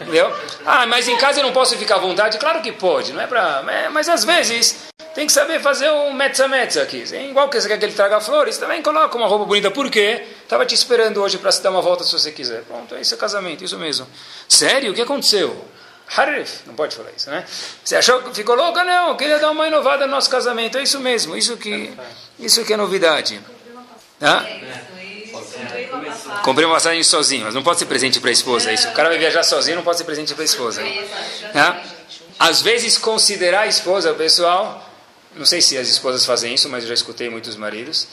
entendeu? 0.00 0.34
Ah, 0.66 0.84
mas 0.86 1.06
em 1.06 1.16
casa 1.16 1.38
eu 1.38 1.44
não 1.44 1.52
posso 1.52 1.78
ficar 1.78 1.94
à 1.94 1.98
vontade? 1.98 2.36
Claro 2.36 2.60
que 2.60 2.72
pode, 2.72 3.12
não 3.12 3.20
é 3.20 3.28
pra... 3.28 3.62
É, 3.68 3.88
mas 3.90 4.08
às 4.08 4.24
vezes 4.24 4.88
tem 5.14 5.24
que 5.24 5.32
saber 5.32 5.60
fazer 5.60 5.88
um 5.88 6.12
metza-metza 6.12 6.82
aqui. 6.82 7.04
Igual 7.30 7.48
que 7.48 7.60
você 7.60 7.68
quer 7.68 7.78
que 7.78 7.84
ele 7.84 7.92
traga 7.92 8.20
flores, 8.20 8.58
também 8.58 8.82
coloca 8.82 9.16
uma 9.16 9.28
roupa 9.28 9.44
bonita. 9.44 9.70
Por 9.70 9.88
quê? 9.88 10.26
Estava 10.42 10.66
te 10.66 10.74
esperando 10.74 11.22
hoje 11.22 11.38
para 11.38 11.52
se 11.52 11.62
dar 11.62 11.70
uma 11.70 11.80
volta 11.80 12.02
se 12.02 12.12
você 12.12 12.32
quiser. 12.32 12.62
Pronto, 12.62 12.96
esse 12.96 13.14
é 13.14 13.16
casamento, 13.16 13.62
isso 13.62 13.78
mesmo. 13.78 14.08
Sério? 14.48 14.90
O 14.90 14.94
que 14.96 15.02
aconteceu? 15.02 15.64
Harif, 16.16 16.62
não 16.66 16.74
pode 16.74 16.96
falar 16.96 17.10
isso, 17.16 17.30
né? 17.30 17.44
Você 17.84 17.94
achou 17.94 18.20
que 18.22 18.34
ficou 18.34 18.56
louca? 18.56 18.82
Não, 18.82 19.16
queria 19.16 19.38
dar 19.38 19.52
uma 19.52 19.68
inovada 19.68 20.06
no 20.06 20.10
nosso 20.10 20.28
casamento. 20.28 20.76
É 20.76 20.82
isso 20.82 20.98
mesmo, 20.98 21.36
isso 21.36 21.56
que, 21.56 21.92
isso 22.40 22.64
que 22.64 22.72
é 22.72 22.76
novidade. 22.76 23.40
Tá? 24.22 24.46
Comprei 26.44 26.64
uma 26.64 26.76
passagem 26.76 27.02
sozinho, 27.02 27.44
mas 27.44 27.54
não 27.54 27.62
pode 27.62 27.80
ser 27.80 27.86
presente 27.86 28.20
para 28.20 28.30
a 28.30 28.32
esposa. 28.32 28.70
É 28.70 28.74
isso. 28.74 28.88
O 28.88 28.92
cara 28.92 29.08
vai 29.08 29.18
viajar 29.18 29.42
sozinho, 29.42 29.76
não 29.76 29.82
pode 29.82 29.98
ser 29.98 30.04
presente 30.04 30.32
para 30.32 30.42
a 30.42 30.44
esposa. 30.44 30.80
Tá? 31.52 31.82
Às 32.38 32.62
vezes, 32.62 32.96
considerar 32.96 33.62
a 33.62 33.66
esposa, 33.66 34.14
pessoal, 34.14 34.88
não 35.34 35.44
sei 35.44 35.60
se 35.60 35.76
as 35.76 35.88
esposas 35.88 36.24
fazem 36.24 36.54
isso, 36.54 36.68
mas 36.68 36.84
eu 36.84 36.88
já 36.88 36.94
escutei 36.94 37.28
muitos 37.28 37.56
maridos. 37.56 38.06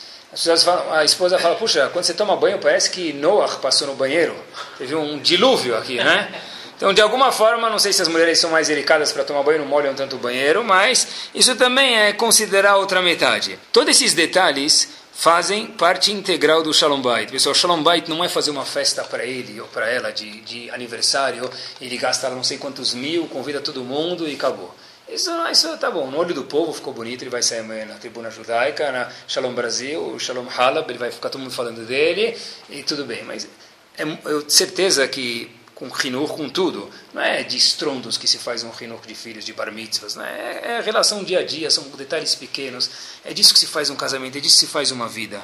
Falam, 0.63 0.93
a 0.93 1.05
esposa 1.05 1.37
fala: 1.37 1.55
Puxa, 1.55 1.89
quando 1.93 2.05
você 2.05 2.13
toma 2.15 2.35
banho, 2.35 2.57
parece 2.57 2.89
que 2.89 3.13
Noah 3.13 3.57
passou 3.57 3.87
no 3.87 3.93
banheiro. 3.93 4.35
Teve 4.79 4.95
um 4.95 5.19
dilúvio 5.19 5.77
aqui, 5.77 5.97
né? 5.97 6.27
Então, 6.75 6.93
de 6.93 7.01
alguma 7.01 7.31
forma, 7.31 7.69
não 7.69 7.77
sei 7.77 7.91
se 7.91 8.01
as 8.01 8.07
mulheres 8.07 8.39
são 8.39 8.49
mais 8.49 8.67
delicadas 8.67 9.11
para 9.11 9.23
tomar 9.25 9.43
banho, 9.43 9.59
não 9.59 9.65
molham 9.65 9.93
tanto 9.93 10.15
o 10.15 10.19
banheiro, 10.19 10.63
mas 10.63 11.07
isso 11.35 11.55
também 11.55 11.99
é 11.99 12.13
considerar 12.13 12.77
outra 12.77 13.01
metade. 13.01 13.59
Todos 13.73 13.95
esses 13.95 14.13
detalhes 14.13 14.87
fazem 15.19 15.67
parte 15.67 16.13
integral 16.13 16.63
do 16.63 16.73
Shalom 16.73 17.01
Bait. 17.01 17.29
Pessoal, 17.29 17.53
Shalom 17.53 17.83
Bait 17.83 18.07
não 18.07 18.23
é 18.23 18.29
fazer 18.29 18.51
uma 18.51 18.63
festa 18.63 19.03
para 19.03 19.25
ele 19.25 19.59
ou 19.59 19.67
para 19.67 19.85
ela 19.89 20.11
de, 20.13 20.39
de 20.39 20.71
aniversário, 20.71 21.49
ele 21.81 21.97
gasta 21.97 22.29
não 22.29 22.41
sei 22.41 22.57
quantos 22.57 22.93
mil, 22.93 23.27
convida 23.27 23.59
todo 23.59 23.83
mundo 23.83 24.25
e 24.25 24.35
acabou. 24.35 24.73
Isso, 25.09 25.29
isso 25.51 25.77
tá 25.77 25.91
bom, 25.91 26.09
no 26.09 26.17
olho 26.17 26.33
do 26.33 26.45
povo 26.45 26.71
ficou 26.71 26.93
bonito, 26.93 27.21
ele 27.21 27.29
vai 27.29 27.43
sair 27.43 27.59
amanhã 27.59 27.85
na 27.85 27.95
tribuna 27.95 28.31
judaica, 28.31 28.93
na 28.93 29.11
Shalom 29.27 29.53
Brasil, 29.53 30.17
Shalom 30.19 30.45
Halab, 30.57 30.89
ele 30.89 30.97
vai 30.97 31.11
ficar 31.11 31.29
todo 31.29 31.41
mundo 31.41 31.51
falando 31.51 31.85
dele, 31.85 32.37
e 32.69 32.81
tudo 32.83 33.03
bem, 33.03 33.21
mas 33.25 33.45
é, 33.97 34.03
eu 34.03 34.39
tenho 34.39 34.49
certeza 34.49 35.05
que 35.05 35.51
com 35.79 35.87
rinur, 35.87 36.35
com 36.35 36.49
tudo. 36.49 36.89
Não 37.13 37.21
é 37.21 37.41
de 37.41 37.55
estrondos 37.55 38.17
que 38.17 38.27
se 38.27 38.37
faz 38.37 38.63
um 38.63 38.69
rinur 38.69 38.99
de 39.07 39.15
filhos, 39.15 39.45
de 39.45 39.53
bar 39.53 39.71
mitzvahs. 39.71 40.15
Não 40.15 40.25
é, 40.25 40.77
é 40.77 40.81
relação 40.81 41.23
dia 41.23 41.39
a 41.39 41.43
dia, 41.43 41.71
são 41.71 41.83
detalhes 41.95 42.35
pequenos. 42.35 42.91
É 43.23 43.33
disso 43.33 43.53
que 43.53 43.59
se 43.59 43.65
faz 43.65 43.89
um 43.89 43.95
casamento, 43.95 44.37
é 44.37 44.41
disso 44.41 44.55
que 44.55 44.65
se 44.65 44.71
faz 44.71 44.91
uma 44.91 45.07
vida. 45.07 45.41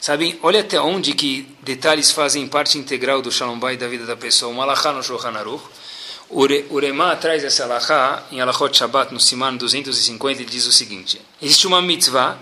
Sabem, 0.00 0.38
olha 0.42 0.60
até 0.60 0.78
onde 0.80 1.14
que 1.14 1.56
detalhes 1.62 2.10
fazem 2.10 2.46
parte 2.48 2.76
integral 2.76 3.22
do 3.22 3.30
Shalom 3.30 3.58
Bay 3.58 3.76
da 3.76 3.86
vida 3.86 4.04
da 4.04 4.16
pessoa. 4.16 4.52
O 4.52 4.54
Malachá 4.54 4.92
no 4.92 5.02
Shulchan 5.02 5.38
Aruch. 5.38 5.64
O 6.28 6.78
Remá 6.80 7.14
traz 7.14 7.44
essa 7.44 7.64
Alachá 7.64 8.24
em 8.32 8.40
Alachot 8.40 8.76
Shabbat, 8.76 9.12
no 9.12 9.20
Siman 9.20 9.56
250, 9.56 10.42
ele 10.42 10.50
diz 10.50 10.66
o 10.66 10.72
seguinte. 10.72 11.20
Existe 11.40 11.66
uma 11.66 11.80
mitzvah 11.80 12.36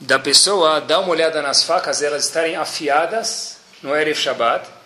da 0.00 0.18
pessoa 0.18 0.80
dar 0.80 1.00
uma 1.00 1.10
olhada 1.10 1.42
nas 1.42 1.62
facas, 1.62 2.00
elas 2.00 2.24
estarem 2.24 2.56
afiadas 2.56 3.58
no 3.82 3.94
Erev 3.94 4.16
Shabbat, 4.16 4.77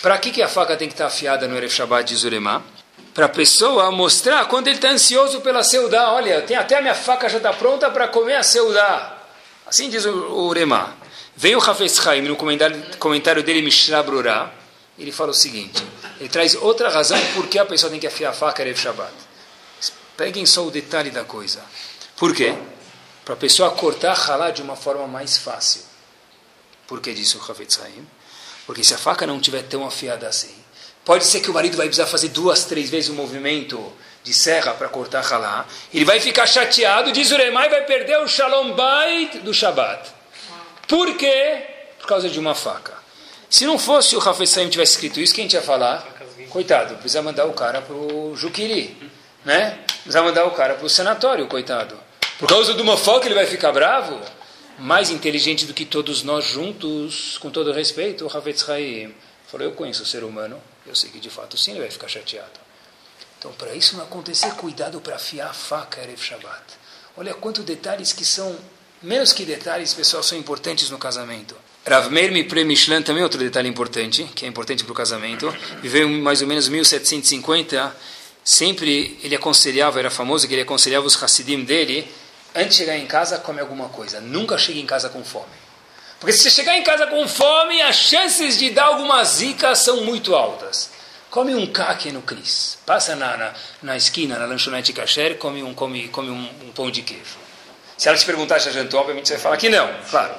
para 0.00 0.16
que, 0.18 0.30
que 0.30 0.42
a 0.42 0.48
faca 0.48 0.76
tem 0.76 0.88
que 0.88 0.94
estar 0.94 1.06
afiada 1.06 1.48
no 1.48 1.56
Erev 1.56 1.72
Shabbat 1.72 2.08
de 2.08 2.16
Zurema? 2.16 2.62
Para 3.12 3.26
a 3.26 3.28
pessoa 3.28 3.90
mostrar 3.90 4.44
quando 4.46 4.68
ele 4.68 4.76
está 4.76 4.90
ansioso 4.90 5.40
pela 5.40 5.64
seudá. 5.64 6.12
Olha, 6.12 6.40
tem 6.42 6.56
até 6.56 6.76
a 6.76 6.80
minha 6.80 6.94
faca 6.94 7.28
já 7.28 7.38
está 7.38 7.52
pronta 7.52 7.90
para 7.90 8.06
comer 8.06 8.36
a 8.36 8.42
seudá. 8.44 9.18
Assim 9.66 9.90
diz 9.90 10.04
o, 10.04 10.46
Urema. 10.46 10.96
Vem 11.36 11.56
o 11.56 11.58
Hafez 11.58 12.04
Haim 12.06 12.22
no 12.22 12.36
comentário, 12.36 13.42
dele, 13.42 13.62
Mishnah 13.62 14.02
Brurah, 14.02 14.50
ele 14.98 15.12
fala 15.12 15.30
o 15.30 15.34
seguinte, 15.34 15.84
ele 16.18 16.28
traz 16.28 16.56
outra 16.56 16.88
razão 16.88 17.16
por 17.34 17.46
que 17.46 17.60
a 17.60 17.64
pessoa 17.64 17.88
tem 17.88 18.00
que 18.00 18.08
afiar 18.08 18.32
a 18.32 18.34
faca 18.34 18.62
Erev 18.62 18.76
Shabbat. 18.76 19.12
Peguem 20.16 20.44
só 20.44 20.66
o 20.66 20.70
detalhe 20.70 21.10
da 21.10 21.22
coisa. 21.22 21.60
Por 22.16 22.34
quê? 22.34 22.56
Para 23.24 23.34
a 23.34 23.36
pessoa 23.36 23.70
cortar 23.70 24.14
halá 24.14 24.50
de 24.50 24.62
uma 24.62 24.74
forma 24.74 25.06
mais 25.06 25.38
fácil. 25.38 25.82
Por 26.88 27.00
que 27.00 27.14
disse 27.14 27.36
o 27.36 27.40
Hafez 27.40 27.78
Haim? 27.84 28.04
Porque 28.68 28.84
se 28.84 28.92
a 28.92 28.98
faca 28.98 29.26
não 29.26 29.38
estiver 29.38 29.62
tão 29.62 29.86
afiada 29.86 30.28
assim, 30.28 30.54
pode 31.02 31.24
ser 31.24 31.40
que 31.40 31.50
o 31.50 31.54
marido 31.54 31.74
vai 31.74 31.86
precisar 31.86 32.06
fazer 32.06 32.28
duas, 32.28 32.66
três 32.66 32.90
vezes 32.90 33.08
o 33.08 33.14
movimento 33.14 33.82
de 34.22 34.34
serra 34.34 34.74
para 34.74 34.90
cortar 34.90 35.24
halá. 35.24 35.64
Ele 35.92 36.04
vai 36.04 36.20
ficar 36.20 36.46
chateado, 36.46 37.10
diz 37.10 37.30
o 37.30 37.36
Remai, 37.38 37.70
vai 37.70 37.86
perder 37.86 38.18
o 38.18 38.28
shalom 38.28 38.74
bait 38.74 39.38
do 39.38 39.54
Shabat. 39.54 40.10
Por 40.86 41.16
quê? 41.16 41.62
Por 41.98 42.06
causa 42.06 42.28
de 42.28 42.38
uma 42.38 42.54
faca. 42.54 42.92
Se 43.48 43.64
não 43.64 43.78
fosse 43.78 44.14
o 44.14 44.20
Hafez 44.20 44.52
tivesse 44.52 44.92
escrito 44.92 45.18
isso, 45.18 45.34
quem 45.34 45.48
tinha 45.48 45.62
falar? 45.62 46.06
Coitado, 46.50 46.96
precisa 46.96 47.22
mandar 47.22 47.46
o 47.46 47.54
cara 47.54 47.80
para 47.80 47.96
o 47.96 48.36
Juquiri. 48.36 48.94
Né? 49.46 49.78
Precisa 50.02 50.22
mandar 50.22 50.44
o 50.44 50.50
cara 50.50 50.74
para 50.74 50.84
o 50.84 50.90
sanatório, 50.90 51.46
coitado. 51.46 51.98
Por 52.38 52.46
causa 52.46 52.74
de 52.74 52.82
uma 52.82 52.98
faca 52.98 53.24
ele 53.24 53.34
vai 53.34 53.46
ficar 53.46 53.72
bravo? 53.72 54.20
Mais 54.78 55.10
inteligente 55.10 55.66
do 55.66 55.74
que 55.74 55.84
todos 55.84 56.22
nós 56.22 56.44
juntos, 56.44 57.36
com 57.38 57.50
todo 57.50 57.72
respeito, 57.72 58.24
o 58.24 58.36
Havetz 58.36 58.68
Haim 58.68 59.14
falou: 59.46 59.66
Eu 59.66 59.72
conheço 59.72 60.02
o 60.02 60.06
ser 60.06 60.22
humano, 60.22 60.60
eu 60.86 60.94
sei 60.94 61.10
que 61.10 61.18
de 61.18 61.30
fato 61.30 61.56
sim 61.58 61.72
ele 61.72 61.80
vai 61.80 61.90
ficar 61.90 62.08
chateado. 62.08 62.68
Então, 63.38 63.52
para 63.52 63.74
isso 63.74 63.96
não 63.96 64.04
acontecer, 64.04 64.50
cuidado 64.54 65.00
para 65.00 65.16
afiar 65.16 65.50
a 65.50 65.52
faca 65.52 66.00
Erev 66.02 66.20
Shabbat. 66.20 66.62
Olha 67.16 67.34
quantos 67.34 67.64
detalhes 67.64 68.12
que 68.12 68.24
são, 68.24 68.56
menos 69.02 69.32
que 69.32 69.44
detalhes, 69.44 69.94
pessoal, 69.94 70.22
são 70.22 70.36
importantes 70.36 70.90
no 70.90 70.98
casamento. 70.98 71.54
Rav 71.86 72.10
Meir 72.10 72.32
Mipre 72.32 72.64
Mishlan, 72.64 73.02
também 73.02 73.22
outro 73.22 73.38
detalhe 73.38 73.68
importante, 73.68 74.24
que 74.34 74.44
é 74.44 74.48
importante 74.48 74.84
para 74.84 74.92
o 74.92 74.94
casamento, 74.94 75.52
viveu 75.80 76.08
mais 76.08 76.42
ou 76.42 76.48
menos 76.48 76.68
1750, 76.68 77.96
sempre 78.44 79.18
ele 79.22 79.34
aconselhava, 79.34 79.98
era 79.98 80.10
famoso 80.10 80.46
que 80.46 80.54
ele 80.54 80.62
aconselhava 80.62 81.06
os 81.06 81.20
Hassidim 81.22 81.64
dele, 81.64 82.06
antes 82.58 82.76
de 82.76 82.84
chegar 82.84 82.96
em 82.96 83.06
casa, 83.06 83.38
come 83.38 83.60
alguma 83.60 83.88
coisa. 83.88 84.20
Nunca 84.20 84.58
chegue 84.58 84.80
em 84.80 84.86
casa 84.86 85.08
com 85.08 85.24
fome. 85.24 85.46
Porque 86.20 86.32
se 86.32 86.42
você 86.42 86.50
chegar 86.50 86.76
em 86.76 86.82
casa 86.82 87.06
com 87.06 87.26
fome, 87.28 87.80
as 87.80 87.96
chances 87.96 88.58
de 88.58 88.70
dar 88.70 88.86
alguma 88.86 89.22
zica 89.24 89.74
são 89.74 90.04
muito 90.04 90.34
altas. 90.34 90.90
Come 91.30 91.54
um 91.54 91.66
caque 91.66 92.10
no 92.10 92.22
Cris. 92.22 92.78
Passa 92.84 93.14
na, 93.14 93.36
na, 93.36 93.52
na, 93.82 93.96
esquina, 93.96 94.38
na 94.38 94.46
lanchonete 94.46 94.92
kasher, 94.92 95.36
come 95.38 95.62
um, 95.62 95.74
come, 95.74 96.08
come 96.08 96.30
um, 96.30 96.50
um 96.64 96.72
pão 96.72 96.90
de 96.90 97.02
queijo. 97.02 97.36
Se 97.96 98.08
ela 98.08 98.16
te 98.16 98.24
perguntar 98.24 98.58
se 98.60 98.66
já 98.66 98.72
jantou, 98.72 99.00
obviamente 99.00 99.28
você 99.28 99.34
vai 99.34 99.42
falar 99.42 99.56
que 99.56 99.68
não, 99.68 99.88
claro. 100.10 100.34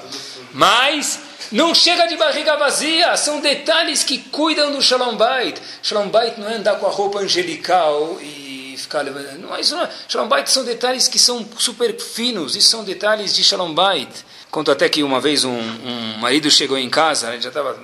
Mas 0.53 1.19
não 1.51 1.75
chega 1.75 2.07
de 2.07 2.15
barriga 2.15 2.57
vazia, 2.57 3.15
são 3.17 3.39
detalhes 3.39 4.03
que 4.03 4.17
cuidam 4.17 4.71
do 4.71 4.81
Shalom 4.81 5.15
Bait. 5.15 5.61
Shalom 5.83 6.09
Bait 6.09 6.37
não 6.37 6.49
é 6.49 6.55
andar 6.55 6.75
com 6.79 6.87
a 6.87 6.89
roupa 6.89 7.19
angelical 7.19 8.17
e 8.21 8.48
ficar 8.81 9.01
levando. 9.01 9.37
Não, 9.39 9.55
é, 9.55 9.61
Shalom 9.63 10.27
Bait 10.27 10.49
são 10.49 10.63
detalhes 10.63 11.07
que 11.07 11.19
são 11.19 11.47
super 11.57 11.95
finos, 11.99 12.55
isso 12.55 12.69
são 12.69 12.83
detalhes 12.83 13.35
de 13.35 13.43
Shalom 13.43 13.73
Bait. 13.73 14.09
Conto 14.49 14.71
até 14.71 14.89
que 14.89 15.03
uma 15.03 15.19
vez 15.19 15.43
um, 15.43 15.51
um 15.51 16.17
marido 16.17 16.49
chegou 16.49 16.77
em 16.77 16.89
casa, 16.89 17.29
né, 17.29 17.39
já 17.39 17.49
estava 17.49 17.77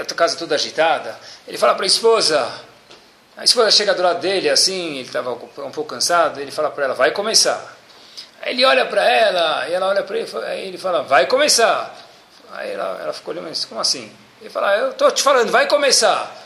a 0.00 0.14
casa 0.14 0.36
toda 0.36 0.54
agitada. 0.54 1.18
Ele 1.46 1.58
fala 1.58 1.74
para 1.74 1.84
a 1.84 1.86
esposa, 1.86 2.50
a 3.36 3.44
esposa 3.44 3.70
chega 3.70 3.94
do 3.94 4.02
lado 4.02 4.20
dele 4.20 4.48
assim, 4.48 4.98
ele 4.98 5.00
estava 5.02 5.32
um 5.32 5.70
pouco 5.70 5.84
cansado, 5.84 6.40
ele 6.40 6.50
fala 6.50 6.70
para 6.70 6.84
ela, 6.84 6.94
vai 6.94 7.10
começar. 7.10 7.76
Aí 8.42 8.52
ele 8.52 8.64
olha 8.64 8.86
para 8.86 9.08
ela, 9.08 9.68
e 9.68 9.72
ela 9.72 9.88
olha 9.88 10.02
para 10.02 10.18
ele, 10.18 10.28
aí 10.46 10.68
ele 10.68 10.78
fala, 10.78 11.02
vai 11.02 11.26
começar. 11.26 11.96
Aí 12.52 12.72
ela, 12.72 12.98
ela 13.00 13.12
ficou 13.12 13.32
olhando, 13.32 13.50
como 13.68 13.80
assim? 13.80 14.12
Ele 14.40 14.50
fala, 14.50 14.76
eu 14.76 14.90
estou 14.90 15.10
te 15.10 15.22
falando, 15.22 15.50
vai 15.50 15.68
começar. 15.68 16.41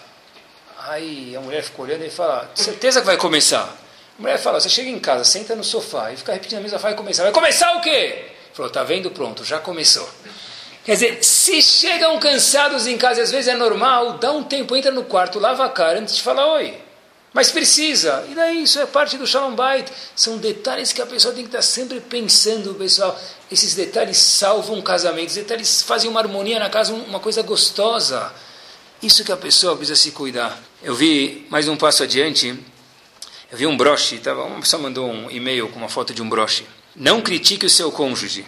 Aí 0.89 1.35
a 1.35 1.41
mulher 1.41 1.63
ficou 1.63 1.85
olhando 1.85 2.05
e 2.05 2.11
fala, 2.11 2.49
certeza 2.55 3.01
que 3.01 3.07
vai 3.07 3.17
começar. 3.17 3.77
A 4.19 4.23
mulher 4.23 4.39
fala, 4.39 4.61
você 4.61 4.69
chega 4.69 4.89
em 4.89 4.99
casa, 5.01 5.25
senta 5.25 5.57
no 5.57 5.65
sofá 5.65 6.13
e 6.13 6.17
fica 6.17 6.33
repetindo 6.33 6.59
a 6.59 6.63
mesma 6.63 6.79
vai 6.79 6.95
começar. 6.95 7.25
Vai 7.25 7.33
começar 7.33 7.77
o 7.77 7.81
quê? 7.81 8.27
Falou, 8.55 8.71
tá 8.71 8.85
vendo? 8.85 9.11
Pronto, 9.11 9.45
já 9.45 9.59
começou. 9.59 10.09
Quer 10.85 10.93
dizer, 10.93 11.25
se 11.25 11.61
chegam 11.61 12.17
cansados 12.21 12.87
em 12.87 12.97
casa, 12.97 13.21
às 13.21 13.33
vezes 13.33 13.49
é 13.49 13.57
normal, 13.57 14.19
dá 14.19 14.31
um 14.31 14.45
tempo, 14.45 14.77
entra 14.77 14.93
no 14.93 15.03
quarto, 15.03 15.41
lava 15.41 15.65
a 15.65 15.69
cara 15.69 15.99
antes 15.99 16.15
de 16.15 16.23
falar 16.23 16.47
oi. 16.55 16.79
Mas 17.35 17.51
precisa. 17.51 18.25
E 18.31 18.35
daí, 18.35 18.63
isso 18.63 18.79
é 18.79 18.87
parte 18.87 19.19
do 19.19 19.27
Shalom 19.27 19.55
Bait. 19.55 19.93
São 20.15 20.39
detalhes 20.39 20.93
que 20.93 21.03
a 21.03 21.07
pessoa 21.07 21.35
tem 21.35 21.43
que 21.43 21.49
estar 21.49 21.61
sempre 21.61 22.01
pensando, 22.01 22.73
pessoal. 22.75 23.19
Esses 23.51 23.75
detalhes 23.75 24.17
salvam 24.17 24.81
casamentos, 24.81 25.35
detalhes 25.35 25.83
fazem 25.83 26.09
uma 26.09 26.21
harmonia 26.21 26.59
na 26.59 26.71
casa, 26.71 26.95
uma 26.95 27.21
coisa 27.21 27.43
gostosa. 27.43 28.33
Isso 29.03 29.23
que 29.23 29.33
a 29.33 29.37
pessoa 29.37 29.77
precisa 29.77 30.01
se 30.01 30.13
cuidar. 30.13 30.59
Eu 30.83 30.95
vi 30.95 31.47
mais 31.49 31.69
um 31.69 31.77
passo 31.77 32.03
adiante, 32.03 32.49
eu 33.51 33.57
vi 33.57 33.67
um 33.67 33.77
broche, 33.77 34.19
tava, 34.19 34.45
uma 34.45 34.61
pessoa 34.61 34.83
mandou 34.83 35.11
um 35.11 35.31
e-mail 35.31 35.69
com 35.69 35.79
uma 35.79 35.89
foto 35.89 36.13
de 36.13 36.21
um 36.21 36.29
broche. 36.29 36.67
Não 36.95 37.23
critique 37.23 37.65
o 37.65 37.71
seu 37.71 37.91
cônjuge. 37.91 38.45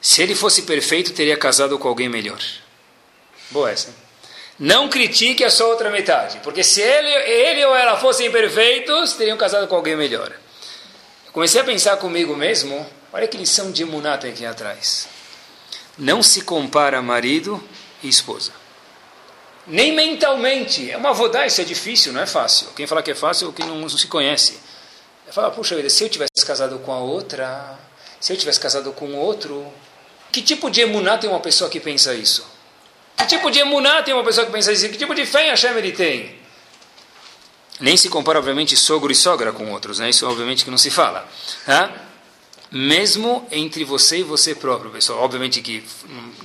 Se 0.00 0.22
ele 0.22 0.34
fosse 0.34 0.62
perfeito, 0.62 1.12
teria 1.12 1.36
casado 1.36 1.78
com 1.78 1.88
alguém 1.88 2.08
melhor. 2.08 2.38
Boa 3.50 3.70
essa. 3.70 3.94
Não 4.58 4.88
critique 4.88 5.42
a 5.42 5.50
sua 5.50 5.66
outra 5.66 5.90
metade, 5.90 6.38
porque 6.44 6.62
se 6.62 6.80
ele, 6.80 7.08
ele 7.08 7.64
ou 7.64 7.74
ela 7.74 7.96
fossem 7.98 8.30
perfeitos, 8.30 9.14
teriam 9.14 9.36
casado 9.36 9.66
com 9.66 9.74
alguém 9.74 9.96
melhor. 9.96 10.30
Eu 11.26 11.32
comecei 11.32 11.60
a 11.60 11.64
pensar 11.64 11.96
comigo 11.96 12.36
mesmo, 12.36 12.86
olha 13.12 13.26
que 13.26 13.36
lição 13.36 13.72
de 13.72 13.84
Muná 13.84 14.16
tem 14.18 14.30
aqui 14.30 14.46
atrás. 14.46 15.08
Não 15.98 16.22
se 16.22 16.42
compara 16.42 17.02
marido 17.02 17.62
e 18.02 18.08
esposa. 18.08 18.61
Nem 19.66 19.94
mentalmente. 19.94 20.90
É 20.90 20.96
uma 20.96 21.12
vodá, 21.12 21.46
isso 21.46 21.60
é 21.60 21.64
difícil, 21.64 22.12
não 22.12 22.20
é 22.20 22.26
fácil. 22.26 22.68
Quem 22.74 22.86
fala 22.86 23.02
que 23.02 23.10
é 23.10 23.14
fácil 23.14 23.50
é 23.50 23.52
quem 23.52 23.66
não, 23.66 23.78
não 23.78 23.88
se 23.88 24.06
conhece. 24.06 24.58
Fala, 25.30 25.50
puxa 25.50 25.74
vida, 25.74 25.88
se 25.88 26.04
eu 26.04 26.08
tivesse 26.10 26.44
casado 26.44 26.78
com 26.80 26.92
a 26.92 26.98
outra, 26.98 27.78
se 28.20 28.32
eu 28.32 28.36
tivesse 28.36 28.60
casado 28.60 28.92
com 28.92 29.14
outro, 29.14 29.66
que 30.30 30.42
tipo 30.42 30.70
de 30.70 30.82
emuná 30.82 31.16
tem 31.16 31.30
uma 31.30 31.40
pessoa 31.40 31.70
que 31.70 31.80
pensa 31.80 32.14
isso? 32.14 32.46
Que 33.16 33.26
tipo 33.26 33.50
de 33.50 33.60
emuná 33.60 34.02
tem 34.02 34.12
uma 34.12 34.24
pessoa 34.24 34.44
que 34.44 34.52
pensa 34.52 34.72
isso? 34.72 34.88
Que 34.88 34.98
tipo 34.98 35.14
de 35.14 35.24
fé 35.24 35.46
em 35.46 35.50
Hashem 35.50 35.76
ele 35.76 35.92
tem? 35.92 36.36
Nem 37.80 37.96
se 37.96 38.08
compara, 38.08 38.38
obviamente, 38.38 38.76
sogro 38.76 39.10
e 39.10 39.14
sogra 39.14 39.52
com 39.52 39.72
outros, 39.72 39.98
né? 39.98 40.10
Isso, 40.10 40.26
obviamente, 40.28 40.64
que 40.64 40.70
não 40.70 40.78
se 40.78 40.90
fala. 40.90 41.26
Tá? 41.64 41.90
Mesmo 42.70 43.46
entre 43.50 43.84
você 43.84 44.18
e 44.18 44.22
você 44.22 44.54
próprio, 44.54 44.90
pessoal. 44.90 45.20
Obviamente 45.20 45.60
que 45.60 45.84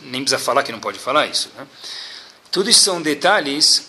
nem 0.04 0.22
precisa 0.22 0.40
falar 0.40 0.64
que 0.64 0.72
não 0.72 0.80
pode 0.80 0.98
falar 0.98 1.28
isso. 1.28 1.52
Né? 1.58 1.68
Tudo 2.58 2.72
isso 2.72 2.80
são 2.80 3.00
detalhes 3.00 3.88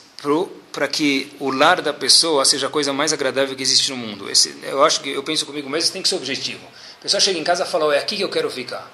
para 0.73 0.87
que 0.87 1.33
o 1.41 1.51
lar 1.51 1.81
da 1.81 1.95
pessoa 1.95 2.45
seja 2.45 2.66
a 2.66 2.71
coisa 2.71 2.93
mais 2.93 3.14
agradável 3.14 3.57
que 3.57 3.62
existe 3.62 3.89
no 3.89 3.97
mundo. 3.97 4.29
Esse, 4.29 4.55
eu 4.62 4.85
acho 4.85 5.01
que 5.01 5.09
eu 5.09 5.23
penso 5.23 5.47
comigo 5.47 5.71
mesmo, 5.71 5.91
tem 5.91 6.03
que 6.03 6.09
ser 6.09 6.16
objetivo. 6.16 6.61
A 6.99 7.03
pessoa 7.03 7.19
chega 7.19 7.39
em 7.39 7.43
casa 7.43 7.64
e 7.64 7.66
fala: 7.66 7.95
é 7.95 7.99
aqui 7.99 8.16
que 8.19 8.23
eu 8.23 8.29
quero 8.29 8.51
ficar. 8.51 8.87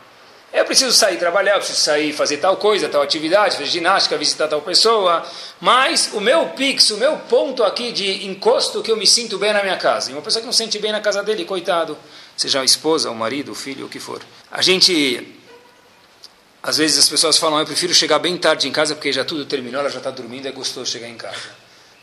Eu 0.52 0.64
preciso 0.64 0.92
sair 0.92 1.18
trabalhar, 1.18 1.54
eu 1.54 1.58
preciso 1.58 1.80
sair 1.80 2.12
fazer 2.12 2.36
tal 2.36 2.56
coisa, 2.56 2.88
tal 2.88 3.02
atividade, 3.02 3.56
fazer 3.56 3.68
ginástica, 3.68 4.16
visitar 4.16 4.46
tal 4.46 4.62
pessoa. 4.62 5.26
Mas 5.60 6.08
o 6.12 6.20
meu 6.20 6.50
pix, 6.50 6.90
o 6.90 6.96
meu 6.96 7.16
ponto 7.28 7.64
aqui 7.64 7.90
de 7.90 8.28
encosto 8.28 8.80
que 8.80 8.92
eu 8.92 8.96
me 8.96 9.08
sinto 9.08 9.38
bem 9.38 9.52
na 9.52 9.60
minha 9.60 9.76
casa. 9.76 10.08
E 10.08 10.12
uma 10.12 10.22
pessoa 10.22 10.40
que 10.40 10.46
não 10.46 10.52
sente 10.52 10.78
bem 10.78 10.92
na 10.92 11.00
casa 11.00 11.20
dele, 11.20 11.44
coitado, 11.44 11.98
seja 12.36 12.60
a 12.60 12.64
esposa, 12.64 13.10
o 13.10 13.14
marido, 13.16 13.50
o 13.50 13.56
filho, 13.56 13.86
o 13.86 13.88
que 13.88 13.98
for. 13.98 14.22
A 14.52 14.62
gente 14.62 15.42
às 16.66 16.78
vezes 16.78 16.98
as 16.98 17.06
pessoas 17.10 17.36
falam, 17.36 17.58
eu 17.58 17.66
prefiro 17.66 17.92
chegar 17.92 18.18
bem 18.18 18.38
tarde 18.38 18.66
em 18.66 18.72
casa 18.72 18.94
porque 18.94 19.12
já 19.12 19.22
tudo 19.22 19.44
terminou, 19.44 19.82
ela 19.82 19.90
já 19.90 19.98
está 19.98 20.10
dormindo, 20.10 20.48
é 20.48 20.50
gostoso 20.50 20.90
chegar 20.90 21.10
em 21.10 21.14
casa. 21.14 21.36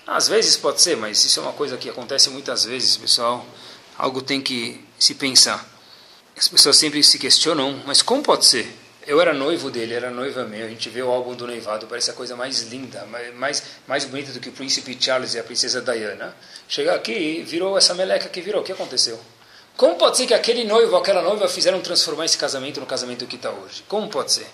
Às 0.06 0.28
vezes 0.28 0.56
pode 0.56 0.80
ser, 0.80 0.96
mas 0.96 1.26
isso 1.26 1.40
é 1.40 1.44
uma 1.44 1.54
coisa 1.54 1.78
que 1.78 1.90
acontece 1.90 2.30
muitas 2.30 2.64
vezes, 2.64 2.96
pessoal. 2.96 3.44
Algo 3.98 4.22
tem 4.22 4.40
que 4.40 4.80
se 5.00 5.16
pensar. 5.16 5.68
As 6.38 6.48
pessoas 6.48 6.78
sempre 6.78 7.04
se 7.04 7.18
questionam, 7.18 7.82
mas 7.88 8.04
como 8.04 8.22
pode 8.22 8.46
ser? 8.46 8.72
Eu 9.08 9.20
era 9.20 9.34
noivo 9.34 9.72
dele, 9.72 9.96
era 9.96 10.12
noiva 10.12 10.44
meu. 10.44 10.68
A 10.68 10.70
gente 10.70 10.92
vê 10.92 11.02
o 11.02 11.10
álbum 11.10 11.34
do 11.34 11.48
noivado, 11.48 11.88
parece 11.88 12.12
a 12.12 12.14
coisa 12.14 12.36
mais 12.36 12.62
linda, 12.62 13.04
mais, 13.36 13.64
mais 13.88 14.06
bonita 14.06 14.32
do 14.32 14.40
que 14.40 14.50
o 14.50 14.52
príncipe 14.52 14.96
Charles 15.00 15.34
e 15.34 15.40
a 15.40 15.44
princesa 15.44 15.82
Diana. 15.82 16.36
Chegar 16.68 16.94
aqui 16.94 17.12
e 17.12 17.42
virou 17.42 17.76
essa 17.80 17.96
meleca 17.96 18.30
que 18.30 18.42
virou. 18.42 18.62
O 18.62 18.64
que 18.64 18.72
aconteceu? 18.72 19.20
Como 19.82 19.96
pode 19.96 20.16
ser 20.16 20.28
que 20.28 20.34
aquele 20.36 20.64
noivo, 20.64 20.96
aquela 20.96 21.24
noiva 21.24 21.48
fizeram 21.48 21.82
transformar 21.82 22.26
esse 22.26 22.38
casamento 22.38 22.80
no 22.80 22.86
casamento 22.86 23.26
que 23.26 23.36
está 23.36 23.50
hoje? 23.50 23.84
Como 23.88 24.08
pode 24.10 24.32
ser? 24.32 24.46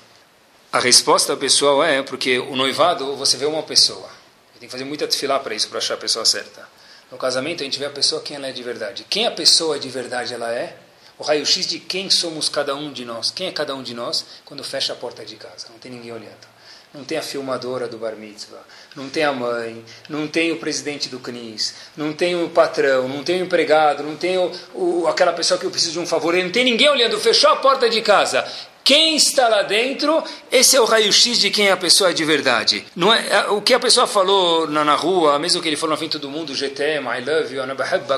A 0.71 0.79
resposta 0.79 1.35
pessoal 1.35 1.83
é 1.83 2.01
porque 2.01 2.39
o 2.39 2.55
noivado 2.55 3.13
você 3.17 3.35
vê 3.35 3.45
uma 3.45 3.61
pessoa. 3.61 4.09
Tem 4.57 4.69
que 4.69 4.71
fazer 4.71 4.85
muita 4.85 5.05
desfilar 5.05 5.41
para 5.41 5.53
isso, 5.53 5.67
para 5.67 5.79
achar 5.79 5.95
a 5.95 5.97
pessoa 5.97 6.23
certa. 6.23 6.65
No 7.11 7.17
casamento 7.17 7.59
a 7.59 7.65
gente 7.65 7.77
vê 7.77 7.83
a 7.83 7.89
pessoa 7.89 8.21
quem 8.21 8.37
ela 8.37 8.47
é 8.47 8.53
de 8.53 8.63
verdade. 8.63 9.05
Quem 9.09 9.27
a 9.27 9.31
pessoa 9.31 9.77
de 9.77 9.89
verdade 9.89 10.33
ela 10.33 10.49
é? 10.53 10.77
O 11.19 11.23
raio-x 11.23 11.67
de 11.67 11.77
quem 11.77 12.09
somos 12.09 12.47
cada 12.47 12.73
um 12.73 12.93
de 12.93 13.03
nós. 13.03 13.29
Quem 13.29 13.47
é 13.47 13.51
cada 13.51 13.75
um 13.75 13.83
de 13.83 13.93
nós 13.93 14.23
quando 14.45 14.63
fecha 14.63 14.93
a 14.93 14.95
porta 14.95 15.25
de 15.25 15.35
casa? 15.35 15.67
Não 15.69 15.77
tem 15.77 15.91
ninguém 15.91 16.13
olhando 16.13 16.56
não 16.97 17.03
tem 17.03 17.17
a 17.17 17.21
filmadora 17.21 17.87
do 17.87 17.97
bar 17.97 18.15
mitzvah, 18.15 18.57
não 18.95 19.07
tem 19.07 19.23
a 19.23 19.31
mãe, 19.31 19.85
não 20.09 20.27
tem 20.27 20.51
o 20.51 20.57
presidente 20.57 21.07
do 21.09 21.19
CNIS, 21.19 21.75
não 21.95 22.11
tem 22.11 22.35
o 22.35 22.49
patrão, 22.49 23.07
não 23.07 23.23
tem 23.23 23.39
o 23.39 23.45
empregado, 23.45 24.01
não 24.01 24.15
tem 24.15 24.37
o, 24.37 24.51
o, 24.73 25.07
aquela 25.07 25.31
pessoa 25.31 25.59
que 25.59 25.65
eu 25.65 25.69
preciso 25.69 25.93
de 25.93 25.99
um 25.99 26.07
favor, 26.07 26.33
não 26.33 26.49
tem 26.49 26.65
ninguém 26.65 26.89
olhando, 26.89 27.19
fechou 27.19 27.51
a 27.51 27.57
porta 27.57 27.87
de 27.87 28.01
casa. 28.01 28.43
Quem 28.83 29.17
está 29.17 29.49
lá 29.49 29.63
dentro, 29.63 30.23
esse 30.49 30.75
é 30.75 30.81
o 30.81 30.85
raio-x 30.85 31.39
de 31.39 31.51
quem 31.51 31.67
é 31.67 31.71
a 31.73 31.77
pessoa 31.77 32.13
de 32.13 32.23
verdade. 32.23 32.85
Não 32.95 33.13
é, 33.13 33.27
é, 33.29 33.41
o 33.49 33.61
que 33.61 33.73
a 33.73 33.79
pessoa 33.79 34.07
falou 34.07 34.65
na, 34.65 34.83
na 34.83 34.95
rua, 34.95 35.37
mesmo 35.37 35.61
que 35.61 35.67
ele 35.67 35.75
falou 35.75 35.91
na 35.91 35.97
frente 35.97 36.13
todo 36.13 36.29
mundo, 36.29 36.55
GTM, 36.55 37.05
I 37.05 37.19
love 37.19 37.53
you, 37.53 37.63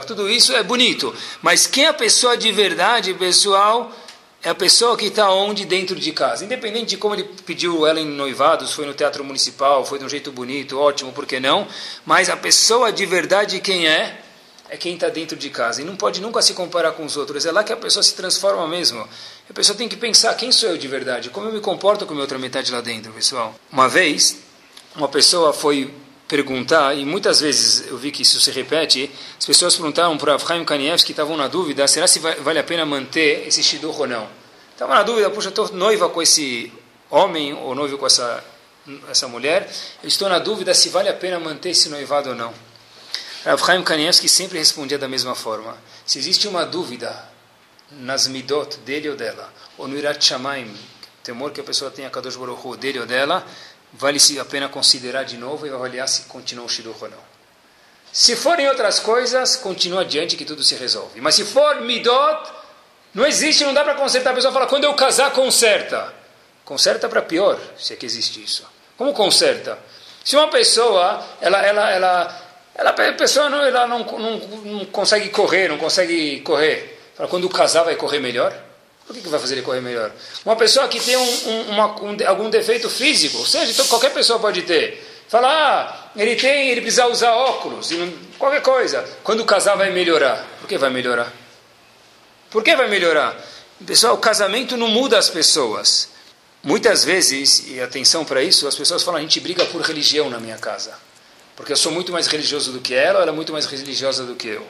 tudo 0.06 0.30
isso 0.30 0.56
é 0.56 0.64
bonito. 0.64 1.14
Mas 1.42 1.66
quem 1.66 1.86
é 1.86 1.88
a 1.88 1.94
pessoa 1.94 2.38
de 2.38 2.52
verdade, 2.52 3.14
pessoal, 3.16 3.92
é 4.42 4.50
a 4.50 4.56
pessoa 4.56 4.96
que 4.96 5.08
está 5.08 5.30
onde? 5.32 5.66
Dentro 5.66 5.96
de 5.96 6.12
casa. 6.14 6.46
Independente 6.46 6.92
de 6.92 6.98
como 6.98 7.14
ele 7.14 7.26
pediu 7.46 7.86
ela 7.86 8.00
em 8.00 8.06
noivados, 8.06 8.72
foi 8.72 8.86
no 8.86 8.94
teatro 8.94 9.24
municipal, 9.24 9.86
foi 9.86 10.00
de 10.00 10.06
um 10.06 10.10
jeito 10.10 10.32
bonito, 10.32 10.80
ótimo, 10.80 11.12
por 11.12 11.26
que 11.26 11.40
não? 11.40 11.68
Mas 12.06 12.30
a 12.30 12.38
pessoa 12.38 12.92
de 12.92 13.06
verdade 13.06 13.60
quem 13.60 13.88
é? 13.88 14.22
É 14.70 14.78
quem 14.78 14.94
está 14.94 15.10
dentro 15.10 15.36
de 15.36 15.50
casa. 15.50 15.82
E 15.82 15.86
não 15.86 15.96
pode 15.96 16.22
nunca 16.22 16.42
se 16.42 16.54
comparar 16.54 16.92
com 16.92 17.04
os 17.04 17.18
outros. 17.18 17.46
É 17.46 17.52
lá 17.52 17.64
que 17.64 17.74
a 17.74 17.78
pessoa 17.78 18.04
se 18.04 18.14
transforma 18.14 18.66
mesmo. 18.68 19.06
A 19.50 19.54
pessoa 19.54 19.76
tem 19.76 19.90
que 19.90 19.98
pensar, 19.98 20.34
quem 20.36 20.52
sou 20.52 20.70
eu 20.70 20.78
de 20.78 20.88
verdade? 20.88 21.30
Como 21.32 21.48
eu 21.48 21.54
me 21.54 21.60
comporto 21.60 22.06
com 22.06 22.12
a 22.12 22.14
minha 22.14 22.24
outra 22.24 22.38
metade 22.38 22.72
lá 22.72 22.80
dentro, 22.80 23.12
pessoal? 23.12 23.56
Uma 23.72 23.90
vez, 23.90 24.38
uma 24.96 25.08
pessoa 25.08 25.52
foi 25.52 25.92
perguntar, 26.30 26.96
e 26.96 27.04
muitas 27.04 27.42
vezes 27.42 27.88
eu 27.88 27.98
vi 27.98 28.12
que 28.12 28.22
isso 28.22 28.40
se 28.40 28.52
repete, 28.52 29.12
as 29.38 29.46
pessoas 29.46 29.76
perguntaram 29.76 30.16
para 30.16 30.36
Avchaim 30.36 30.64
Kanievski, 30.64 31.08
que 31.08 31.12
estavam 31.12 31.36
na 31.36 31.48
dúvida, 31.48 31.88
será 31.88 32.08
se 32.08 32.20
vale 32.20 32.60
a 32.60 32.64
pena 32.64 32.86
manter 32.86 33.48
esse 33.48 33.64
shidduch 33.64 34.00
ou 34.00 34.08
não? 34.08 34.30
Estavam 34.72 34.96
na 34.96 35.02
dúvida, 35.02 35.28
puxa, 35.32 35.50
estou 35.50 35.74
noiva 35.74 36.08
com 36.08 36.22
esse 36.22 36.72
homem, 37.10 37.54
ou 37.56 37.74
noivo 37.74 37.98
com 37.98 38.06
essa, 38.06 38.44
essa 39.10 39.28
mulher, 39.28 39.68
eu 40.04 40.08
estou 40.08 40.30
na 40.30 40.38
dúvida 40.38 40.72
se 40.76 40.90
vale 40.90 41.10
a 41.10 41.14
pena 41.14 41.40
manter 41.40 41.72
esse 41.72 41.90
noivado 41.90 42.30
ou 42.30 42.36
não. 42.36 42.54
Avchaim 43.44 43.82
Kanievski 43.84 44.30
sempre 44.30 44.60
respondia 44.60 45.00
da 45.00 45.08
mesma 45.08 45.34
forma, 45.34 45.76
se 46.06 46.20
existe 46.20 46.48
uma 46.48 46.64
dúvida 46.64 47.28
nas 47.92 48.28
midot 48.28 48.78
dele 48.86 49.10
ou 49.10 49.16
dela, 49.16 49.52
ou 49.80 49.88
no 49.88 49.98
irat 49.98 50.24
shamaim, 50.24 50.72
temor 51.24 51.52
que 51.52 51.60
a 51.60 51.64
pessoa 51.64 51.90
tenha 51.90 52.10
Kadosh 52.10 52.36
Baruch 52.36 52.78
dele 52.78 53.00
ou 53.00 53.06
dela, 53.08 53.46
vale 53.94 54.20
a 54.40 54.46
pena 54.46 54.70
considerar 54.70 55.24
de 55.24 55.38
novo 55.38 55.66
e 55.66 55.70
avaliar 55.70 56.08
se 56.08 56.24
continua 56.24 56.66
o 56.66 56.70
Shidduch 56.70 57.04
ou 57.04 57.10
não. 57.10 57.30
Se 58.12 58.36
forem 58.36 58.68
outras 58.68 59.00
coisas, 59.00 59.56
continua 59.56 60.02
adiante 60.02 60.36
que 60.36 60.46
tudo 60.46 60.64
se 60.64 60.76
resolve. 60.76 61.22
Mas 61.22 61.36
se 61.36 61.46
for 61.46 61.82
Midot, 61.82 62.52
não 63.14 63.26
existe, 63.26 63.64
não 63.64 63.74
dá 63.74 63.84
para 63.84 63.96
consertar. 63.96 64.32
A 64.32 64.34
pessoa 64.34 64.54
fala, 64.54 64.68
quando 64.68 64.84
eu 64.84 64.94
casar, 64.94 65.32
conserta. 65.32 66.14
Conserta 66.66 67.08
para 67.08 67.22
pior, 67.22 67.60
se 67.78 67.94
é 67.94 67.96
que 67.96 68.06
existe 68.06 68.44
isso. 68.44 68.68
Como 68.98 69.14
conserta? 69.14 69.78
Se 70.24 70.36
uma 70.36 70.50
pessoa, 70.50 71.24
ela, 71.42 71.66
ela, 71.66 71.90
ela, 71.90 72.42
ela 72.76 72.90
a 72.90 73.14
pessoa 73.14 73.50
não, 73.50 73.64
ela 73.64 73.88
não, 73.88 74.00
não, 74.00 74.38
não 74.38 74.86
consegue 74.86 75.30
correr, 75.30 75.68
não 75.68 75.78
consegue 75.78 76.42
correr. 76.42 77.00
Fala, 77.16 77.30
quando 77.30 77.50
casar 77.50 77.84
vai 77.84 77.96
correr 77.96 78.20
melhor? 78.20 78.69
Por 79.10 79.16
que, 79.16 79.24
que 79.24 79.30
vai 79.30 79.40
fazer 79.40 79.56
ele 79.56 79.64
correr 79.64 79.82
melhor? 79.82 80.12
Uma 80.46 80.56
pessoa 80.56 80.88
que 80.88 81.00
tem 81.00 81.18
um, 81.18 81.50
um, 81.50 81.62
uma, 81.72 82.00
um, 82.00 82.18
algum 82.28 82.48
defeito 82.48 82.88
físico, 82.88 83.40
ou 83.40 83.46
seja, 83.48 83.72
então 83.72 83.88
qualquer 83.88 84.14
pessoa 84.14 84.38
pode 84.38 84.62
ter. 84.62 85.04
Fala, 85.28 85.48
ah, 85.48 86.12
ele 86.16 86.36
tem, 86.36 86.70
ele 86.70 86.80
precisa 86.80 87.08
usar 87.08 87.32
óculos, 87.32 87.90
não, 87.90 88.14
qualquer 88.38 88.62
coisa. 88.62 89.04
Quando 89.24 89.44
casar 89.46 89.76
vai 89.76 89.90
melhorar. 89.92 90.46
Por 90.60 90.70
que 90.70 90.78
vai 90.78 90.92
melhorar? 90.92 91.34
Por 92.52 92.64
que 92.64 92.76
vai 92.76 92.88
melhorar? 92.88 93.36
Pessoal, 93.84 94.14
o 94.14 94.20
casamento 94.20 94.78
não 94.78 94.88
muda 94.88 95.18
as 95.18 95.28
pessoas. 95.28 96.10
Muitas 96.62 97.04
vezes, 97.04 97.68
e 97.68 97.82
atenção 97.82 98.24
para 98.24 98.44
isso, 98.44 98.68
as 98.68 98.76
pessoas 98.76 99.02
falam, 99.02 99.18
a 99.18 99.24
gente 99.24 99.40
briga 99.40 99.66
por 99.66 99.82
religião 99.82 100.30
na 100.30 100.40
minha 100.40 100.60
casa. 100.60 100.94
Porque 101.56 101.72
eu 101.72 101.78
sou 101.78 101.92
muito 101.92 102.12
mais 102.12 102.28
religioso 102.28 102.72
do 102.72 102.80
que 102.80 102.94
ela, 102.94 103.22
ela 103.22 103.32
é 103.32 103.34
muito 103.34 103.52
mais 103.52 103.66
religiosa 103.66 104.24
do 104.24 104.36
que 104.36 104.50
eu. 104.50 104.68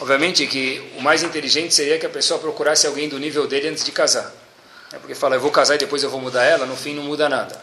Obviamente 0.00 0.46
que 0.46 0.82
o 0.96 1.02
mais 1.02 1.22
inteligente 1.22 1.74
seria 1.74 1.98
que 1.98 2.06
a 2.06 2.10
pessoa 2.10 2.40
procurasse 2.40 2.86
alguém 2.86 3.08
do 3.08 3.18
nível 3.18 3.46
dele 3.46 3.68
antes 3.68 3.84
de 3.84 3.92
casar. 3.92 4.32
É 4.92 4.96
porque 4.96 5.14
fala, 5.14 5.36
eu 5.36 5.40
vou 5.40 5.50
casar 5.50 5.74
e 5.74 5.78
depois 5.78 6.02
eu 6.02 6.08
vou 6.08 6.20
mudar 6.20 6.42
ela, 6.42 6.64
no 6.64 6.74
fim 6.74 6.94
não 6.94 7.02
muda 7.02 7.28
nada. 7.28 7.60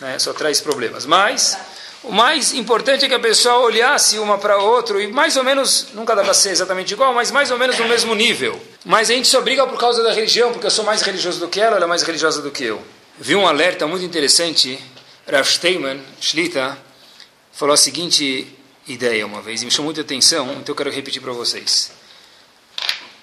Né? 0.00 0.18
Só 0.18 0.32
traz 0.32 0.60
problemas. 0.60 1.06
Mas 1.06 1.56
o 2.02 2.10
mais 2.12 2.52
importante 2.52 3.04
é 3.04 3.08
que 3.08 3.14
a 3.14 3.20
pessoa 3.20 3.58
olhasse 3.58 4.18
uma 4.18 4.36
para 4.36 4.58
outra 4.58 5.00
e 5.00 5.06
mais 5.06 5.36
ou 5.36 5.44
menos, 5.44 5.86
nunca 5.94 6.14
dá 6.14 6.24
para 6.24 6.34
ser 6.34 6.50
exatamente 6.50 6.92
igual, 6.92 7.14
mas 7.14 7.30
mais 7.30 7.52
ou 7.52 7.58
menos 7.58 7.78
no 7.78 7.86
mesmo 7.86 8.14
nível. 8.16 8.60
Mas 8.84 9.08
a 9.08 9.14
gente 9.14 9.28
só 9.28 9.40
briga 9.40 9.64
por 9.66 9.78
causa 9.78 10.02
da 10.02 10.12
religião, 10.12 10.52
porque 10.52 10.66
eu 10.66 10.70
sou 10.70 10.84
mais 10.84 11.02
religioso 11.02 11.38
do 11.38 11.48
que 11.48 11.60
ela, 11.60 11.76
ela 11.76 11.84
é 11.84 11.88
mais 11.88 12.02
religiosa 12.02 12.42
do 12.42 12.50
que 12.50 12.64
eu. 12.64 12.82
Vi 13.18 13.36
um 13.36 13.46
alerta 13.46 13.86
muito 13.86 14.04
interessante, 14.04 14.78
Rav 15.26 15.46
Steinman, 15.48 16.02
falou 17.52 17.72
a 17.72 17.76
seguinte 17.76 18.55
ideia 18.86 19.26
uma 19.26 19.42
vez 19.42 19.62
e 19.62 19.64
me 19.64 19.70
chamou 19.70 19.86
muita 19.86 20.00
atenção, 20.00 20.52
então 20.52 20.72
eu 20.72 20.76
quero 20.76 20.90
repetir 20.90 21.20
para 21.20 21.32
vocês. 21.32 21.90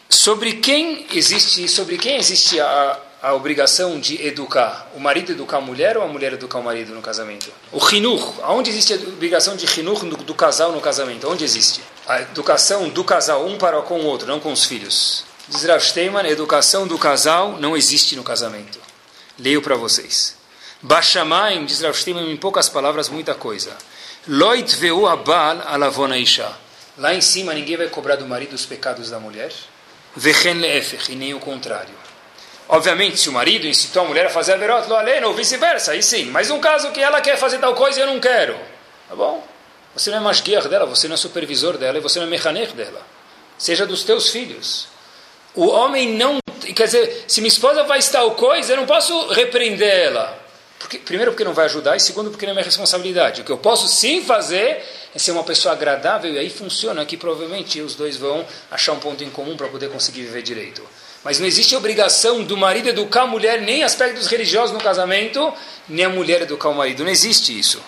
Sobre 0.09 0.53
quem 0.53 1.07
existe, 1.11 1.67
sobre 1.67 1.97
quem 1.97 2.17
existe 2.17 2.59
a, 2.59 2.99
a 3.21 3.33
obrigação 3.33 3.99
de 3.99 4.25
educar? 4.25 4.89
O 4.93 4.99
marido 4.99 5.31
educar 5.31 5.57
a 5.57 5.61
mulher 5.61 5.97
ou 5.97 6.03
a 6.03 6.07
mulher 6.07 6.33
educar 6.33 6.59
o 6.59 6.63
marido 6.63 6.93
no 6.93 7.01
casamento? 7.01 7.51
O 7.71 7.79
chinuch, 7.79 8.39
aonde 8.43 8.69
existe 8.69 8.93
a 8.93 8.97
obrigação 8.97 9.55
de 9.55 9.67
chinuch 9.67 10.05
do, 10.05 10.17
do 10.17 10.35
casal 10.35 10.71
no 10.71 10.79
casamento? 10.79 11.27
Onde 11.29 11.43
existe? 11.43 11.81
A 12.07 12.21
educação 12.21 12.89
do 12.89 13.03
casal 13.03 13.45
um 13.45 13.57
para 13.57 13.81
com 13.81 14.01
o 14.01 14.05
outro, 14.05 14.27
não 14.27 14.39
com 14.39 14.51
os 14.51 14.65
filhos. 14.65 15.25
Diz 15.47 15.63
Rav 15.63 15.81
Steinman, 15.81 16.25
a 16.25 16.29
educação 16.29 16.87
do 16.87 16.97
casal 16.97 17.57
não 17.59 17.75
existe 17.75 18.15
no 18.15 18.23
casamento. 18.23 18.79
Leio 19.37 19.61
para 19.61 19.75
vocês. 19.75 20.35
Bashamaim, 20.81 21.65
diz 21.65 21.81
Rav 21.81 21.95
Shlomo, 21.95 22.19
em 22.19 22.37
poucas 22.37 22.69
palavras, 22.69 23.09
muita 23.09 23.33
coisa. 23.33 23.75
Loit 24.27 24.77
veu 24.77 25.05
abal 25.05 25.61
alavona 25.65 26.17
isha. 26.17 26.49
Lá 26.97 27.13
em 27.13 27.19
cima 27.19 27.53
ninguém 27.53 27.75
vai 27.75 27.89
cobrar 27.89 28.15
do 28.15 28.25
marido 28.25 28.53
os 28.53 28.65
pecados 28.65 29.09
da 29.09 29.19
mulher. 29.19 29.51
Vechen 30.15 30.61
leefech, 30.61 31.11
e 31.11 31.15
nem 31.15 31.33
o 31.33 31.39
contrário. 31.41 31.93
Obviamente, 32.69 33.19
se 33.19 33.27
o 33.27 33.33
marido 33.33 33.67
incitou 33.67 34.03
a 34.03 34.07
mulher 34.07 34.27
a 34.27 34.29
fazer 34.29 34.53
averot 34.53 34.87
lo 34.87 34.95
aleno, 34.95 35.27
ou 35.27 35.33
vice-versa, 35.33 35.91
aí 35.91 36.01
sim. 36.01 36.25
Mas 36.25 36.49
um 36.49 36.61
caso 36.61 36.91
que 36.91 37.01
ela 37.01 37.19
quer 37.19 37.37
fazer 37.37 37.57
tal 37.57 37.75
coisa 37.75 37.99
e 37.99 38.03
eu 38.03 38.07
não 38.07 38.21
quero. 38.21 38.57
Tá 39.09 39.15
bom? 39.15 39.45
Você 39.93 40.09
não 40.09 40.19
é 40.19 40.21
mashgiach 40.21 40.69
dela, 40.69 40.85
você 40.85 41.09
não 41.09 41.15
é 41.15 41.17
supervisor 41.17 41.77
dela 41.77 41.97
e 41.97 42.01
você 42.01 42.17
não 42.19 42.27
é 42.27 42.29
mechanech 42.29 42.73
dela. 42.73 43.01
Seja 43.57 43.85
dos 43.85 44.05
teus 44.05 44.29
filhos. 44.29 44.87
O 45.53 45.67
homem 45.67 46.13
não. 46.13 46.37
Quer 46.73 46.85
dizer, 46.85 47.25
se 47.27 47.41
minha 47.41 47.49
esposa 47.49 47.83
faz 47.83 48.07
tal 48.07 48.31
coisa, 48.35 48.71
eu 48.71 48.77
não 48.77 48.85
posso 48.85 49.27
repreender 49.33 49.93
ela. 49.93 50.42
Porque, 50.83 50.97
primeiro, 50.97 51.31
porque 51.31 51.45
não 51.45 51.53
vai 51.53 51.63
ajudar, 51.63 51.95
e 51.95 51.99
segundo, 52.01 52.29
porque 52.29 52.45
não 52.45 52.51
é 52.51 52.55
minha 52.55 52.65
responsabilidade. 52.65 53.39
O 53.39 53.45
que 53.45 53.51
eu 53.53 53.57
posso 53.57 53.87
sim 53.87 54.21
fazer 54.21 54.83
é 55.15 55.17
ser 55.17 55.31
uma 55.31 55.43
pessoa 55.45 55.73
agradável, 55.73 56.33
e 56.33 56.37
aí 56.37 56.49
funciona 56.49 57.05
que 57.05 57.15
provavelmente 57.15 57.79
os 57.79 57.95
dois 57.95 58.17
vão 58.17 58.45
achar 58.69 58.91
um 58.91 58.99
ponto 58.99 59.23
em 59.23 59.29
comum 59.29 59.55
para 59.55 59.69
poder 59.69 59.89
conseguir 59.89 60.23
viver 60.23 60.41
direito. 60.41 60.83
Mas 61.23 61.39
não 61.39 61.47
existe 61.47 61.73
obrigação 61.73 62.43
do 62.43 62.57
marido 62.57 62.89
educar 62.89 63.21
a 63.21 63.27
mulher, 63.27 63.61
nem 63.61 63.81
aspectos 63.81 64.27
religiosos 64.27 64.73
no 64.73 64.83
casamento, 64.83 65.53
nem 65.87 66.05
a 66.05 66.09
mulher 66.09 66.41
educar 66.41 66.67
o 66.67 66.75
marido. 66.75 67.05
Não 67.05 67.11
existe 67.11 67.57
isso. 67.57 67.81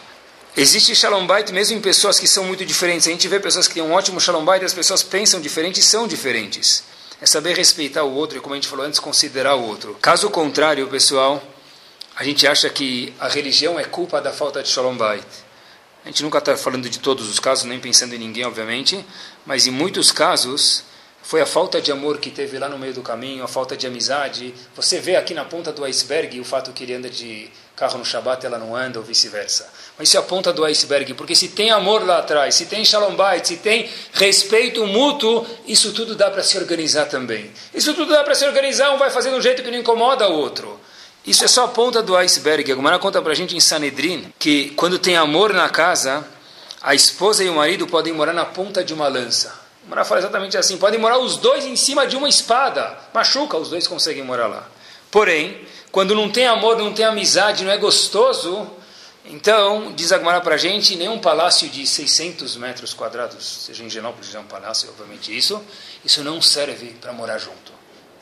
Existe 0.55 0.95
shalom 0.95 1.27
bait 1.27 1.51
mesmo 1.51 1.77
em 1.77 1.81
pessoas 1.81 2.17
que 2.17 2.29
são 2.29 2.45
muito 2.45 2.65
diferentes. 2.65 3.09
A 3.09 3.11
gente 3.11 3.27
vê 3.27 3.41
pessoas 3.41 3.67
que 3.67 3.73
têm 3.73 3.83
um 3.83 3.91
ótimo 3.91 4.21
shalom 4.21 4.45
bait 4.45 4.63
as 4.63 4.73
pessoas 4.73 5.03
pensam 5.03 5.41
diferente 5.41 5.81
e 5.81 5.83
são 5.83 6.07
diferentes. 6.07 6.81
É 7.19 7.25
saber 7.25 7.57
respeitar 7.57 8.03
o 8.03 8.13
outro 8.13 8.37
e, 8.37 8.41
como 8.41 8.53
a 8.53 8.57
gente 8.57 8.69
falou 8.69 8.85
antes, 8.85 9.01
considerar 9.01 9.55
o 9.55 9.67
outro. 9.67 9.97
Caso 10.01 10.29
contrário, 10.29 10.87
pessoal, 10.87 11.43
a 12.16 12.24
gente 12.24 12.47
acha 12.47 12.70
que 12.70 13.13
a 13.20 13.28
religião 13.28 13.78
é 13.78 13.84
culpa 13.84 14.22
da 14.22 14.32
falta 14.32 14.63
de 14.63 14.70
shalom 14.70 14.95
bait. 14.95 15.26
A 16.03 16.07
gente 16.07 16.24
nunca 16.24 16.38
está 16.38 16.55
falando 16.55 16.89
de 16.89 16.99
todos 16.99 17.30
os 17.30 17.39
casos, 17.39 17.66
nem 17.66 17.80
pensando 17.80 18.16
em 18.16 18.18
ninguém, 18.18 18.45
obviamente, 18.45 19.05
mas 19.45 19.68
em 19.68 19.72
muitos 19.72 20.11
casos 20.11 20.84
foi 21.22 21.41
a 21.41 21.45
falta 21.45 21.82
de 21.82 21.91
amor 21.91 22.20
que 22.20 22.30
teve 22.30 22.57
lá 22.57 22.70
no 22.70 22.78
meio 22.78 22.93
do 22.93 23.01
caminho, 23.01 23.43
a 23.43 23.47
falta 23.47 23.76
de 23.76 23.86
amizade. 23.86 24.53
Você 24.76 24.99
vê 24.99 25.16
aqui 25.16 25.34
na 25.34 25.43
ponta 25.43 25.74
do 25.74 25.84
iceberg 25.84 26.39
o 26.39 26.45
fato 26.45 26.72
que 26.72 26.84
ele 26.84 26.93
anda 26.93 27.09
de 27.09 27.49
carro 27.76 27.97
no 27.97 28.05
Shabat, 28.05 28.45
ela 28.45 28.59
não 28.59 28.76
anda, 28.76 28.99
ou 28.99 29.03
vice-versa. 29.03 29.68
Mas 29.97 30.07
isso 30.07 30.18
é 30.18 30.20
a 30.20 30.24
ponta 30.24 30.53
do 30.53 30.63
iceberg, 30.63 31.16
porque 31.16 31.36
se 31.36 31.49
tem 31.49 31.72
amor 31.72 32.05
lá 32.05 32.20
atrás, 32.20 32.55
se 32.55 32.68
tem 32.68 32.86
shalom 32.86 33.16
bait, 33.16 33.45
se 33.45 33.57
tem 33.57 33.89
respeito 34.13 34.86
mútuo, 34.86 35.45
isso 35.68 35.91
tudo 35.91 36.16
dá 36.16 36.30
para 36.30 36.43
se 36.43 36.57
organizar 36.57 37.07
também. 37.07 37.51
Isso 37.74 37.93
tudo 37.93 38.13
dá 38.13 38.24
para 38.24 38.36
se 38.36 38.45
organizar, 38.45 38.91
um 38.91 38.97
vai 38.97 39.09
fazer 39.09 39.32
de 39.32 39.36
um 39.36 39.41
jeito 39.41 39.63
que 39.63 39.72
não 39.72 39.80
incomoda 39.80 40.30
o 40.30 40.34
outro. 40.34 40.80
Isso 41.26 41.43
é 41.43 41.47
só 41.47 41.65
a 41.65 41.67
ponta 41.67 42.03
do 42.03 42.15
iceberg. 42.15 42.71
A 42.71 42.76
Gomara 42.76 42.99
conta 42.99 43.21
para 43.21 43.32
a 43.32 43.36
gente 43.36 43.55
em 43.55 43.59
Sanedrin 43.59 44.32
que 44.38 44.69
quando 44.71 44.99
tem 44.99 45.17
amor 45.17 45.53
na 45.53 45.67
casa, 45.69 46.26
a 46.82 46.93
esposa 46.93 47.43
e 47.43 47.49
o 47.49 47.55
marido 47.55 47.88
podem 47.88 48.13
morar 48.13 48.34
na 48.34 48.45
ponta 48.45 48.84
de 48.84 48.93
uma 48.93 49.07
lança. 49.07 49.53
O 49.86 49.89
Mará 49.89 50.05
fala 50.05 50.21
exatamente 50.21 50.57
assim: 50.57 50.78
podem 50.78 50.99
morar 50.99 51.17
os 51.17 51.38
dois 51.38 51.65
em 51.65 51.76
cima 51.76 52.05
de 52.05 52.15
uma 52.15 52.30
espada. 52.30 52.97
Machuca, 53.13 53.57
os 53.57 53.69
dois 53.69 53.88
conseguem 53.88 54.23
morar 54.23 54.47
lá. 54.47 54.67
Porém, 55.09 55.65
quando 55.91 56.13
não 56.13 56.30
tem 56.30 56.45
amor, 56.45 56.78
não 56.78 56.93
tem 56.93 57.05
amizade, 57.05 57.63
não 57.63 57.71
é 57.71 57.78
gostoso, 57.78 58.69
então, 59.28 59.91
diz 59.93 60.11
Agmará 60.11 60.39
para 60.39 60.53
a 60.55 60.57
gente, 60.57 60.95
nenhum 60.95 61.17
palácio 61.17 61.67
de 61.67 61.88
600 61.88 62.57
metros 62.57 62.93
quadrados, 62.93 63.43
seja 63.65 63.84
em 63.84 63.89
Genópolis 63.89 64.36
é 64.36 64.39
um 64.39 64.45
palácio, 64.45 64.89
obviamente 64.89 65.36
isso, 65.36 65.63
isso 66.03 66.23
não 66.23 66.39
serve 66.41 66.95
para 67.01 67.11
morar 67.11 67.39
junto. 67.39 67.74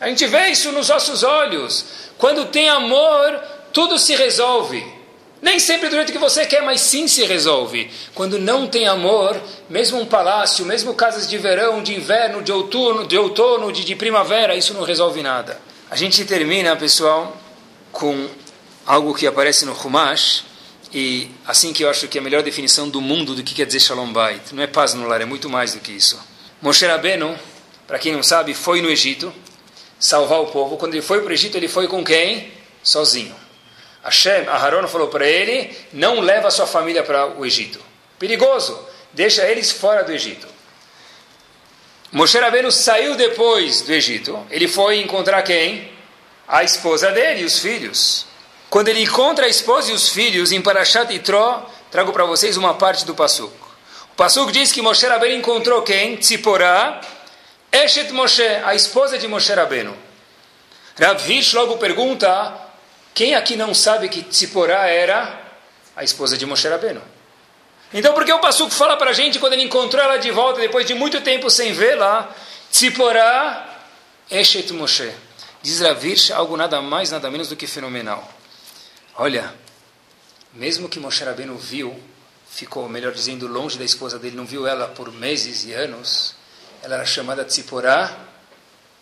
A 0.04 0.10
gente 0.10 0.28
vê 0.28 0.50
isso 0.50 0.70
nos 0.74 0.90
nossos 0.90 1.24
olhos. 1.24 1.86
Quando 2.18 2.48
tem 2.48 2.68
amor, 2.68 3.40
tudo 3.72 3.98
se 3.98 4.14
resolve. 4.18 4.86
Nem 5.42 5.58
sempre 5.60 5.88
do 5.88 5.96
jeito 5.96 6.12
que 6.12 6.18
você 6.18 6.46
quer, 6.46 6.62
mas 6.62 6.82
sim 6.82 7.08
se 7.08 7.24
resolve. 7.24 7.90
Quando 8.14 8.38
não 8.38 8.68
tem 8.68 8.86
amor, 8.86 9.42
mesmo 9.70 10.02
um 10.02 10.06
palácio, 10.06 10.66
mesmo 10.66 10.94
casas 10.94 11.26
de 11.26 11.38
verão, 11.38 11.82
de 11.82 11.96
inverno, 11.96 12.42
de 12.42 12.52
outono, 12.52 13.08
de 13.08 13.18
outono, 13.18 13.72
de, 13.72 13.86
de 13.86 13.96
primavera, 13.96 14.58
isso 14.58 14.74
não 14.74 14.84
resolve 14.84 15.24
nada. 15.24 15.58
A 15.90 15.96
gente 15.96 16.26
termina, 16.26 16.76
pessoal, 16.76 17.38
com 17.90 18.28
algo 18.86 19.14
que 19.14 19.26
aparece 19.26 19.64
no 19.64 19.72
Humash, 19.72 20.44
e 20.94 21.32
assim 21.48 21.72
que 21.72 21.86
eu 21.86 21.90
acho 21.90 22.10
que 22.10 22.18
é 22.18 22.22
a 22.22 22.24
melhor 22.24 22.44
definição 22.44 22.90
do 22.90 23.00
mundo 23.00 23.36
do 23.36 23.42
que 23.42 23.56
quer 23.56 23.66
dizer 23.66 23.80
Shalom 23.80 24.12
Bait. 24.12 24.52
Não 24.52 24.62
é 24.62 24.68
paz 24.68 24.94
no 24.94 25.08
lar, 25.08 25.22
é 25.22 25.26
muito 25.26 25.50
mais 25.50 25.74
do 25.74 25.80
que 25.80 25.94
isso. 25.94 26.20
Moshe 26.62 26.86
Rabbeinu, 26.86 27.40
para 27.88 27.98
quem 27.98 28.12
não 28.12 28.22
sabe, 28.22 28.54
foi 28.54 28.82
no 28.82 28.90
Egito 28.90 29.34
salvar 30.04 30.42
o 30.42 30.48
povo. 30.48 30.76
Quando 30.76 30.94
ele 30.94 31.02
foi 31.02 31.22
para 31.22 31.30
o 31.30 31.34
Egito, 31.34 31.56
ele 31.56 31.70
foi 31.70 31.88
com 31.88 32.04
quem? 32.04 32.52
Sozinho. 32.84 33.34
Hashem, 34.04 34.46
Aharon 34.50 34.86
falou 34.86 35.08
para 35.08 35.26
ele, 35.26 35.74
não 35.94 36.20
leva 36.20 36.52
sua 36.52 36.68
família 36.68 37.02
para 37.04 37.28
o 37.40 37.46
Egito. 37.46 37.80
Perigoso, 38.20 38.78
deixa 39.14 39.48
eles 39.48 39.72
fora 39.72 40.04
do 40.04 40.12
Egito. 40.12 40.46
Moshe 42.12 42.38
Rabbeinu 42.38 42.70
saiu 42.70 43.16
depois 43.16 43.82
do 43.82 43.94
Egito, 43.94 44.46
ele 44.52 44.68
foi 44.68 45.00
encontrar 45.00 45.42
quem? 45.42 45.90
A 46.46 46.66
esposa 46.66 47.10
dele 47.12 47.42
e 47.42 47.46
os 47.46 47.60
filhos. 47.60 48.26
Quando 48.70 48.90
ele 48.90 49.04
encontra 49.04 49.46
a 49.46 49.50
esposa 49.50 49.90
e 49.90 49.94
os 49.94 50.10
filhos 50.10 50.52
em 50.52 50.62
Parashat 50.62 51.14
Itró, 51.14 51.66
trago 51.90 52.12
para 52.12 52.26
vocês 52.26 52.58
uma 52.58 52.74
parte 52.74 53.06
do 53.06 53.16
Pasuk. 53.16 53.54
O 54.12 54.16
Pasuk 54.18 54.52
diz 54.52 54.74
que 54.74 54.82
Moshe 54.82 55.08
Rabbeinu 55.08 55.38
encontrou 55.38 55.82
quem? 55.82 56.18
Tziporá, 56.18 57.00
Eshet 57.74 58.12
Moshe, 58.12 58.46
a 58.64 58.76
esposa 58.76 59.18
de 59.18 59.28
Moshe 59.28 59.52
Rabbeinu. 59.52 59.98
Rav 60.96 61.20
logo 61.56 61.78
pergunta 61.78 62.56
quem 63.16 63.34
aqui 63.34 63.56
não 63.56 63.74
sabe 63.74 64.10
que 64.10 64.22
Tzipporá 64.22 64.86
era 64.86 65.42
a 65.96 66.04
esposa 66.04 66.38
de 66.38 66.46
Moshe 66.46 66.68
Rabbeinu? 66.68 67.02
Então, 67.92 68.14
por 68.14 68.26
que 68.26 68.32
o 68.32 68.40
Passuco 68.40 68.70
fala 68.70 68.96
para 68.96 69.10
a 69.10 69.14
gente, 69.14 69.40
quando 69.40 69.54
ele 69.54 69.64
encontrou 69.64 70.04
ela 70.04 70.18
de 70.18 70.30
volta, 70.30 70.62
depois 70.62 70.86
de 70.86 70.94
muito 70.94 71.20
tempo 71.22 71.50
sem 71.50 71.74
vê-la, 71.74 72.32
Tzipporá 72.72 73.82
Eshet 74.30 74.72
Moshe. 74.72 75.12
Diz 75.64 75.80
Ravirsh 75.80 76.32
algo 76.32 76.56
nada 76.56 76.80
mais, 76.80 77.10
nada 77.10 77.32
menos 77.32 77.50
do 77.50 77.56
que 77.56 77.66
fenomenal. 77.66 78.32
Olha, 79.16 79.52
mesmo 80.54 80.88
que 80.88 81.00
Moshe 81.00 81.24
Rabbeinu 81.24 81.58
viu, 81.58 82.00
ficou, 82.48 82.88
melhor 82.88 83.14
dizendo, 83.14 83.48
longe 83.48 83.80
da 83.80 83.86
esposa 83.86 84.20
dele, 84.20 84.36
não 84.36 84.46
viu 84.46 84.68
ela 84.68 84.88
por 84.90 85.12
meses 85.12 85.66
e 85.66 85.74
anos, 85.74 86.36
ela 86.84 86.96
era 86.96 87.06
chamada 87.06 87.46
Tzipporá 87.46 88.23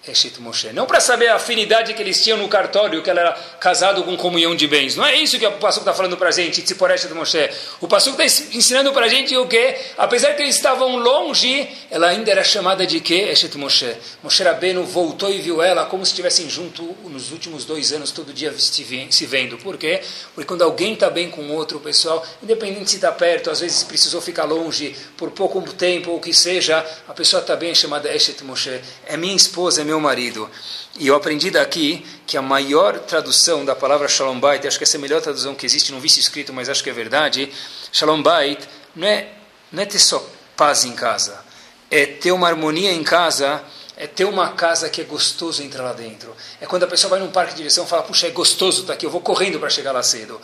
Eshet 0.08 0.39
Moshe. 0.41 0.74
Não 0.74 0.88
para 0.88 0.99
saber 0.99 1.28
a 1.28 1.36
afinidade 1.36 1.93
que 1.93 2.02
eles 2.02 2.24
tinham 2.24 2.38
no 2.38 2.47
cartório, 2.47 3.04
que 3.04 3.10
ela 3.10 3.22
era 3.22 3.32
casado 3.60 4.04
com 4.04 4.18
comunhão 4.18 4.56
de 4.56 4.68
bens. 4.68 4.95
Não 4.95 5.06
é 5.06 5.16
isso 5.16 5.38
que 5.38 5.45
o 5.45 5.52
Passuco 5.54 5.82
está 5.82 5.93
falando 5.93 6.18
para 6.18 6.30
a 6.30 6.32
gente, 6.32 6.62
Tzipor 6.62 6.89
Moshe. 7.14 7.49
O 7.80 7.88
Passuco 7.88 8.20
está 8.20 8.56
ensinando 8.56 8.91
para 8.93 9.06
a 9.06 9.10
gente 9.10 9.38
o 9.38 9.47
que? 9.47 9.76
Apesar 9.97 10.34
que 10.34 10.41
eles 10.41 10.56
estavam 10.56 10.97
longe, 10.97 11.70
ela 11.91 12.08
ainda 12.08 12.32
era 12.32 12.43
chamada 12.43 12.86
de 12.86 12.99
quê? 12.99 13.30
Eshet 13.32 13.56
Moshe. 13.58 13.95
Moshe 14.24 14.41
Rabbeinu 14.41 14.84
voltou 14.86 15.32
e 15.32 15.39
viu 15.39 15.62
ela 15.62 15.86
como 15.86 16.04
se 16.04 16.12
estivessem 16.14 16.49
junto 16.49 16.84
nos 17.06 17.32
últimos 17.32 17.64
dois 17.64 17.93
anos, 17.93 18.10
todo 18.12 18.34
dia 18.34 18.52
se 18.58 19.26
vendo. 19.26 19.58
Por 19.60 19.78
quê? 19.78 20.02
Porque 20.34 20.47
quando 20.47 20.64
alguém 20.64 20.93
está 20.93 21.12
bem 21.12 21.30
com 21.30 21.47
outro, 21.52 21.80
pessoal, 21.80 22.26
independente 22.41 22.89
se 22.89 22.95
está 22.95 23.12
perto, 23.12 23.52
às 23.52 23.60
vezes 23.60 23.84
precisou 23.84 24.20
ficar 24.20 24.45
longe 24.45 24.95
por 25.16 25.30
pouco 25.30 25.62
tempo 25.74 26.10
ou 26.10 26.20
que 26.20 26.34
seja, 26.34 26.84
a 27.08 27.14
pessoa 27.14 27.41
está 27.41 27.56
bem, 27.56 27.70
é 27.70 27.76
chamada 27.76 28.12
Eshet 28.14 28.43
Moshe. 28.43 28.82
É 29.06 29.16
minha 29.16 29.36
esposa, 29.36 29.82
é 29.82 29.91
meu 29.92 30.00
marido. 30.00 30.50
E 30.98 31.08
eu 31.08 31.16
aprendi 31.16 31.52
daqui 31.52 32.06
que 32.26 32.38
a 32.38 32.42
maior 32.42 33.00
tradução 33.00 33.66
da 33.66 33.76
palavra 33.76 34.08
Shalom 34.08 34.39
Bait, 34.39 34.66
acho 34.66 34.78
que 34.78 34.84
essa 34.84 34.96
é 34.96 35.00
a 35.00 35.02
melhor 35.02 35.22
tradução 35.22 35.54
que 35.54 35.66
existe, 35.66 35.92
não 35.92 36.00
vi 36.00 36.08
isso 36.08 36.20
escrito, 36.20 36.54
mas 36.54 36.70
acho 36.70 36.84
que 36.84 36.89
é 36.89 36.94
verdade. 36.94 37.52
Shalom 37.92 38.22
Bait 38.22 38.60
não 38.96 39.08
é, 39.08 39.28
não 39.72 39.84
é 39.84 39.86
ter 39.86 40.00
só 40.00 40.26
paz 40.56 40.86
em 40.86 40.94
casa, 40.94 41.44
é 41.89 42.06
ter 42.06 42.32
uma 42.32 42.48
harmonia 42.48 42.92
em 42.92 43.04
casa, 43.04 43.62
é 43.98 44.08
ter 44.08 44.26
uma 44.26 44.50
casa 44.54 44.89
que 44.89 45.02
é 45.02 45.04
gostoso 45.04 45.62
entrar 45.62 45.84
lá 45.84 45.94
dentro. 45.94 46.34
É 46.62 46.66
quando 46.66 46.84
a 46.84 46.88
pessoa 46.88 47.12
vai 47.12 47.20
num 47.20 47.32
parque 47.32 47.52
de 47.52 47.58
diversão 47.58 47.84
e 47.84 47.88
fala, 47.88 48.04
puxa, 48.04 48.28
é 48.28 48.32
gostoso 48.32 48.82
estar 48.82 48.94
aqui, 48.94 49.06
eu 49.06 49.12
vou 49.12 49.22
correndo 49.22 49.60
para 49.60 49.70
chegar 49.70 49.92
lá 49.92 50.02
cedo. 50.02 50.39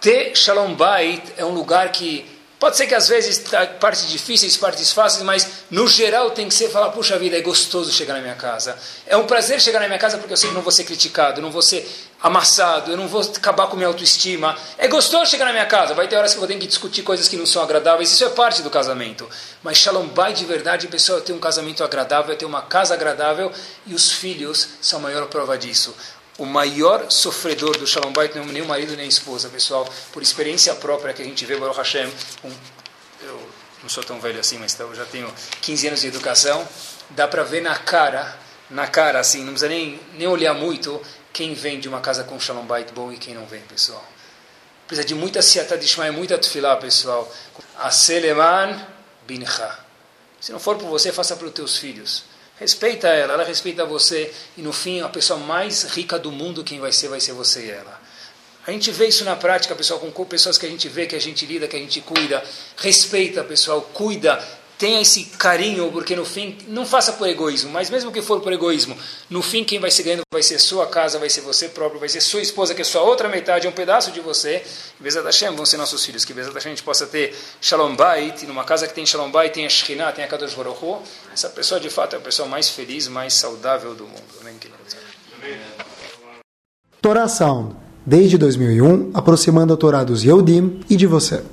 Ter 0.00 0.34
Shalom 0.34 0.74
Bait 0.74 1.22
é 1.36 1.44
um 1.44 1.52
lugar 1.52 1.92
que 1.92 2.33
Pode 2.64 2.78
ser 2.78 2.86
que 2.86 2.94
às 2.94 3.06
vezes 3.06 3.44
partes 3.78 4.08
difíceis, 4.08 4.56
partes 4.56 4.90
fáceis, 4.90 5.22
mas 5.22 5.46
no 5.70 5.86
geral 5.86 6.30
tem 6.30 6.48
que 6.48 6.54
ser 6.54 6.70
falar, 6.70 6.88
puxa 6.92 7.18
vida, 7.18 7.36
é 7.36 7.42
gostoso 7.42 7.92
chegar 7.92 8.14
na 8.14 8.22
minha 8.22 8.36
casa. 8.36 8.74
É 9.06 9.14
um 9.18 9.26
prazer 9.26 9.60
chegar 9.60 9.80
na 9.80 9.86
minha 9.86 9.98
casa 9.98 10.16
porque 10.16 10.32
eu 10.32 10.36
sei 10.38 10.48
que 10.48 10.54
não 10.54 10.62
vou 10.62 10.72
ser 10.72 10.84
criticado, 10.84 11.42
não 11.42 11.50
vou 11.50 11.60
ser 11.60 11.86
amassado, 12.22 12.90
eu 12.90 12.96
não 12.96 13.06
vou 13.06 13.20
acabar 13.20 13.66
com 13.66 13.76
minha 13.76 13.86
autoestima. 13.86 14.56
É 14.78 14.88
gostoso 14.88 15.30
chegar 15.30 15.44
na 15.44 15.52
minha 15.52 15.66
casa. 15.66 15.92
Vai 15.92 16.08
ter 16.08 16.16
horas 16.16 16.30
que 16.30 16.38
eu 16.38 16.40
vou 16.40 16.48
ter 16.48 16.56
que 16.56 16.66
discutir 16.66 17.02
coisas 17.02 17.28
que 17.28 17.36
não 17.36 17.44
são 17.44 17.62
agradáveis. 17.62 18.10
Isso 18.10 18.24
é 18.24 18.30
parte 18.30 18.62
do 18.62 18.70
casamento. 18.70 19.28
Mas 19.62 19.76
Shalom 19.76 20.06
Bai 20.06 20.32
de 20.32 20.46
verdade, 20.46 20.88
pessoal, 20.88 21.18
é 21.18 21.20
ter 21.20 21.34
um 21.34 21.38
casamento 21.38 21.84
agradável, 21.84 22.32
é 22.32 22.36
ter 22.36 22.46
uma 22.46 22.62
casa 22.62 22.94
agradável 22.94 23.52
e 23.86 23.92
os 23.92 24.10
filhos 24.10 24.68
são 24.80 25.00
a 25.00 25.02
maior 25.02 25.26
prova 25.26 25.58
disso 25.58 25.94
o 26.38 26.44
maior 26.44 27.10
sofredor 27.10 27.78
do 27.78 27.86
Shalom 27.86 28.12
Bait 28.12 28.34
não 28.34 28.42
é 28.42 28.46
nem 28.46 28.62
o 28.62 28.66
marido 28.66 28.96
nem 28.96 29.04
a 29.04 29.08
esposa, 29.08 29.48
pessoal. 29.48 29.88
Por 30.12 30.22
experiência 30.22 30.74
própria 30.74 31.14
que 31.14 31.22
a 31.22 31.24
gente 31.24 31.44
vê, 31.46 31.56
Baruch 31.56 31.78
Hashem, 31.78 32.06
um, 32.44 32.52
eu 33.22 33.48
não 33.82 33.88
sou 33.88 34.02
tão 34.02 34.20
velho 34.20 34.40
assim, 34.40 34.58
mas 34.58 34.78
eu 34.78 34.94
já 34.94 35.04
tenho 35.04 35.32
15 35.60 35.88
anos 35.88 36.00
de 36.00 36.08
educação, 36.08 36.66
dá 37.10 37.28
para 37.28 37.44
ver 37.44 37.62
na 37.62 37.76
cara, 37.76 38.36
na 38.68 38.86
cara 38.86 39.20
assim, 39.20 39.40
não 39.40 39.52
precisa 39.52 39.68
nem, 39.68 40.00
nem 40.14 40.26
olhar 40.26 40.54
muito, 40.54 41.00
quem 41.32 41.54
vem 41.54 41.78
de 41.78 41.88
uma 41.88 42.00
casa 42.00 42.24
com 42.24 42.38
Shalom 42.40 42.64
Bait 42.64 42.92
bom 42.92 43.12
e 43.12 43.16
quem 43.16 43.34
não 43.34 43.46
vem, 43.46 43.60
pessoal. 43.62 44.04
Precisa 44.86 45.06
de 45.06 45.14
muita 45.14 45.40
siata 45.40 45.78
de 45.78 46.00
e 46.00 46.10
muita 46.10 46.36
tefilá, 46.36 46.76
pessoal. 46.76 47.32
A 47.78 47.90
Seleman 47.90 48.86
bincha. 49.26 49.78
Se 50.40 50.52
não 50.52 50.60
for 50.60 50.76
por 50.76 50.88
você, 50.88 51.10
faça 51.10 51.34
para 51.36 51.46
os 51.46 51.52
teus 51.54 51.78
filhos. 51.78 52.24
Respeita 52.58 53.08
ela, 53.08 53.34
ela 53.34 53.44
respeita 53.44 53.84
você. 53.84 54.32
E 54.56 54.62
no 54.62 54.72
fim, 54.72 55.00
a 55.00 55.08
pessoa 55.08 55.38
mais 55.38 55.84
rica 55.84 56.18
do 56.18 56.30
mundo, 56.30 56.62
quem 56.62 56.78
vai 56.80 56.92
ser, 56.92 57.08
vai 57.08 57.20
ser 57.20 57.32
você 57.32 57.66
e 57.66 57.70
ela. 57.70 58.00
A 58.66 58.70
gente 58.70 58.90
vê 58.90 59.08
isso 59.08 59.24
na 59.24 59.36
prática, 59.36 59.74
pessoal, 59.74 60.00
com 60.00 60.24
pessoas 60.24 60.56
que 60.56 60.64
a 60.64 60.68
gente 60.68 60.88
vê, 60.88 61.06
que 61.06 61.14
a 61.14 61.20
gente 61.20 61.44
lida, 61.44 61.68
que 61.68 61.76
a 61.76 61.78
gente 61.78 62.00
cuida. 62.00 62.42
Respeita, 62.76 63.44
pessoal, 63.44 63.82
cuida 63.82 64.42
tenha 64.78 65.00
esse 65.00 65.24
carinho, 65.24 65.90
porque 65.92 66.16
no 66.16 66.24
fim, 66.24 66.58
não 66.68 66.84
faça 66.84 67.12
por 67.12 67.28
egoísmo, 67.28 67.70
mas 67.70 67.90
mesmo 67.90 68.10
que 68.10 68.20
for 68.20 68.40
por 68.40 68.52
egoísmo, 68.52 68.96
no 69.30 69.42
fim 69.42 69.64
quem 69.64 69.78
vai 69.78 69.90
ser 69.90 70.02
ganhando 70.02 70.22
vai 70.32 70.42
ser 70.42 70.58
sua 70.58 70.86
casa, 70.86 71.18
vai 71.18 71.30
ser 71.30 71.42
você 71.42 71.68
próprio, 71.68 72.00
vai 72.00 72.08
ser 72.08 72.20
sua 72.20 72.40
esposa, 72.40 72.74
que 72.74 72.82
é 72.82 72.84
sua 72.84 73.02
outra 73.02 73.28
metade, 73.28 73.66
é 73.66 73.70
um 73.70 73.72
pedaço 73.72 74.10
de 74.10 74.20
você. 74.20 74.62
Bezat 74.98 75.24
Hashem 75.24 75.54
vão 75.54 75.64
ser 75.64 75.76
nossos 75.76 76.04
filhos, 76.04 76.24
que 76.24 76.32
Bezat 76.32 76.52
Hashem 76.54 76.72
a 76.72 76.74
gente 76.74 76.84
possa 76.84 77.06
ter 77.06 77.34
Shalom 77.60 77.94
Bait, 77.94 78.44
numa 78.46 78.64
casa 78.64 78.86
que 78.86 78.94
tem 78.94 79.06
Shalom 79.06 79.30
Bait, 79.30 79.52
tem 79.52 79.64
a 79.64 79.68
Shekhinah, 79.68 80.12
tem 80.12 80.24
a 80.24 80.28
Kadosh 80.28 80.54
Baruch. 80.54 81.02
Essa 81.32 81.48
pessoa 81.48 81.78
de 81.78 81.88
fato 81.88 82.14
é 82.14 82.18
a 82.18 82.22
pessoa 82.22 82.48
mais 82.48 82.68
feliz, 82.68 83.06
mais 83.06 83.34
saudável 83.34 83.94
do 83.94 84.04
mundo. 84.04 84.22
Amém. 84.40 84.54
Sound, 87.28 87.76
desde 88.04 88.38
2001, 88.38 89.10
aproximando 89.14 89.74
a 89.74 89.76
Torá 89.76 90.02
dos 90.02 90.24
Yehudim 90.24 90.80
e 90.88 90.96
de 90.96 91.06
você. 91.06 91.44